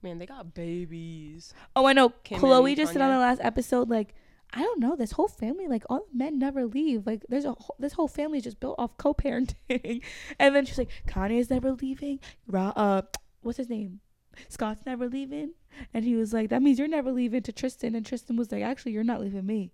Man, 0.02 0.18
they 0.18 0.26
got 0.26 0.52
babies. 0.54 1.54
Oh, 1.74 1.87
I 1.87 1.92
know. 1.92 2.10
Kim 2.24 2.40
Khloé 2.40 2.68
and 2.68 2.76
just 2.76 2.92
said 2.92 3.00
on 3.00 3.10
the 3.10 3.18
last 3.18 3.40
episode, 3.42 3.88
like, 3.88 4.14
I 4.52 4.60
don't 4.60 4.78
know. 4.80 4.96
This 4.96 5.12
whole 5.12 5.28
family, 5.28 5.66
like, 5.66 5.84
all 5.88 6.06
the 6.12 6.18
men 6.18 6.38
never 6.38 6.66
leave. 6.66 7.06
Like, 7.06 7.24
there's 7.28 7.44
a 7.44 7.52
whole, 7.52 7.76
this 7.78 7.94
whole 7.94 8.08
family 8.08 8.38
is 8.38 8.44
just 8.44 8.60
built 8.60 8.74
off 8.78 8.96
co-parenting. 8.98 10.02
and 10.38 10.54
then 10.54 10.64
she's 10.66 10.78
like, 10.78 10.90
Kanye's 11.08 11.48
never 11.50 11.72
leaving. 11.72 12.20
Ra- 12.46 12.72
uh, 12.76 13.02
what's 13.40 13.58
his 13.58 13.68
name? 13.70 14.00
Scott's 14.48 14.84
never 14.84 15.08
leaving. 15.08 15.52
And 15.92 16.04
he 16.04 16.14
was 16.16 16.32
like, 16.32 16.50
that 16.50 16.62
means 16.62 16.78
you're 16.78 16.87
never 16.88 17.10
leaving 17.10 17.42
to 17.42 17.52
Tristan. 17.52 17.94
And 17.94 18.04
Tristan 18.04 18.37
was 18.37 18.52
like, 18.52 18.62
actually, 18.62 18.92
you're 18.92 19.04
not 19.04 19.20
leaving 19.20 19.46
me. 19.46 19.72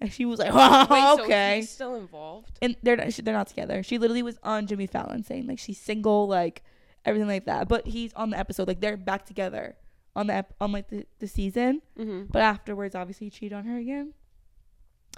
And 0.00 0.12
she 0.12 0.24
was 0.24 0.38
like, 0.38 0.50
oh, 0.52 0.86
Wait, 1.18 1.24
okay. 1.24 1.52
so 1.52 1.60
he's 1.60 1.70
still 1.70 1.94
involved? 1.96 2.58
and 2.62 2.76
they're 2.82 2.96
not, 2.96 3.08
they're 3.10 3.34
not 3.34 3.48
together. 3.48 3.82
She 3.82 3.98
literally 3.98 4.22
was 4.22 4.38
on 4.42 4.66
Jimmy 4.66 4.86
Fallon 4.86 5.24
saying 5.24 5.46
like 5.46 5.58
she's 5.58 5.80
single, 5.80 6.28
like 6.28 6.62
everything 7.04 7.28
like 7.28 7.46
that. 7.46 7.68
But 7.68 7.86
he's 7.86 8.12
on 8.14 8.30
the 8.30 8.38
episode, 8.38 8.68
like 8.68 8.80
they're 8.80 8.96
back 8.96 9.26
together 9.26 9.76
on 10.14 10.28
the 10.28 10.34
ep- 10.34 10.54
on 10.60 10.70
like 10.72 10.88
the, 10.88 11.04
the 11.18 11.26
season. 11.26 11.82
Mm-hmm. 11.98 12.26
But 12.30 12.42
afterwards, 12.42 12.94
obviously, 12.94 13.26
he 13.26 13.30
cheated 13.30 13.52
on 13.58 13.64
her 13.64 13.76
again. 13.76 14.14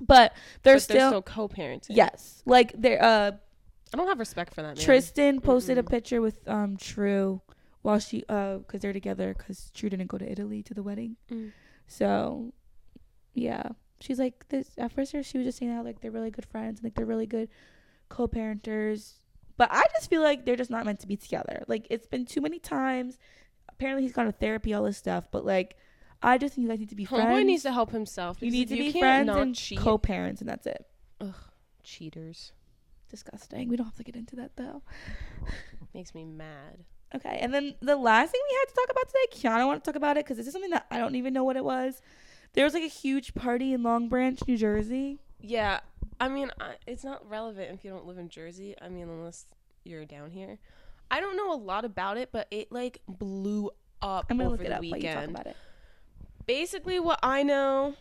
But 0.02 0.32
they're 0.62 0.76
but 0.76 0.82
still, 0.82 0.96
they're 0.96 1.08
still 1.10 1.22
co-parenting. 1.22 1.90
yes, 1.90 2.42
like 2.46 2.72
they're 2.80 3.02
uh 3.02 3.32
I 3.92 3.96
don't 3.96 4.06
have 4.08 4.18
respect 4.18 4.54
for 4.54 4.62
that 4.62 4.76
man. 4.76 4.84
Tristan 4.84 5.40
posted 5.40 5.76
a 5.76 5.82
Mm-mm. 5.82 5.90
picture 5.90 6.22
with 6.22 6.36
um 6.48 6.78
True 6.78 7.42
while 7.82 7.98
she 7.98 8.24
uh 8.30 8.58
because 8.58 8.80
they're 8.80 8.94
together 8.94 9.34
because 9.36 9.70
True 9.74 9.90
didn't 9.90 10.06
go 10.06 10.16
to 10.16 10.30
Italy 10.30 10.62
to 10.62 10.72
the 10.72 10.82
wedding. 10.82 11.16
Mm. 11.30 11.52
So 11.86 12.54
yeah, 13.34 13.64
she's 14.00 14.18
like 14.18 14.48
this. 14.48 14.70
At 14.78 14.92
first, 14.92 15.12
she 15.12 15.38
was 15.38 15.46
just 15.46 15.58
saying 15.58 15.74
how 15.74 15.82
like 15.82 16.00
they're 16.00 16.10
really 16.10 16.30
good 16.30 16.46
friends 16.46 16.80
and 16.80 16.84
like 16.84 16.94
they're 16.94 17.06
really 17.06 17.26
good 17.26 17.48
co-parenters. 18.08 19.14
But 19.56 19.70
I 19.72 19.84
just 19.94 20.08
feel 20.08 20.22
like 20.22 20.44
they're 20.44 20.56
just 20.56 20.70
not 20.70 20.86
meant 20.86 21.00
to 21.00 21.06
be 21.06 21.16
together. 21.16 21.64
Like 21.68 21.86
it's 21.90 22.06
been 22.06 22.24
too 22.24 22.40
many 22.40 22.58
times. 22.58 23.18
Apparently, 23.68 24.02
he's 24.02 24.12
gone 24.12 24.26
to 24.26 24.32
therapy, 24.32 24.74
all 24.74 24.84
this 24.84 24.96
stuff. 24.96 25.28
But 25.30 25.44
like, 25.44 25.76
I 26.22 26.38
just 26.38 26.54
think 26.54 26.64
you 26.64 26.68
guys 26.68 26.80
need 26.80 26.90
to 26.90 26.94
be 26.94 27.04
friends. 27.04 27.24
Homeboy 27.24 27.44
needs 27.46 27.62
to 27.62 27.72
help 27.72 27.90
himself. 27.92 28.38
you 28.40 28.50
need 28.50 28.68
to 28.68 28.76
you 28.76 28.92
be 28.92 28.98
friends 28.98 29.30
and 29.30 29.54
cheat. 29.54 29.78
co-parents, 29.78 30.40
and 30.40 30.50
that's 30.50 30.66
it. 30.66 30.86
Ugh 31.20 31.34
cheaters 31.82 32.52
Disgusting. 33.08 33.68
We 33.68 33.76
don't 33.76 33.86
have 33.86 33.96
to 33.96 34.04
get 34.04 34.14
into 34.14 34.36
that 34.36 34.52
though. 34.54 34.82
makes 35.94 36.14
me 36.14 36.24
mad. 36.24 36.84
Okay, 37.12 37.38
and 37.40 37.52
then 37.52 37.74
the 37.80 37.96
last 37.96 38.30
thing 38.30 38.40
we 38.48 38.56
had 38.56 38.68
to 38.68 38.74
talk 38.74 38.88
about 38.88 39.08
today, 39.08 39.48
Keana 39.48 39.66
wanted 39.66 39.82
to 39.82 39.90
talk 39.90 39.96
about 39.96 40.16
it 40.16 40.24
because 40.24 40.36
this 40.36 40.46
is 40.46 40.52
something 40.52 40.70
that 40.70 40.86
I 40.92 40.98
don't 40.98 41.16
even 41.16 41.34
know 41.34 41.42
what 41.42 41.56
it 41.56 41.64
was. 41.64 42.00
There 42.52 42.64
was 42.64 42.74
like 42.74 42.82
a 42.82 42.88
huge 42.88 43.34
party 43.34 43.72
in 43.72 43.82
Long 43.82 44.08
Branch, 44.08 44.40
New 44.46 44.56
Jersey. 44.56 45.20
Yeah, 45.40 45.80
I 46.20 46.28
mean, 46.28 46.50
I, 46.60 46.74
it's 46.86 47.04
not 47.04 47.28
relevant 47.28 47.72
if 47.72 47.84
you 47.84 47.90
don't 47.90 48.06
live 48.06 48.18
in 48.18 48.28
Jersey. 48.28 48.74
I 48.80 48.88
mean, 48.88 49.04
unless 49.04 49.46
you're 49.84 50.04
down 50.04 50.30
here. 50.30 50.58
I 51.10 51.20
don't 51.20 51.36
know 51.36 51.52
a 51.52 51.56
lot 51.56 51.84
about 51.84 52.16
it, 52.16 52.30
but 52.32 52.46
it 52.50 52.70
like 52.70 53.00
blew 53.08 53.70
up 54.02 54.26
I'm 54.30 54.38
gonna 54.38 54.50
over 54.50 54.56
look 54.58 54.66
it 54.66 54.68
the 54.68 54.76
up 54.76 54.80
while 54.82 54.84
you 54.84 54.90
talk 55.08 55.14
weekend. 55.16 55.30
about 55.30 55.46
it. 55.46 55.56
Basically, 56.46 57.00
what 57.00 57.18
I 57.22 57.42
know, 57.42 57.94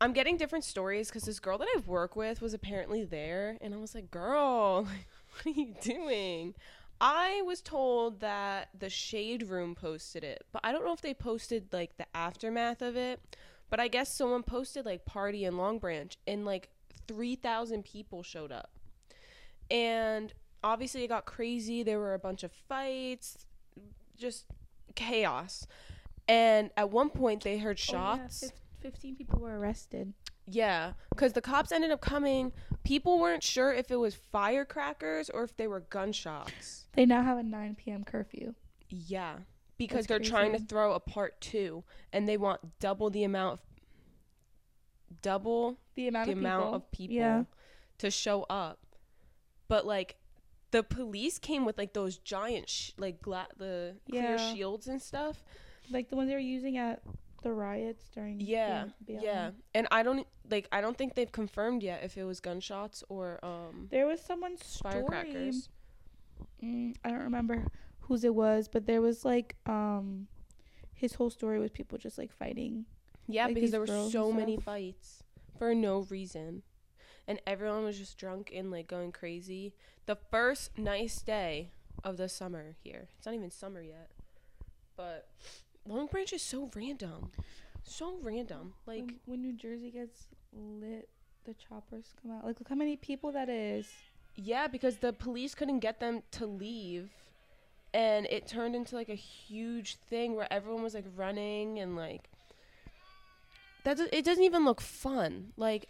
I'm 0.00 0.12
getting 0.12 0.36
different 0.36 0.64
stories 0.64 1.08
because 1.08 1.24
this 1.24 1.40
girl 1.40 1.58
that 1.58 1.68
I 1.74 1.80
work 1.86 2.16
with 2.16 2.40
was 2.40 2.54
apparently 2.54 3.04
there, 3.04 3.56
and 3.60 3.74
I 3.74 3.76
was 3.78 3.94
like, 3.94 4.10
"Girl, 4.10 4.84
what 5.42 5.46
are 5.46 5.50
you 5.50 5.74
doing?" 5.80 6.54
I 7.00 7.42
was 7.42 7.60
told 7.60 8.20
that 8.20 8.68
the 8.78 8.88
Shade 8.88 9.48
Room 9.48 9.74
posted 9.74 10.22
it, 10.22 10.44
but 10.52 10.60
I 10.62 10.70
don't 10.70 10.84
know 10.84 10.92
if 10.92 11.00
they 11.00 11.14
posted 11.14 11.72
like 11.72 11.96
the 11.96 12.06
aftermath 12.14 12.80
of 12.80 12.96
it. 12.96 13.20
But 13.72 13.80
I 13.80 13.88
guess 13.88 14.14
someone 14.14 14.42
posted 14.42 14.84
like 14.84 15.06
party 15.06 15.46
in 15.46 15.56
Long 15.56 15.78
Branch, 15.78 16.14
and 16.26 16.44
like 16.44 16.68
3,000 17.08 17.82
people 17.86 18.22
showed 18.22 18.52
up. 18.52 18.78
And 19.70 20.30
obviously, 20.62 21.04
it 21.04 21.08
got 21.08 21.24
crazy. 21.24 21.82
There 21.82 21.98
were 21.98 22.12
a 22.12 22.18
bunch 22.18 22.42
of 22.42 22.52
fights, 22.52 23.46
just 24.14 24.44
chaos. 24.94 25.66
And 26.28 26.68
at 26.76 26.90
one 26.90 27.08
point, 27.08 27.44
they 27.44 27.56
heard 27.56 27.80
Oh, 27.88 27.92
yeah, 27.94 28.16
shots. 28.26 28.52
Fifteen 28.80 29.16
people 29.16 29.40
were 29.40 29.58
arrested. 29.58 30.12
Yeah, 30.46 30.92
because 31.08 31.32
the 31.32 31.40
cops 31.40 31.72
ended 31.72 31.92
up 31.92 32.02
coming. 32.02 32.52
People 32.84 33.18
weren't 33.18 33.42
sure 33.42 33.72
if 33.72 33.90
it 33.90 33.96
was 33.96 34.14
firecrackers 34.14 35.30
or 35.30 35.44
if 35.44 35.56
they 35.56 35.66
were 35.66 35.80
gunshots. 35.80 36.88
They 36.92 37.06
now 37.06 37.22
have 37.22 37.38
a 37.38 37.42
9 37.42 37.76
p.m. 37.76 38.04
curfew. 38.04 38.52
Yeah, 38.90 39.36
because 39.86 40.06
That's 40.06 40.28
they're 40.28 40.30
trying 40.30 40.52
to 40.52 40.58
throw 40.58 40.92
a 40.94 41.00
part 41.00 41.40
two, 41.40 41.84
and 42.12 42.28
they 42.28 42.36
want 42.36 42.78
double 42.80 43.10
the 43.10 43.24
amount 43.24 43.54
of 43.54 43.60
double 45.20 45.78
The 45.94 46.08
amount 46.08 46.26
the 46.26 46.32
of 46.32 46.38
amount 46.38 46.62
people. 46.64 46.74
of 46.74 46.90
people 46.90 47.16
Yeah. 47.16 47.44
to 47.98 48.10
show 48.10 48.44
up. 48.48 48.78
But 49.68 49.86
like 49.86 50.16
the 50.70 50.82
police 50.82 51.38
came 51.38 51.64
with 51.64 51.76
like 51.78 51.92
those 51.92 52.16
giant 52.18 52.68
sh- 52.68 52.92
like 52.96 53.20
gla- 53.20 53.48
the 53.56 53.96
clear 54.08 54.38
shields 54.38 54.86
and 54.88 55.00
stuff. 55.00 55.42
Like 55.90 56.08
the 56.08 56.16
ones 56.16 56.28
they 56.28 56.34
were 56.34 56.40
using 56.40 56.78
at 56.78 57.02
the 57.42 57.52
riots 57.52 58.08
during. 58.14 58.40
Yeah. 58.40 58.86
BLM. 59.06 59.22
Yeah. 59.22 59.50
And 59.74 59.86
I 59.90 60.02
don't 60.02 60.26
like 60.50 60.66
I 60.72 60.80
don't 60.80 60.96
think 60.96 61.14
they've 61.14 61.30
confirmed 61.30 61.82
yet 61.82 62.02
if 62.04 62.16
it 62.16 62.24
was 62.24 62.40
gunshots 62.40 63.04
or 63.08 63.38
um 63.44 63.88
There 63.90 64.06
was 64.06 64.20
someone's 64.20 64.64
story. 64.64 64.94
firecrackers. 64.94 65.68
Mm, 66.62 66.96
I 67.04 67.10
don't 67.10 67.22
remember 67.24 67.66
whose 68.02 68.24
it 68.24 68.34
was, 68.34 68.68
but 68.68 68.86
there 68.86 69.00
was 69.00 69.24
like 69.24 69.56
um, 69.66 70.26
his 70.94 71.14
whole 71.14 71.30
story 71.30 71.58
was 71.58 71.70
people 71.70 71.98
just 71.98 72.18
like 72.18 72.32
fighting. 72.32 72.84
Yeah, 73.28 73.46
like 73.46 73.54
because 73.54 73.70
there 73.70 73.80
were 73.80 73.86
so 74.10 74.32
many 74.32 74.56
fights 74.56 75.22
for 75.58 75.74
no 75.74 76.00
reason. 76.10 76.62
And 77.28 77.40
everyone 77.46 77.84
was 77.84 77.98
just 77.98 78.18
drunk 78.18 78.50
and 78.54 78.70
like 78.70 78.88
going 78.88 79.12
crazy. 79.12 79.74
The 80.06 80.16
first 80.30 80.76
nice 80.76 81.22
day 81.22 81.70
of 82.02 82.16
the 82.16 82.28
summer 82.28 82.74
here. 82.82 83.08
It's 83.16 83.26
not 83.26 83.34
even 83.34 83.50
summer 83.50 83.80
yet. 83.80 84.10
But 84.96 85.28
Long 85.86 86.06
Branch 86.06 86.32
is 86.32 86.42
so 86.42 86.68
random. 86.74 87.30
So 87.84 88.18
random. 88.22 88.74
Like 88.86 89.00
when, 89.06 89.14
when 89.26 89.40
New 89.42 89.52
Jersey 89.52 89.90
gets 89.90 90.26
lit, 90.52 91.08
the 91.44 91.54
choppers 91.54 92.12
come 92.20 92.32
out. 92.32 92.44
Like 92.44 92.58
look 92.58 92.68
how 92.68 92.74
many 92.74 92.96
people 92.96 93.30
that 93.32 93.48
is. 93.48 93.86
yeah, 94.34 94.66
because 94.66 94.96
the 94.96 95.12
police 95.12 95.54
couldn't 95.54 95.78
get 95.80 96.00
them 96.00 96.22
to 96.32 96.46
leave. 96.46 97.10
And 97.94 98.26
it 98.30 98.46
turned 98.46 98.74
into 98.74 98.94
like 98.94 99.08
a 99.10 99.14
huge 99.14 99.96
thing 99.96 100.34
where 100.34 100.50
everyone 100.50 100.82
was 100.82 100.94
like 100.94 101.04
running 101.14 101.78
and 101.78 101.94
like 101.96 102.30
that 103.84 103.96
do- 103.96 104.08
it 104.12 104.24
doesn't 104.24 104.44
even 104.44 104.64
look 104.64 104.80
fun. 104.80 105.52
Like 105.56 105.88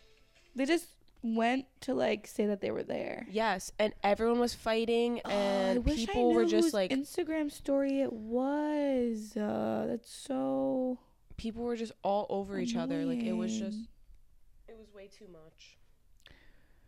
They 0.57 0.65
just 0.65 0.87
went 1.23 1.67
to 1.83 1.95
like 1.95 2.27
say 2.27 2.47
that 2.47 2.61
they 2.61 2.71
were 2.73 2.83
there. 2.83 3.27
Yes, 3.31 3.71
and 3.79 3.93
everyone 4.03 4.41
was 4.41 4.55
fighting, 4.55 5.21
Oh, 5.25 5.31
I 5.31 5.33
and 5.33 5.85
wish 5.85 6.03
I 6.03 6.07
people 6.07 6.33
were 6.35 6.45
just 6.45 6.75
like 6.75 6.91
Instagram 6.91 7.51
story 7.51 8.01
it 8.01 8.13
was. 8.13 9.37
Uh, 9.37 9.85
that's 9.89 10.13
so 10.13 10.99
people 11.37 11.63
were 11.63 11.77
just 11.77 11.93
all 12.03 12.27
over 12.29 12.59
each 12.59 12.75
other. 12.77 13.05
Like 13.05 13.23
it 13.23 13.33
was 13.33 13.57
just 13.57 13.79
it 14.69 14.77
was 14.77 14.93
way 14.93 15.09
too 15.09 15.27
much. 15.33 15.79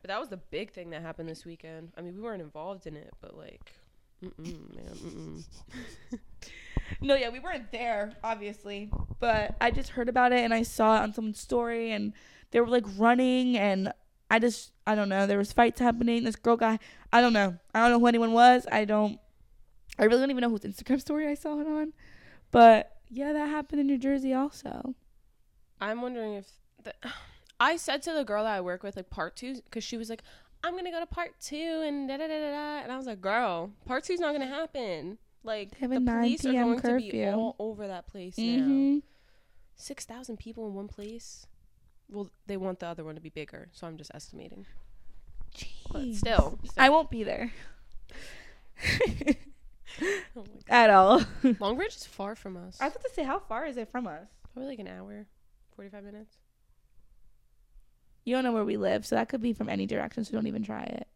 But 0.02 0.08
that 0.08 0.20
was 0.20 0.28
the 0.28 0.36
big 0.36 0.70
thing 0.72 0.90
that 0.90 1.00
happened 1.02 1.28
this 1.30 1.44
weekend. 1.46 1.92
I 1.96 2.02
mean, 2.02 2.14
we 2.14 2.20
weren't 2.20 2.42
involved 2.42 2.86
in 2.86 2.94
it, 2.94 3.14
but 3.22 3.36
like, 3.38 3.72
mm-mm, 4.24 4.74
man, 4.76 4.94
mm-mm. 4.94 6.18
No, 7.00 7.14
yeah, 7.14 7.30
we 7.30 7.40
weren't 7.40 7.72
there, 7.72 8.12
obviously, 8.22 8.90
but 9.20 9.56
I 9.60 9.70
just 9.70 9.90
heard 9.90 10.08
about 10.08 10.32
it 10.32 10.40
and 10.40 10.52
I 10.52 10.62
saw 10.62 10.96
it 10.96 11.00
on 11.00 11.12
someone's 11.12 11.40
story 11.40 11.92
and 11.92 12.12
they 12.50 12.60
were 12.60 12.66
like 12.66 12.84
running 12.96 13.56
and 13.56 13.92
I 14.30 14.38
just 14.38 14.72
I 14.86 14.94
don't 14.94 15.08
know. 15.08 15.26
There 15.26 15.38
was 15.38 15.52
fights 15.52 15.80
happening. 15.80 16.24
This 16.24 16.36
girl 16.36 16.56
guy, 16.56 16.78
I 17.12 17.20
don't 17.20 17.32
know. 17.32 17.56
I 17.74 17.80
don't 17.80 17.90
know 17.90 18.00
who 18.00 18.06
anyone 18.06 18.32
was. 18.32 18.66
I 18.70 18.84
don't. 18.84 19.18
I 19.98 20.04
really 20.04 20.20
don't 20.20 20.30
even 20.30 20.42
know 20.42 20.50
whose 20.50 20.60
Instagram 20.60 21.00
story 21.00 21.26
I 21.28 21.34
saw 21.34 21.60
it 21.60 21.66
on, 21.66 21.92
but 22.50 22.96
yeah, 23.08 23.32
that 23.32 23.48
happened 23.48 23.80
in 23.80 23.86
New 23.86 23.98
Jersey 23.98 24.32
also. 24.32 24.94
I'm 25.80 26.02
wondering 26.02 26.34
if 26.34 26.46
the, 26.82 26.94
I 27.60 27.76
said 27.76 28.02
to 28.02 28.12
the 28.12 28.24
girl 28.24 28.44
that 28.44 28.54
I 28.54 28.60
work 28.60 28.82
with 28.82 28.96
like 28.96 29.10
part 29.10 29.36
two 29.36 29.54
because 29.62 29.84
she 29.84 29.96
was 29.96 30.10
like, 30.10 30.22
I'm 30.64 30.74
gonna 30.74 30.90
go 30.90 30.98
to 30.98 31.06
part 31.06 31.32
two 31.40 31.82
and 31.84 32.08
da 32.08 32.16
da 32.16 32.26
da 32.26 32.40
da 32.40 32.50
da, 32.50 32.82
and 32.82 32.90
I 32.90 32.96
was 32.96 33.06
like, 33.06 33.20
girl, 33.20 33.70
part 33.84 34.04
two's 34.04 34.18
not 34.18 34.32
gonna 34.32 34.46
happen. 34.46 35.18
Like 35.42 35.78
the 35.78 36.00
9 36.00 36.06
police 36.06 36.46
are 36.46 36.52
going 36.52 36.80
to 36.80 36.96
be 36.96 37.10
curfew. 37.10 37.30
all 37.32 37.54
over 37.58 37.86
that 37.86 38.06
place. 38.06 38.36
Mm-hmm. 38.36 39.00
Six 39.76 40.06
thousand 40.06 40.38
people 40.38 40.66
in 40.66 40.72
one 40.72 40.88
place. 40.88 41.46
Well, 42.10 42.30
they 42.46 42.56
want 42.56 42.80
the 42.80 42.86
other 42.86 43.04
one 43.04 43.14
to 43.14 43.20
be 43.20 43.28
bigger, 43.28 43.68
so 43.72 43.86
I'm 43.86 43.98
just 43.98 44.10
estimating. 44.14 44.64
But 45.92 46.14
still, 46.14 46.58
I 46.78 46.88
won't 46.88 47.10
be 47.10 47.22
there 47.24 47.52
Oh 50.36 50.44
at 50.68 50.90
all. 50.90 51.22
Long 51.60 51.76
Bridge 51.76 51.94
is 51.94 52.06
far 52.06 52.34
from 52.34 52.56
us. 52.56 52.78
I 52.80 52.86
was 52.86 52.94
about 52.94 53.04
to 53.04 53.14
say, 53.14 53.22
how 53.22 53.38
far 53.38 53.64
is 53.66 53.76
it 53.76 53.88
from 53.90 54.06
us? 54.06 54.26
Probably 54.52 54.70
like 54.70 54.80
an 54.80 54.88
hour, 54.88 55.26
forty-five 55.76 56.02
minutes. 56.02 56.36
You 58.24 58.34
don't 58.34 58.44
know 58.44 58.52
where 58.52 58.64
we 58.64 58.76
live, 58.76 59.04
so 59.04 59.16
that 59.16 59.28
could 59.28 59.42
be 59.42 59.52
from 59.52 59.68
any 59.68 59.86
direction. 59.86 60.24
So 60.24 60.32
don't 60.32 60.46
even 60.46 60.62
try 60.62 60.84
it, 60.84 61.06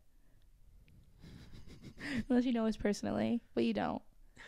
unless 2.29 2.45
you 2.45 2.53
know 2.53 2.67
us 2.67 2.77
personally, 2.77 3.41
but 3.55 3.65
you 3.65 3.73
don't. 3.73 4.03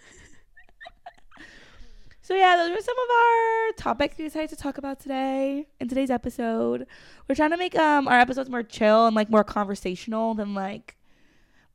so 2.23 2.35
yeah, 2.35 2.57
those 2.57 2.71
were 2.71 2.83
some 2.83 2.97
of 2.99 3.11
our 3.11 3.73
topics 3.77 4.19
we 4.19 4.25
decided 4.25 4.51
to 4.51 4.57
talk 4.57 4.79
about 4.79 5.01
today 5.01 5.67
in 5.81 5.89
today's 5.89 6.11
episode. 6.11 6.87
We're 7.29 7.35
trying 7.35 7.51
to 7.51 7.57
make 7.57 7.75
um 7.77 8.07
our 8.09 8.21
episodes 8.21 8.51
more 8.51 8.63
chill 8.63 9.07
and 9.07 9.17
like 9.17 9.31
more 9.31 9.45
conversational 9.45 10.35
than 10.35 10.55
like 10.55 10.97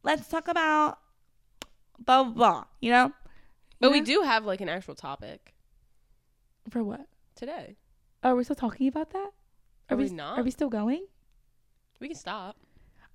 let's 0.04 0.28
talk 0.28 0.48
about 0.48 1.00
blah 2.00 2.24
blah 2.26 2.34
blah. 2.34 2.64
You 2.80 2.92
know? 2.92 3.12
But 3.80 3.88
You 3.88 3.94
we 3.94 4.00
know? 4.02 4.06
do 4.06 4.22
have 4.22 4.46
like 4.46 4.62
an 4.62 4.70
actual 4.70 4.94
topic 4.96 5.54
for 6.70 6.84
what? 6.84 7.08
today. 7.36 7.76
Oh, 8.24 8.30
are 8.30 8.36
we 8.36 8.46
still 8.46 8.56
talking 8.56 8.88
about 8.88 9.10
that? 9.12 9.32
Are 9.90 9.98
we 9.98 10.06
s- 10.06 10.12
not? 10.12 10.40
Are 10.40 10.44
we 10.44 10.52
still 10.52 10.70
going? 10.70 11.06
We 12.00 12.08
can 12.08 12.18
stop. 12.18 12.56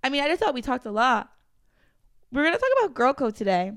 I 0.02 0.08
mean, 0.08 0.22
I 0.22 0.28
just 0.28 0.40
thought 0.40 0.54
we 0.54 0.62
talked 0.62 0.86
a 0.86 0.90
lot. 0.90 1.30
We're 2.32 2.44
gonna 2.44 2.58
talk 2.58 2.68
about 2.78 2.94
girl 2.94 3.12
code 3.12 3.34
today, 3.34 3.72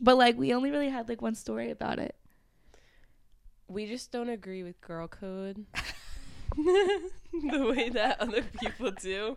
but 0.00 0.16
like 0.16 0.36
we 0.38 0.52
only 0.54 0.70
really 0.70 0.90
had 0.90 1.08
like 1.08 1.22
one 1.22 1.34
story 1.34 1.70
about 1.70 1.98
it. 1.98 2.14
We 3.66 3.86
just 3.86 4.12
don't 4.12 4.28
agree 4.28 4.62
with 4.62 4.80
girl 4.80 5.08
code 5.08 5.64
the 6.56 7.72
way 7.74 7.88
that 7.90 8.20
other 8.20 8.42
people 8.60 8.90
do. 8.92 9.36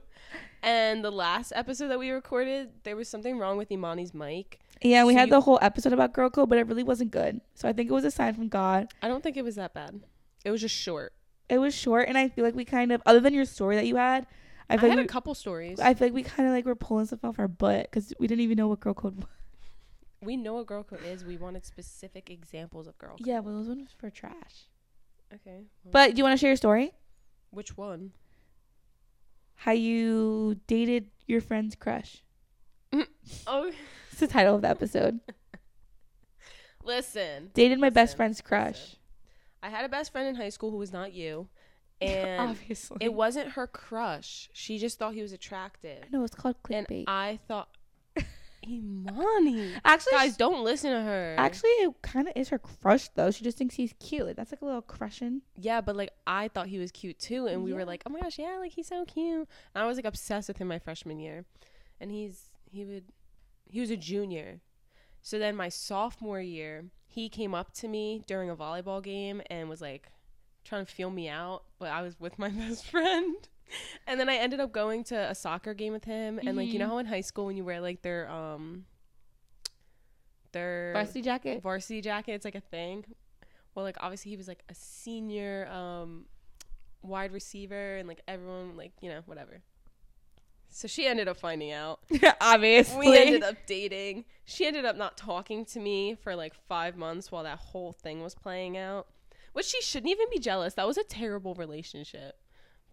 And 0.63 1.03
the 1.03 1.11
last 1.11 1.51
episode 1.55 1.87
that 1.89 1.99
we 1.99 2.11
recorded, 2.11 2.69
there 2.83 2.95
was 2.95 3.07
something 3.09 3.37
wrong 3.37 3.57
with 3.57 3.69
Imani's 3.69 4.13
mic. 4.13 4.59
Yeah, 4.81 5.03
we 5.05 5.13
So 5.13 5.19
had 5.19 5.27
you- 5.29 5.35
the 5.35 5.41
whole 5.41 5.59
episode 5.61 5.93
about 5.93 6.13
girl 6.13 6.29
code, 6.29 6.49
but 6.49 6.57
it 6.57 6.67
really 6.67 6.83
wasn't 6.83 7.11
good. 7.11 7.41
So 7.55 7.67
I 7.67 7.73
think 7.73 7.89
it 7.89 7.93
was 7.93 8.05
a 8.05 8.11
sign 8.11 8.33
from 8.33 8.47
God. 8.47 8.87
I 9.01 9.07
don't 9.07 9.23
think 9.23 9.37
it 9.37 9.43
was 9.43 9.55
that 9.55 9.73
bad. 9.73 10.01
It 10.45 10.51
was 10.51 10.61
just 10.61 10.75
short. 10.75 11.13
It 11.51 11.57
was 11.59 11.75
short, 11.75 12.07
and 12.07 12.17
I 12.17 12.29
feel 12.29 12.45
like 12.45 12.55
we 12.55 12.63
kind 12.63 12.93
of, 12.93 13.01
other 13.05 13.19
than 13.19 13.33
your 13.33 13.43
story 13.43 13.75
that 13.75 13.85
you 13.85 13.97
had, 13.97 14.25
I 14.69 14.75
I, 14.75 14.77
feel 14.77 14.89
had 14.89 14.99
like 14.99 15.05
a 15.05 15.09
couple 15.09 15.35
stories. 15.35 15.81
I 15.81 15.93
feel 15.93 16.07
like 16.07 16.13
we 16.13 16.23
kind 16.23 16.47
of 16.47 16.55
like 16.55 16.65
were 16.65 16.75
pulling 16.75 17.05
stuff 17.05 17.25
off 17.25 17.37
our 17.39 17.49
butt 17.49 17.83
because 17.91 18.13
we 18.19 18.25
didn't 18.27 18.41
even 18.41 18.55
know 18.55 18.69
what 18.69 18.79
girl 18.79 18.93
code 18.93 19.15
was. 19.17 19.25
we 20.21 20.37
know 20.37 20.53
what 20.53 20.65
girl 20.65 20.81
code 20.83 21.03
is. 21.05 21.25
We 21.25 21.35
wanted 21.35 21.65
specific 21.65 22.29
examples 22.29 22.87
of 22.87 22.97
girl 22.97 23.17
code. 23.17 23.27
Yeah, 23.27 23.39
well, 23.41 23.55
those 23.55 23.67
ones 23.67 23.89
for 23.97 24.09
trash. 24.09 24.69
Okay. 25.33 25.65
well, 25.83 25.91
But 25.91 26.11
do 26.11 26.17
you 26.19 26.23
want 26.23 26.33
to 26.33 26.37
share 26.37 26.51
your 26.51 26.55
story? 26.57 26.93
which 27.49 27.75
one? 27.75 28.13
How 29.55 29.73
you 29.73 30.55
dated 30.67 31.07
your 31.27 31.41
friend's 31.41 31.75
crush? 31.75 32.23
Mm, 32.93 33.07
oh, 33.45 33.71
It's 34.09 34.21
the 34.21 34.27
title 34.27 34.55
of 34.55 34.61
the 34.61 34.69
episode. 34.69 35.19
listen. 36.83 37.51
Dated 37.53 37.79
my 37.79 37.89
best 37.89 38.15
friend's 38.15 38.39
crush. 38.41 38.79
listen. 38.79 38.97
I 39.63 39.69
had 39.69 39.85
a 39.85 39.89
best 39.89 40.11
friend 40.11 40.27
in 40.27 40.35
high 40.35 40.49
school 40.49 40.71
who 40.71 40.77
was 40.77 40.91
not 40.93 41.13
you. 41.13 41.47
And 42.01 42.49
Obviously. 42.49 42.97
it 42.99 43.13
wasn't 43.13 43.49
her 43.51 43.67
crush. 43.67 44.49
She 44.53 44.79
just 44.79 44.97
thought 44.97 45.13
he 45.13 45.21
was 45.21 45.33
attractive. 45.33 45.99
I 46.03 46.07
know 46.09 46.23
it's 46.23 46.33
called 46.33 46.55
And 46.67 46.87
clickbait. 46.87 47.03
I 47.05 47.37
thought, 47.47 47.69
Imani. 48.67 49.71
actually, 49.85 50.13
Guys, 50.13 50.37
don't 50.37 50.63
listen 50.63 50.91
to 50.91 51.01
her. 51.01 51.35
actually, 51.37 51.69
it 51.71 51.93
kind 52.01 52.27
of 52.27 52.33
is 52.35 52.49
her 52.49 52.59
crush 52.59 53.07
though. 53.09 53.31
She 53.31 53.43
just 53.43 53.57
thinks 53.57 53.75
he's 53.75 53.93
cute. 53.99 54.25
Like 54.25 54.35
that's 54.35 54.51
like 54.51 54.61
a 54.61 54.65
little 54.65 54.81
crushing. 54.81 55.41
yeah, 55.57 55.81
but 55.81 55.95
like 55.95 56.11
I 56.27 56.47
thought 56.47 56.67
he 56.67 56.77
was 56.79 56.91
cute 56.91 57.19
too, 57.19 57.47
and 57.47 57.63
we 57.63 57.73
were 57.73 57.85
like, 57.85 58.03
oh 58.05 58.09
my 58.11 58.19
gosh, 58.19 58.37
yeah, 58.39 58.57
like 58.59 58.71
he's 58.71 58.87
so 58.87 59.05
cute. 59.05 59.47
And 59.75 59.83
I 59.83 59.85
was 59.87 59.97
like 59.97 60.05
obsessed 60.05 60.47
with 60.47 60.57
him 60.57 60.67
my 60.67 60.79
freshman 60.79 61.19
year, 61.19 61.45
and 61.99 62.11
he's 62.11 62.49
he 62.69 62.85
would 62.85 63.05
he 63.65 63.79
was 63.79 63.89
a 63.91 63.97
junior, 63.97 64.59
so 65.21 65.37
then 65.39 65.55
my 65.55 65.69
sophomore 65.69 66.41
year 66.41 66.85
he 67.07 67.27
came 67.29 67.53
up 67.53 67.73
to 67.73 67.87
me 67.87 68.23
during 68.25 68.49
a 68.49 68.55
volleyball 68.55 69.03
game 69.03 69.41
and 69.49 69.67
was 69.69 69.81
like 69.81 70.09
trying 70.63 70.85
to 70.85 70.91
feel 70.91 71.09
me 71.09 71.27
out, 71.27 71.63
but 71.79 71.89
I 71.89 72.01
was 72.01 72.19
with 72.19 72.37
my 72.39 72.49
best 72.61 72.85
friend. 72.85 73.35
And 74.07 74.19
then 74.19 74.29
I 74.29 74.35
ended 74.35 74.59
up 74.59 74.71
going 74.71 75.03
to 75.05 75.15
a 75.29 75.35
soccer 75.35 75.73
game 75.73 75.93
with 75.93 76.03
him, 76.05 76.39
and 76.45 76.55
like 76.57 76.71
you 76.73 76.79
know 76.79 76.85
Mhm. 76.85 76.89
how 76.89 76.97
in 76.99 77.05
high 77.05 77.21
school 77.21 77.45
when 77.47 77.57
you 77.57 77.63
wear 77.65 77.79
like 77.81 78.01
their 78.01 78.29
um 78.29 78.85
their 80.51 80.91
Varsity 80.93 81.21
jacket. 81.21 81.61
varsity 81.61 82.01
jacket 82.01 82.33
it's 82.33 82.43
like 82.45 82.55
a 82.55 82.59
thing 82.61 83.05
well 83.73 83.85
like 83.85 83.95
obviously 84.01 84.31
he 84.31 84.37
was 84.37 84.47
like 84.49 84.63
a 84.69 84.75
senior 84.75 85.65
um 85.71 86.25
wide 87.03 87.31
receiver 87.31 87.95
and 87.97 88.07
like 88.07 88.21
everyone 88.27 88.75
like 88.75 88.91
you 89.01 89.09
know 89.09 89.21
whatever 89.25 89.61
so 90.71 90.87
she 90.87 91.05
ended 91.05 91.27
up 91.27 91.37
finding 91.37 91.71
out 91.71 91.99
Obviously. 92.41 93.09
we 93.09 93.17
ended 93.17 93.43
up 93.43 93.55
dating 93.67 94.25
she 94.45 94.65
ended 94.65 94.85
up 94.85 94.95
not 94.97 95.17
talking 95.17 95.65
to 95.65 95.79
me 95.79 96.15
for 96.15 96.35
like 96.35 96.53
five 96.67 96.95
months 96.97 97.31
while 97.31 97.43
that 97.43 97.57
whole 97.59 97.91
thing 97.91 98.21
was 98.23 98.33
playing 98.35 98.77
out 98.77 99.07
which 99.53 99.65
she 99.65 99.81
shouldn't 99.81 100.09
even 100.11 100.27
be 100.31 100.39
jealous 100.39 100.73
that 100.75 100.87
was 100.87 100.97
a 100.97 101.03
terrible 101.03 101.53
relationship 101.55 102.35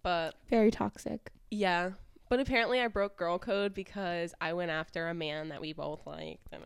but 0.02 0.34
Very 0.50 0.70
toxic. 0.70 1.30
yeah 1.50 1.90
but 2.28 2.40
apparently 2.40 2.80
i 2.80 2.88
broke 2.88 3.16
girl 3.16 3.38
code 3.38 3.74
because 3.74 4.34
i 4.40 4.52
went 4.52 4.70
after 4.70 5.08
a 5.08 5.14
man 5.14 5.48
that 5.48 5.60
we 5.60 5.72
both 5.72 6.06
liked 6.06 6.46
uh, 6.52 6.56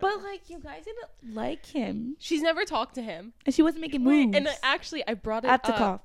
But 0.00 0.22
like 0.22 0.48
you 0.50 0.58
guys 0.60 0.84
didn't 0.84 1.34
like 1.34 1.66
him, 1.66 2.16
she's 2.18 2.42
never 2.42 2.64
talked 2.64 2.94
to 2.96 3.02
him 3.02 3.32
and 3.46 3.54
she 3.54 3.62
wasn't 3.62 3.80
making 3.82 4.02
moves. 4.02 4.36
And 4.36 4.48
I, 4.48 4.54
actually, 4.62 5.02
I 5.06 5.14
brought 5.14 5.44
it 5.44 5.48
have 5.48 5.62
to 5.62 5.72
up. 5.72 5.78
cough. 5.78 6.00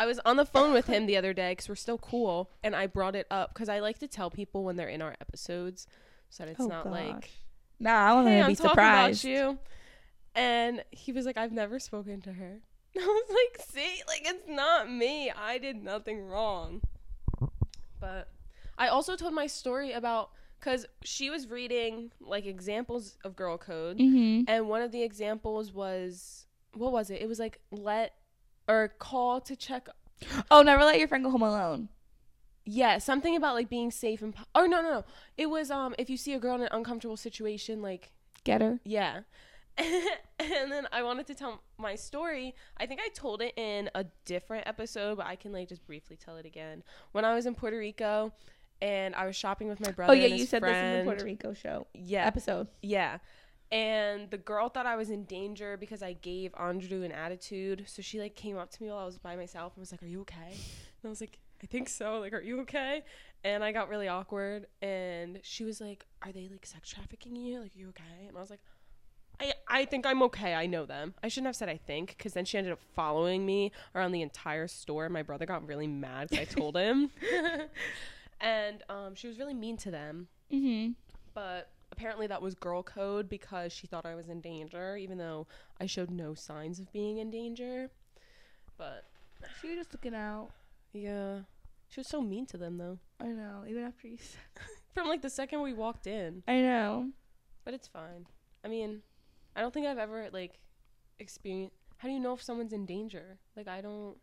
I 0.00 0.06
was 0.06 0.18
on 0.24 0.36
the 0.36 0.46
phone 0.46 0.72
with 0.72 0.86
him 0.86 1.04
the 1.06 1.16
other 1.18 1.34
day 1.34 1.52
because 1.52 1.68
we're 1.68 1.74
still 1.74 1.98
cool, 1.98 2.50
and 2.64 2.74
I 2.74 2.86
brought 2.86 3.14
it 3.14 3.26
up 3.30 3.52
because 3.52 3.68
I 3.68 3.80
like 3.80 3.98
to 3.98 4.08
tell 4.08 4.30
people 4.30 4.64
when 4.64 4.76
they're 4.76 4.88
in 4.88 5.02
our 5.02 5.14
episodes, 5.20 5.86
so 6.30 6.44
that 6.44 6.50
it's 6.52 6.60
Oh, 6.60 6.66
not 6.68 6.90
like, 6.90 7.20
gosh. 7.20 7.30
Nah, 7.78 7.90
I 8.10 8.14
want 8.14 8.28
"Hey, 8.28 8.38
to 8.38 8.44
I'm 8.44 8.50
be 8.50 8.56
talking 8.56 8.70
surprised. 8.70 9.24
about 9.24 9.30
you." 9.30 9.58
And 10.34 10.84
he 10.90 11.12
was 11.12 11.26
like, 11.26 11.36
"I've 11.36 11.52
never 11.52 11.78
spoken 11.78 12.20
to 12.22 12.32
her." 12.32 12.60
I 12.98 13.00
was 13.06 13.28
like, 13.28 13.66
"See, 13.68 14.02
like 14.08 14.22
it's 14.24 14.48
not 14.48 14.90
me. 14.90 15.30
I 15.30 15.58
did 15.58 15.82
nothing 15.82 16.20
wrong." 16.22 16.80
But 18.00 18.28
I 18.78 18.88
also 18.88 19.16
told 19.16 19.34
my 19.34 19.46
story 19.46 19.92
about 19.92 20.30
because 20.58 20.86
she 21.04 21.28
was 21.30 21.48
reading 21.48 22.10
like 22.20 22.46
examples 22.46 23.18
of 23.24 23.36
girl 23.36 23.58
code, 23.58 23.98
Mm-hmm. 23.98 24.44
and 24.48 24.68
one 24.68 24.82
of 24.82 24.92
the 24.92 25.02
examples 25.02 25.72
was 25.74 26.46
what 26.74 26.92
was 26.92 27.10
it? 27.10 27.20
It 27.20 27.28
was 27.28 27.38
like 27.38 27.60
let 27.70 28.14
or 28.70 28.88
call 28.98 29.40
to 29.42 29.56
check. 29.56 29.88
Oh, 30.50 30.62
never 30.62 30.84
let 30.84 30.98
your 30.98 31.08
friend 31.08 31.24
go 31.24 31.30
home 31.30 31.42
alone. 31.42 31.88
Yeah, 32.66 32.98
something 32.98 33.34
about 33.36 33.54
like 33.54 33.68
being 33.70 33.90
safe 33.90 34.20
and. 34.22 34.34
po- 34.34 34.44
Or 34.54 34.68
no, 34.68 34.82
no, 34.82 34.90
no. 34.90 35.04
It 35.36 35.46
was 35.46 35.70
um 35.70 35.94
if 35.98 36.08
you 36.10 36.16
see 36.16 36.34
a 36.34 36.38
girl 36.38 36.54
in 36.56 36.62
an 36.62 36.68
uncomfortable 36.72 37.16
situation, 37.16 37.80
like 37.82 38.12
Get 38.44 38.60
her. 38.60 38.78
yeah. 38.84 39.20
and 39.78 40.70
then 40.70 40.86
I 40.92 41.02
wanted 41.02 41.26
to 41.28 41.34
tell 41.34 41.62
my 41.78 41.94
story. 41.94 42.54
I 42.76 42.84
think 42.86 43.00
I 43.02 43.08
told 43.14 43.40
it 43.40 43.54
in 43.56 43.88
a 43.94 44.04
different 44.26 44.66
episode, 44.66 45.16
but 45.16 45.26
I 45.26 45.36
can 45.36 45.52
like 45.52 45.68
just 45.68 45.86
briefly 45.86 46.16
tell 46.16 46.36
it 46.36 46.44
again. 46.44 46.82
When 47.12 47.24
I 47.24 47.34
was 47.34 47.46
in 47.46 47.54
Puerto 47.54 47.78
Rico, 47.78 48.32
and 48.82 49.14
I 49.14 49.26
was 49.26 49.36
shopping 49.36 49.68
with 49.68 49.80
my 49.80 49.90
brother. 49.92 50.12
Oh 50.12 50.14
yeah, 50.14 50.26
you 50.26 50.44
said 50.46 50.62
this 50.62 50.76
in 50.76 50.98
the 50.98 51.04
Puerto 51.04 51.24
Rico 51.24 51.54
show 51.54 51.86
Yeah, 51.94 52.26
episode. 52.26 52.68
Yeah. 52.82 53.18
And 53.72 54.30
the 54.30 54.38
girl 54.38 54.68
thought 54.68 54.86
I 54.86 54.96
was 54.96 55.10
in 55.10 55.24
danger 55.24 55.76
because 55.76 56.02
I 56.02 56.14
gave 56.14 56.52
Andrew 56.58 57.02
an 57.02 57.12
attitude. 57.12 57.84
So 57.86 58.02
she 58.02 58.18
like 58.18 58.34
came 58.34 58.56
up 58.56 58.70
to 58.72 58.82
me 58.82 58.88
while 58.88 58.98
I 58.98 59.04
was 59.04 59.18
by 59.18 59.36
myself 59.36 59.74
and 59.76 59.80
was 59.80 59.92
like, 59.92 60.02
"Are 60.02 60.06
you 60.06 60.22
okay?" 60.22 60.50
And 60.50 61.06
I 61.06 61.08
was 61.08 61.20
like, 61.20 61.38
I 61.62 61.66
think 61.66 61.88
so. 61.88 62.18
Like, 62.18 62.32
are 62.32 62.40
you 62.40 62.60
okay? 62.60 63.02
And 63.44 63.62
I 63.62 63.72
got 63.72 63.88
really 63.88 64.08
awkward. 64.08 64.66
And 64.82 65.40
she 65.42 65.64
was 65.64 65.80
like, 65.80 66.06
Are 66.22 66.32
they 66.32 66.48
like 66.50 66.64
sex 66.66 66.88
trafficking 66.88 67.36
you? 67.36 67.60
Like, 67.60 67.74
are 67.74 67.78
you 67.78 67.88
okay? 67.90 68.26
And 68.28 68.36
I 68.36 68.40
was 68.40 68.50
like, 68.50 68.60
I, 69.40 69.52
I 69.68 69.84
think 69.86 70.06
I'm 70.06 70.22
okay. 70.24 70.54
I 70.54 70.66
know 70.66 70.84
them. 70.84 71.14
I 71.22 71.28
shouldn't 71.28 71.46
have 71.46 71.56
said 71.56 71.68
I 71.68 71.78
think 71.78 72.14
because 72.16 72.34
then 72.34 72.44
she 72.44 72.58
ended 72.58 72.72
up 72.72 72.80
following 72.94 73.46
me 73.46 73.72
around 73.94 74.12
the 74.12 74.22
entire 74.22 74.68
store. 74.68 75.08
My 75.08 75.22
brother 75.22 75.46
got 75.46 75.66
really 75.66 75.86
mad 75.86 76.28
because 76.28 76.46
I 76.46 76.60
told 76.60 76.76
him. 76.76 77.10
and 78.40 78.82
um, 78.90 79.14
she 79.14 79.28
was 79.28 79.38
really 79.38 79.54
mean 79.54 79.78
to 79.78 79.90
them. 79.90 80.28
Mm-hmm. 80.52 80.92
But 81.32 81.70
apparently 81.92 82.26
that 82.28 82.40
was 82.42 82.54
girl 82.54 82.82
code 82.82 83.28
because 83.28 83.72
she 83.72 83.86
thought 83.86 84.06
I 84.06 84.14
was 84.14 84.28
in 84.28 84.40
danger, 84.40 84.96
even 84.96 85.18
though 85.18 85.46
I 85.80 85.86
showed 85.86 86.10
no 86.10 86.34
signs 86.34 86.78
of 86.80 86.92
being 86.92 87.18
in 87.18 87.30
danger. 87.30 87.90
But 88.76 89.04
She 89.60 89.68
was 89.68 89.76
just 89.78 89.92
looking 89.92 90.14
out. 90.14 90.50
yeah, 90.92 91.40
she 91.88 92.00
was 92.00 92.06
so 92.06 92.20
mean 92.20 92.46
to 92.46 92.56
them 92.56 92.78
though. 92.78 92.98
I 93.20 93.26
know. 93.28 93.64
Even 93.68 93.84
after 93.84 94.08
you 94.08 94.16
said. 94.18 94.40
From 94.94 95.08
like 95.08 95.22
the 95.22 95.30
second 95.30 95.62
we 95.62 95.72
walked 95.72 96.06
in, 96.06 96.42
I 96.48 96.60
know. 96.62 97.10
but 97.64 97.74
it's 97.74 97.86
fine. 97.88 98.26
I 98.64 98.68
mean, 98.68 99.02
I 99.54 99.60
don't 99.60 99.72
think 99.72 99.86
I've 99.86 99.98
ever 99.98 100.28
like 100.32 100.58
experienced. 101.18 101.74
How 101.98 102.08
do 102.08 102.14
you 102.14 102.20
know 102.20 102.32
if 102.32 102.42
someone's 102.42 102.72
in 102.72 102.86
danger? 102.86 103.38
Like 103.56 103.68
I 103.68 103.80
don't. 103.80 104.16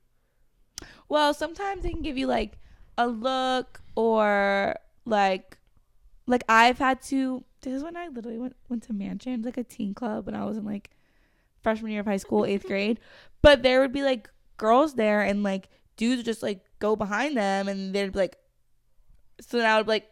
Well, 1.09 1.33
sometimes 1.33 1.83
they 1.83 1.91
can 1.91 2.01
give 2.01 2.17
you 2.17 2.27
like 2.27 2.57
a 2.97 3.07
look 3.07 3.81
or 3.95 4.75
like 5.05 5.56
like 6.27 6.43
I've 6.47 6.77
had 6.77 7.01
to 7.03 7.43
this 7.61 7.73
is 7.73 7.83
when 7.83 7.97
I 7.97 8.07
literally 8.07 8.37
went 8.37 8.55
went 8.69 8.83
to 8.83 8.93
Mansion, 8.93 9.41
like 9.41 9.57
a 9.57 9.63
teen 9.63 9.93
club 9.93 10.25
when 10.25 10.35
I 10.35 10.45
was 10.45 10.57
in 10.57 10.65
like 10.65 10.91
freshman 11.63 11.91
year 11.91 12.01
of 12.01 12.05
high 12.05 12.17
school, 12.17 12.45
eighth 12.45 12.67
grade. 12.67 12.99
But 13.41 13.63
there 13.63 13.81
would 13.81 13.93
be 13.93 14.03
like 14.03 14.29
girls 14.57 14.95
there 14.95 15.21
and 15.21 15.43
like 15.43 15.69
dudes 15.95 16.17
would 16.17 16.25
just 16.25 16.43
like 16.43 16.63
go 16.79 16.95
behind 16.95 17.35
them 17.35 17.67
and 17.67 17.93
they'd 17.93 18.11
be 18.11 18.19
like 18.19 18.37
so 19.41 19.57
then 19.57 19.65
I 19.65 19.77
would 19.77 19.85
be 19.85 19.91
like 19.91 20.09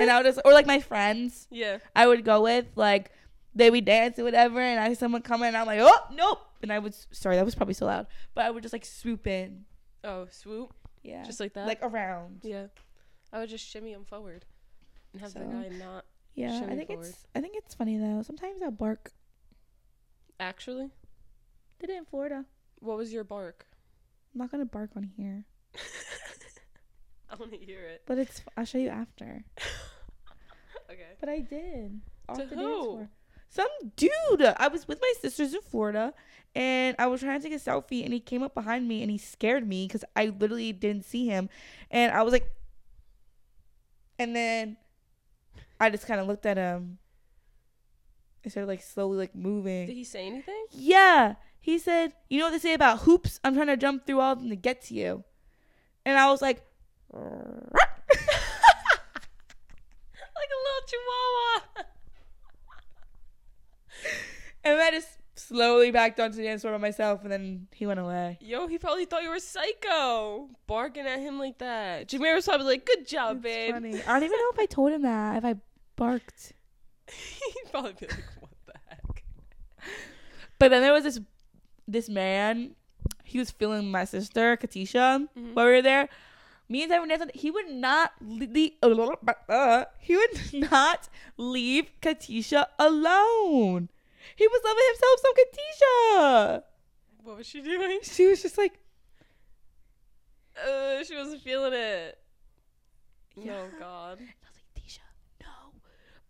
and 0.00 0.10
I 0.10 0.18
would 0.18 0.26
just 0.26 0.40
or 0.44 0.52
like 0.52 0.66
my 0.66 0.80
friends 0.80 1.48
Yeah. 1.50 1.78
I 1.94 2.06
would 2.06 2.24
go 2.24 2.42
with 2.42 2.66
like 2.76 3.10
they 3.54 3.70
would 3.70 3.84
dance 3.84 4.18
or 4.18 4.24
whatever 4.24 4.60
and 4.60 4.78
I 4.78 4.92
someone 4.94 5.22
come 5.22 5.42
in 5.42 5.48
and 5.48 5.56
I'm 5.56 5.66
like, 5.66 5.80
Oh 5.82 6.06
nope 6.12 6.40
and 6.62 6.72
I 6.72 6.78
would 6.78 6.94
sorry, 7.14 7.36
that 7.36 7.44
was 7.44 7.54
probably 7.54 7.74
so 7.74 7.86
loud. 7.86 8.06
But 8.34 8.44
I 8.44 8.50
would 8.50 8.62
just 8.62 8.72
like 8.72 8.84
swoop 8.84 9.26
in. 9.26 9.64
Oh, 10.04 10.26
swoop. 10.30 10.72
Yeah. 11.02 11.24
Just 11.24 11.40
like 11.40 11.54
that. 11.54 11.66
like 11.66 11.80
around. 11.82 12.40
yeah. 12.42 12.66
I 13.32 13.38
would 13.38 13.48
just 13.48 13.66
shimmy 13.66 13.92
them 13.92 14.04
forward, 14.04 14.44
and 15.12 15.22
have 15.22 15.34
the 15.34 15.40
guy 15.40 15.68
not 15.78 16.04
Yeah, 16.34 16.64
I 16.68 16.74
think 16.76 16.88
forward. 16.88 17.06
it's 17.06 17.26
I 17.34 17.40
think 17.40 17.54
it's 17.56 17.74
funny 17.74 17.96
though. 17.98 18.22
Sometimes 18.22 18.62
I 18.62 18.70
bark. 18.70 19.12
actually. 20.38 20.90
Did 21.80 21.90
it 21.90 21.96
in 21.96 22.04
Florida. 22.04 22.44
What 22.80 22.96
was 22.96 23.12
your 23.12 23.24
bark? 23.24 23.66
I'm 24.34 24.38
not 24.40 24.50
gonna 24.50 24.64
bark 24.64 24.90
on 24.96 25.02
here, 25.16 25.44
I 27.30 27.34
want 27.36 27.52
to 27.52 27.58
hear 27.58 27.80
it. 27.80 28.02
but 28.06 28.18
it's 28.18 28.42
I'll 28.56 28.64
show 28.64 28.78
you 28.78 28.88
after. 28.88 29.44
Okay. 30.90 31.06
But 31.20 31.28
I 31.28 31.38
did. 31.38 32.00
Off 32.28 32.36
To 32.38 32.46
who? 32.46 33.06
Some 33.48 33.68
dude. 33.94 34.42
I 34.42 34.66
was 34.66 34.88
with 34.88 35.00
my 35.00 35.12
sisters 35.20 35.54
in 35.54 35.60
Florida, 35.62 36.12
and 36.56 36.96
I 36.98 37.06
was 37.06 37.20
trying 37.20 37.40
to 37.40 37.48
take 37.48 37.56
a 37.56 37.62
selfie, 37.62 38.02
and 38.04 38.12
he 38.12 38.18
came 38.18 38.42
up 38.42 38.54
behind 38.54 38.88
me, 38.88 39.00
and 39.02 39.08
he 39.08 39.16
scared 39.16 39.68
me 39.68 39.86
because 39.86 40.02
I 40.16 40.26
literally 40.36 40.72
didn't 40.72 41.04
see 41.04 41.26
him, 41.26 41.48
and 41.92 42.10
I 42.12 42.22
was 42.24 42.32
like, 42.32 42.50
and 44.18 44.34
then 44.34 44.78
I 45.80 45.90
just 45.90 46.06
kind 46.06 46.20
of 46.20 46.26
looked 46.26 46.44
at 46.46 46.56
him. 46.58 46.98
I 48.44 48.48
started 48.48 48.68
like 48.68 48.82
slowly 48.82 49.16
like 49.18 49.34
moving. 49.34 49.86
Did 49.86 49.96
he 49.96 50.04
say 50.04 50.26
anything? 50.26 50.66
Yeah. 50.70 51.34
He 51.60 51.78
said, 51.78 52.12
You 52.28 52.38
know 52.38 52.46
what 52.46 52.52
they 52.52 52.58
say 52.58 52.74
about 52.74 53.00
hoops? 53.00 53.40
I'm 53.44 53.54
trying 53.54 53.66
to 53.68 53.76
jump 53.76 54.06
through 54.06 54.20
all 54.20 54.32
of 54.32 54.40
them 54.40 54.48
to 54.50 54.56
get 54.56 54.82
to 54.84 54.94
you. 54.94 55.24
And 56.06 56.18
I 56.18 56.30
was 56.30 56.40
like, 56.42 56.62
Like 57.12 57.22
a 60.50 60.60
little 60.64 60.86
chihuahua. 60.86 61.84
And 64.62 64.78
I 64.78 64.90
just 64.90 65.08
slowly 65.36 65.90
backed 65.90 66.20
onto 66.20 66.36
the 66.36 66.42
dance 66.42 66.60
floor 66.60 66.74
by 66.74 66.78
myself, 66.78 67.22
and 67.22 67.32
then 67.32 67.66
he 67.72 67.86
went 67.86 67.98
away. 67.98 68.36
Yo, 68.42 68.66
he 68.66 68.76
probably 68.76 69.06
thought 69.06 69.22
you 69.22 69.30
were 69.30 69.38
psycho, 69.38 70.50
barking 70.66 71.06
at 71.06 71.18
him 71.18 71.38
like 71.38 71.56
that. 71.58 72.08
Jameer 72.08 72.34
was 72.34 72.44
probably 72.44 72.66
like, 72.66 72.84
"Good 72.84 73.06
job, 73.06 73.36
It's 73.38 73.42
babe." 73.44 73.72
funny. 73.72 74.02
I 74.02 74.06
don't 74.12 74.22
even 74.24 74.38
know 74.38 74.50
if 74.52 74.58
I 74.58 74.66
told 74.66 74.92
him 74.92 75.00
that, 75.02 75.38
if 75.38 75.44
I 75.46 75.54
barked. 76.00 76.52
He'd 77.12 77.70
probably 77.70 77.92
be 78.00 78.06
like, 78.08 78.24
"What 78.40 78.50
the 78.66 78.72
heck?" 78.88 79.24
But 80.58 80.70
then 80.70 80.80
there 80.82 80.92
was 80.96 81.04
this 81.04 81.20
this 81.86 82.08
man. 82.08 82.74
He 83.24 83.38
was 83.38 83.50
filming 83.50 83.90
my 83.90 84.04
sister, 84.04 84.56
Katisha, 84.56 85.28
Mhm. 85.36 85.54
while 85.54 85.66
we 85.66 85.72
were 85.78 85.82
there. 85.82 86.08
Me 86.68 86.82
and 86.82 86.90
Devin 86.90 87.08
danced. 87.08 87.34
He 87.34 87.50
would 87.50 87.70
not 87.70 88.12
leave. 88.20 88.72
Uh, 88.82 89.84
he 89.98 90.14
would 90.16 90.36
not 90.70 91.08
leave 91.36 91.90
Katisha 92.00 92.66
alone. 92.78 93.88
He 94.36 94.46
was 94.46 94.60
loving 94.68 94.86
himself 94.90 95.16
some 95.24 95.34
Katisha. 95.40 96.62
What 97.24 97.36
was 97.38 97.46
she 97.46 97.60
doing? 97.60 97.98
She 98.02 98.26
was 98.26 98.40
just 98.42 98.56
like, 98.56 98.78
Uh, 100.56 101.02
she 101.04 101.16
wasn't 101.16 101.42
feeling 101.42 101.72
it. 101.74 102.18
Yeah. 103.36 103.44
No, 103.46 103.68
God. 103.78 104.18
I 104.20 104.46
was 104.46 104.56
like, 104.58 104.70
Tisha, 104.84 105.06
no, 105.40 105.72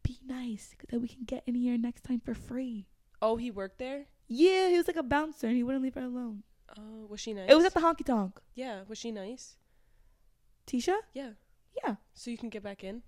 be 0.02 0.18
nice, 0.30 0.74
that 0.88 1.00
we 1.00 1.08
can 1.08 1.24
get 1.24 1.42
in 1.46 1.54
here 1.54 1.76
next 1.76 2.04
time 2.04 2.20
for 2.24 2.32
free. 2.34 2.86
Oh, 3.20 3.36
he 3.36 3.50
worked 3.50 3.78
there. 3.78 4.06
Yeah, 4.28 4.68
he 4.70 4.76
was 4.78 4.86
like 4.86 4.96
a 4.96 5.02
bouncer, 5.02 5.48
and 5.48 5.56
he 5.56 5.62
wouldn't 5.62 5.82
leave 5.84 5.94
her 5.94 6.02
alone. 6.04 6.44
Oh, 6.78 7.06
was 7.08 7.20
she 7.20 7.34
nice? 7.34 7.50
It 7.50 7.54
was 7.56 7.64
at 7.66 7.74
the 7.74 7.80
honky 7.80 8.04
tonk. 8.06 8.40
yeah. 8.54 8.82
Was 8.88 8.96
she 8.98 9.10
nice? 9.10 9.56
Tisha? 10.66 10.96
Yeah. 11.12 11.30
Yeah. 11.84 11.96
So 12.14 12.30
you 12.30 12.38
can 12.38 12.48
get 12.48 12.62
back 12.62 12.84
in. 12.84 13.02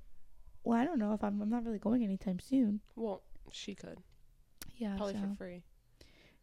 Well, 0.65 0.79
I 0.79 0.85
don't 0.85 0.99
know 0.99 1.13
if 1.15 1.23
I'm. 1.25 1.41
I'm 1.41 1.49
not 1.51 1.65
really 1.65 1.79
going 1.79 2.03
anytime 2.05 2.39
soon. 2.41 2.81
Well, 2.97 3.23
she 3.51 3.75
could 3.75 3.99
Yeah. 4.77 4.97
probably 4.97 5.15
so- 5.15 5.21
for 5.21 5.35
free. 5.37 5.63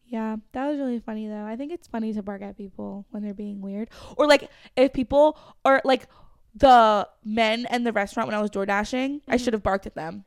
Yeah, 0.06 0.38
that 0.54 0.68
was 0.68 0.80
really 0.80 1.00
funny 1.00 1.28
though. 1.28 1.46
I 1.46 1.56
think 1.56 1.72
it's 1.72 1.88
funny 1.88 2.14
to 2.14 2.24
bark 2.24 2.42
at 2.42 2.58
people 2.58 3.06
when 3.12 3.22
they're 3.22 3.34
being 3.34 3.62
weird, 3.62 3.90
or 4.18 4.26
like 4.28 4.50
if 4.76 4.92
people 4.92 5.38
are 5.64 5.82
like 5.86 6.08
the 6.56 7.08
men 7.24 7.68
in 7.70 7.84
the 7.84 7.92
restaurant 7.94 8.28
when 8.28 8.36
I 8.36 8.42
was 8.42 8.50
door 8.50 8.66
dashing. 8.66 9.22
I 9.28 9.36
Mhm. 9.36 9.44
should 9.44 9.54
have 9.54 9.62
barked 9.62 9.86
at 9.86 9.94
them. 9.94 10.26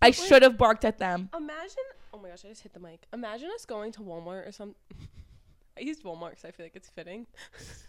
I 0.00 0.10
But, 0.10 0.14
should 0.14 0.42
have 0.42 0.56
barked 0.56 0.84
at 0.84 0.98
them. 0.98 1.28
Imagine. 1.36 1.76
Oh 2.14 2.18
my 2.18 2.28
gosh, 2.30 2.44
I 2.44 2.48
just 2.48 2.62
hit 2.62 2.72
the 2.72 2.80
mic. 2.80 3.06
Imagine 3.12 3.50
us 3.54 3.64
going 3.64 3.92
to 3.92 4.00
Walmart 4.00 4.48
or 4.48 4.52
some. 4.52 4.74
I 5.76 5.80
used 5.80 6.02
Walmart 6.02 6.30
because 6.30 6.44
I 6.44 6.50
feel 6.50 6.66
like 6.66 6.76
it's 6.76 6.88
fitting. 6.88 7.26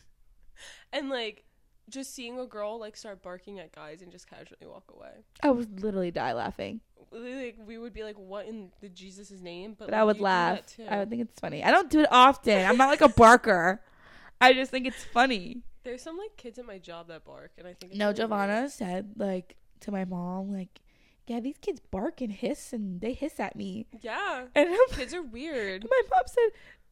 and 0.93 1.09
like, 1.09 1.43
just 1.89 2.13
seeing 2.13 2.39
a 2.39 2.45
girl 2.45 2.79
like 2.79 2.95
start 2.95 3.21
barking 3.23 3.59
at 3.59 3.73
guys 3.73 4.01
and 4.01 4.11
just 4.11 4.29
casually 4.29 4.57
walk 4.67 4.83
away. 4.95 5.09
I 5.41 5.49
would 5.51 5.81
literally 5.81 6.11
die 6.11 6.33
laughing, 6.33 6.81
Like 7.11 7.57
we 7.65 7.77
would 7.79 7.93
be 7.93 8.03
like, 8.03 8.17
"What 8.19 8.45
in 8.45 8.69
the 8.81 8.89
Jesus' 8.89 9.41
name?" 9.41 9.75
but 9.77 9.89
like, 9.89 9.99
I 9.99 10.03
would 10.03 10.19
laugh. 10.19 10.61
I 10.87 10.97
would 10.99 11.09
think 11.09 11.23
it's 11.23 11.39
funny. 11.39 11.63
I 11.63 11.71
don't 11.71 11.89
do 11.89 12.01
it 12.01 12.07
often. 12.11 12.63
I'm 12.65 12.77
not 12.77 12.89
like 12.89 13.01
a 13.01 13.09
barker. 13.23 13.81
I 14.39 14.53
just 14.53 14.69
think 14.71 14.85
it's 14.85 15.03
funny. 15.03 15.63
There's 15.83 16.01
some 16.03 16.17
like 16.17 16.37
kids 16.37 16.59
at 16.59 16.65
my 16.65 16.77
job 16.77 17.07
that 17.07 17.25
bark, 17.25 17.51
and 17.57 17.65
I 17.67 17.73
think 17.73 17.93
it's 17.93 17.97
No, 17.99 18.07
really 18.07 18.09
weird. 18.09 18.17
Giovanna 18.17 18.69
said 18.69 19.13
like 19.17 19.55
to 19.81 19.91
my 19.91 20.05
mom 20.05 20.53
like, 20.53 20.79
yeah, 21.29 21.39
these 21.39 21.57
kids 21.61 21.79
bark 21.91 22.19
and 22.21 22.31
hiss 22.31 22.73
and 22.73 22.99
they 23.01 23.13
hiss 23.13 23.39
at 23.39 23.55
me, 23.55 23.85
Yeah, 24.01 24.45
and 24.55 24.69
I'm 24.69 24.95
kids 24.97 25.13
are 25.13 25.21
weird. 25.21 25.85
My 25.89 26.01
mom 26.11 26.23
said 26.25 26.49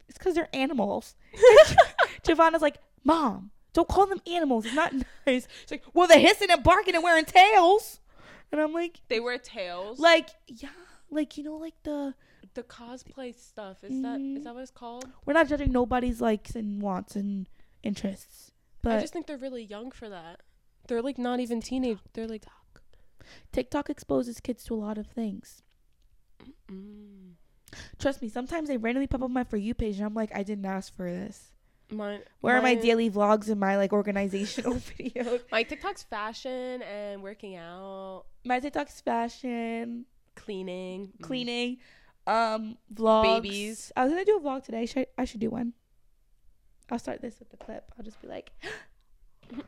it's 0.07 0.17
because 0.17 0.35
they're 0.35 0.47
animals. 0.53 1.15
Giovanna's 2.23 2.61
like, 2.61 2.77
Mom, 3.03 3.51
don't 3.73 3.87
call 3.87 4.05
them 4.05 4.21
animals. 4.27 4.65
It's 4.65 4.75
not 4.75 4.93
nice. 5.25 5.47
She's 5.61 5.71
like, 5.71 5.83
Well, 5.93 6.07
they're 6.07 6.19
hissing 6.19 6.49
and 6.51 6.63
barking 6.63 6.95
and 6.95 7.03
wearing 7.03 7.25
tails. 7.25 7.99
And 8.51 8.61
I'm 8.61 8.73
like, 8.73 9.01
They 9.09 9.19
wear 9.19 9.37
tails. 9.37 9.99
like, 9.99 10.29
yeah, 10.47 10.69
like 11.09 11.37
you 11.37 11.43
know, 11.43 11.55
like 11.57 11.75
the 11.83 12.13
the 12.53 12.63
cosplay 12.63 13.35
stuff 13.37 13.83
is 13.83 14.01
that 14.01 14.19
Mhm. 14.19 14.37
is 14.37 14.43
that 14.45 14.53
what 14.55 14.61
it's 14.61 14.71
called? 14.71 15.05
we're 15.25 15.33
not 15.33 15.47
judging 15.47 15.71
nobody's 15.71 16.21
likes 16.21 16.55
and 16.55 16.81
wants 16.81 17.15
and 17.15 17.47
interests, 17.83 18.51
but 18.81 18.93
I 18.97 19.01
just 19.01 19.13
think 19.13 19.27
they're 19.27 19.37
really 19.37 19.63
young 19.63 19.91
for 19.91 20.09
that. 20.09 20.41
They're 20.87 21.01
like 21.01 21.17
not 21.17 21.39
even 21.39 21.59
teenage. 21.61 21.99
They're 22.13 22.27
like. 22.27 22.45
TikTok 23.51 23.89
exposes 23.89 24.39
kids 24.39 24.63
to 24.65 24.73
a 24.73 24.75
lot 24.75 24.97
of 24.97 25.07
things. 25.07 25.61
Mm. 26.71 27.33
Trust 27.99 28.21
me, 28.21 28.29
sometimes 28.29 28.67
they 28.69 28.77
randomly 28.77 29.07
pop 29.07 29.21
up 29.21 29.25
on 29.25 29.33
my 29.33 29.43
for 29.43 29.57
you 29.57 29.73
page 29.73 29.97
and 29.97 30.05
I'm 30.05 30.13
like, 30.13 30.31
I 30.35 30.43
didn't 30.43 30.65
ask 30.65 30.95
for 30.95 31.09
this. 31.09 31.51
My, 31.89 32.19
Where 32.41 32.57
are 32.57 32.61
my 32.61 32.75
my- 32.75 32.81
daily 32.81 33.09
vlogs 33.09 33.49
and 33.49 33.59
my 33.59 33.77
like 33.77 33.93
organizational 33.93 34.73
videos? 34.99 35.41
My 35.51 35.63
TikTok's 35.63 36.03
fashion 36.03 36.81
and 36.81 37.23
working 37.23 37.55
out, 37.55 38.25
My 38.45 38.59
TikTok's 38.59 38.99
fashion, 39.01 40.05
cleaning, 40.35 41.07
mm. 41.17 41.21
cleaning, 41.21 41.77
um, 42.25 42.77
vlogs. 42.93 43.41
Babies. 43.41 43.91
I 43.95 44.03
was 44.03 44.11
gonna 44.11 44.25
do 44.25 44.37
a 44.37 44.41
vlog 44.41 44.63
today. 44.65 44.85
Should 44.85 45.07
I, 45.17 45.21
I 45.21 45.25
should 45.25 45.39
do 45.39 45.49
one. 45.49 45.73
I'll 46.89 46.99
start 46.99 47.21
this 47.21 47.39
with 47.39 47.49
the 47.51 47.57
clip. 47.57 47.89
I'll 47.97 48.03
just 48.05 48.21
be 48.21 48.27
like, 48.27 48.51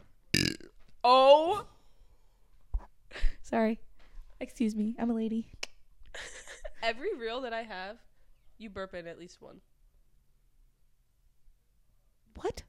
Oh, 1.04 1.66
sorry, 3.50 3.80
excuse 4.40 4.76
me, 4.76 4.96
I'm 5.00 5.10
a 5.10 5.14
lady. 5.16 5.48
every 6.84 7.16
reel 7.16 7.42
that 7.42 7.54
I 7.54 7.64
have, 7.64 7.98
you 8.58 8.70
burp 8.70 8.94
in 8.94 9.08
at 9.08 9.20
least 9.20 9.42
one. 9.42 9.62
What? 12.36 12.64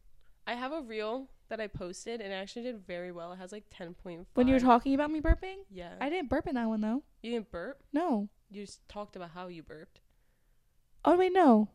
I 0.46 0.54
have 0.54 0.72
a 0.72 0.80
reel 0.80 1.28
that 1.48 1.60
I 1.60 1.66
posted, 1.66 2.20
and 2.20 2.32
it 2.32 2.36
actually 2.36 2.62
did 2.62 2.86
very 2.86 3.12
well. 3.12 3.32
It 3.32 3.36
has 3.36 3.52
like 3.52 3.64
ten 3.70 3.94
point 3.94 4.20
five. 4.20 4.26
When 4.34 4.48
you 4.48 4.54
were 4.54 4.60
talking 4.60 4.94
about 4.94 5.10
me 5.10 5.20
burping, 5.20 5.56
yeah, 5.70 5.92
I 6.00 6.08
didn't 6.08 6.28
burp 6.28 6.46
in 6.46 6.54
that 6.56 6.66
one 6.66 6.80
though. 6.80 7.02
you 7.22 7.32
didn't 7.32 7.50
burp. 7.50 7.82
No. 7.92 8.28
You 8.50 8.64
just 8.66 8.88
talked 8.88 9.14
about 9.14 9.30
how 9.30 9.46
you 9.46 9.62
burped. 9.62 10.00
Oh 11.04 11.16
wait, 11.16 11.32
no. 11.32 11.68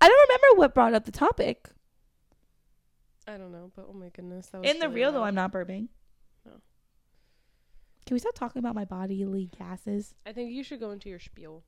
I 0.00 0.06
don't 0.08 0.28
remember 0.28 0.60
what 0.60 0.74
brought 0.74 0.94
up 0.94 1.04
the 1.04 1.10
topic. 1.12 1.68
I 3.26 3.36
don't 3.36 3.50
know, 3.50 3.72
but 3.74 3.86
oh 3.88 3.94
my 3.94 4.10
goodness, 4.10 4.46
that 4.48 4.60
was 4.60 4.70
In 4.70 4.78
the 4.78 4.88
really 4.88 5.00
real 5.00 5.12
though. 5.12 5.24
I'm 5.24 5.34
not 5.34 5.50
burping. 5.50 5.88
No. 6.44 6.52
Can 8.06 8.14
we 8.14 8.18
stop 8.18 8.34
talking 8.34 8.58
about 8.60 8.74
my 8.74 8.84
bodily 8.84 9.50
gases? 9.58 10.14
I 10.26 10.32
think 10.32 10.52
you 10.52 10.62
should 10.62 10.80
go 10.80 10.90
into 10.90 11.08
your 11.08 11.18
spiel. 11.18 11.62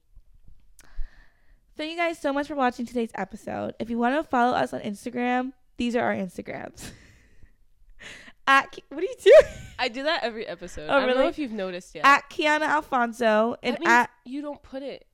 Thank 1.76 1.90
you 1.92 1.96
guys 1.96 2.18
so 2.18 2.32
much 2.32 2.46
for 2.48 2.54
watching 2.54 2.86
today's 2.86 3.10
episode. 3.14 3.74
If 3.78 3.90
you 3.90 3.98
want 3.98 4.16
to 4.16 4.22
follow 4.22 4.54
us 4.56 4.72
on 4.72 4.80
Instagram, 4.80 5.52
these 5.76 5.94
are 5.94 6.02
our 6.02 6.14
Instagrams. 6.14 6.90
At 8.46 8.78
what 8.90 9.00
are 9.00 9.06
you 9.06 9.14
doing? 9.22 9.52
I 9.78 9.88
do 9.88 10.04
that 10.04 10.22
every 10.22 10.46
episode. 10.46 10.88
Oh, 10.88 10.96
I 10.96 11.06
don't 11.06 11.16
know 11.16 11.26
if 11.28 11.38
you've 11.38 11.52
noticed 11.52 11.94
yet. 11.94 12.04
At 12.04 12.30
Keana 12.30 12.62
Alfonso 12.62 13.56
and 13.62 13.76
at 13.84 14.08
you 14.24 14.40
don't 14.40 14.62
put 14.62 14.82
it 14.82 15.04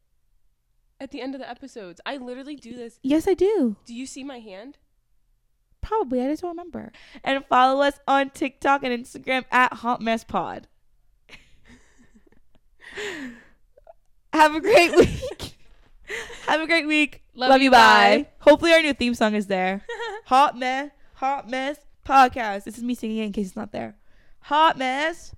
at 1.00 1.10
the 1.10 1.20
end 1.20 1.34
of 1.34 1.40
the 1.40 1.48
episodes. 1.48 2.00
I 2.04 2.18
literally 2.18 2.56
do 2.56 2.76
this. 2.76 2.98
yes, 3.02 3.26
I 3.26 3.34
do. 3.34 3.76
Do 3.86 3.94
you 3.94 4.06
see 4.06 4.22
my 4.22 4.38
hand? 4.38 4.78
Probably. 5.80 6.20
I 6.20 6.28
just 6.28 6.42
don't 6.42 6.50
remember. 6.50 6.92
And 7.24 7.44
follow 7.46 7.82
us 7.82 7.98
on 8.06 8.30
TikTok 8.30 8.84
and 8.84 9.04
Instagram 9.04 9.44
at 9.50 9.72
Hot 9.72 10.00
Mess 10.00 10.24
Pod. 10.24 10.68
Have 14.32 14.55
a 14.55 14.61
great 14.61 14.95
week. 14.97 15.57
Have 16.47 16.61
a 16.61 16.66
great 16.66 16.86
week. 16.86 17.22
Love 17.34 17.62
you, 17.62 17.70
Bye. 17.70 18.28
Hopefully 18.40 18.72
our 18.72 18.82
new 18.82 18.93
theme 18.93 19.14
song 19.14 19.34
is 19.34 19.47
there. 19.47 19.82
Hot 20.26 20.59
Mess, 20.59 20.90
Hot 21.14 21.49
Mess 21.49 21.78
Podcast. 22.07 22.64
This 22.64 22.78
is 22.78 22.84
me 22.84 22.95
singing 22.95 23.18
it 23.18 23.24
in 23.26 23.32
case 23.32 23.49
it's 23.49 23.57
not 23.57 23.72
there. 23.72 23.97
Hot 24.40 24.76
Mess 24.76 25.34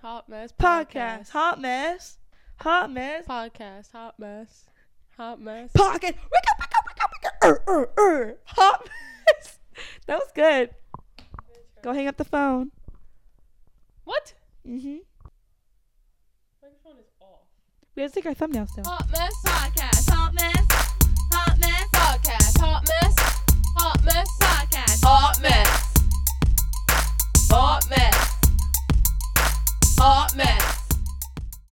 Hot 0.00 0.28
mess 0.28 0.52
Podcast. 0.52 1.30
Hot 1.30 1.60
Mess. 1.60 2.18
Hot 2.60 2.90
Mess 2.90 3.26
Podcast. 3.26 3.90
Hot 3.90 4.16
mess. 4.18 4.70
Hot 5.16 5.40
mess. 5.40 5.72
Podcast. 5.72 6.02
Wake 6.02 6.48
up, 6.50 6.60
wake 6.60 6.72
up, 6.78 6.84
wake 6.86 7.02
up, 7.02 7.10
wake 7.12 7.26
up. 7.26 7.34
Er, 7.44 7.62
er, 7.66 7.90
er. 7.98 8.38
Hot 8.44 8.88
Mess. 9.26 9.58
That 10.06 10.18
was 10.18 10.30
good. 10.34 10.70
Go 11.82 11.92
hang 11.92 12.08
up 12.08 12.16
the 12.16 12.24
phone. 12.24 12.70
What? 14.04 14.34
Mm-hmm. 14.66 14.98
We 17.98 18.02
have 18.02 18.12
to 18.12 18.20
take 18.20 18.26
our 18.26 18.34
thumbnails 18.34 18.76
down. 18.76 18.84
Hot 18.84 19.10
mess 19.10 19.34
podcast. 19.44 20.08
Hot 20.08 20.32
mess. 20.32 20.66
Hot 21.32 21.58
mess 21.58 21.88
podcast. 21.92 22.60
Hot 22.60 22.86
mess. 22.86 23.14
Hot 23.76 24.04
mess 24.04 24.28
podcast. 24.40 25.04
Hot 25.04 25.40
mess. 25.42 25.94
Hot 27.50 27.90
mess. 27.90 28.38
Hot 29.98 30.36
mess. 30.36 30.77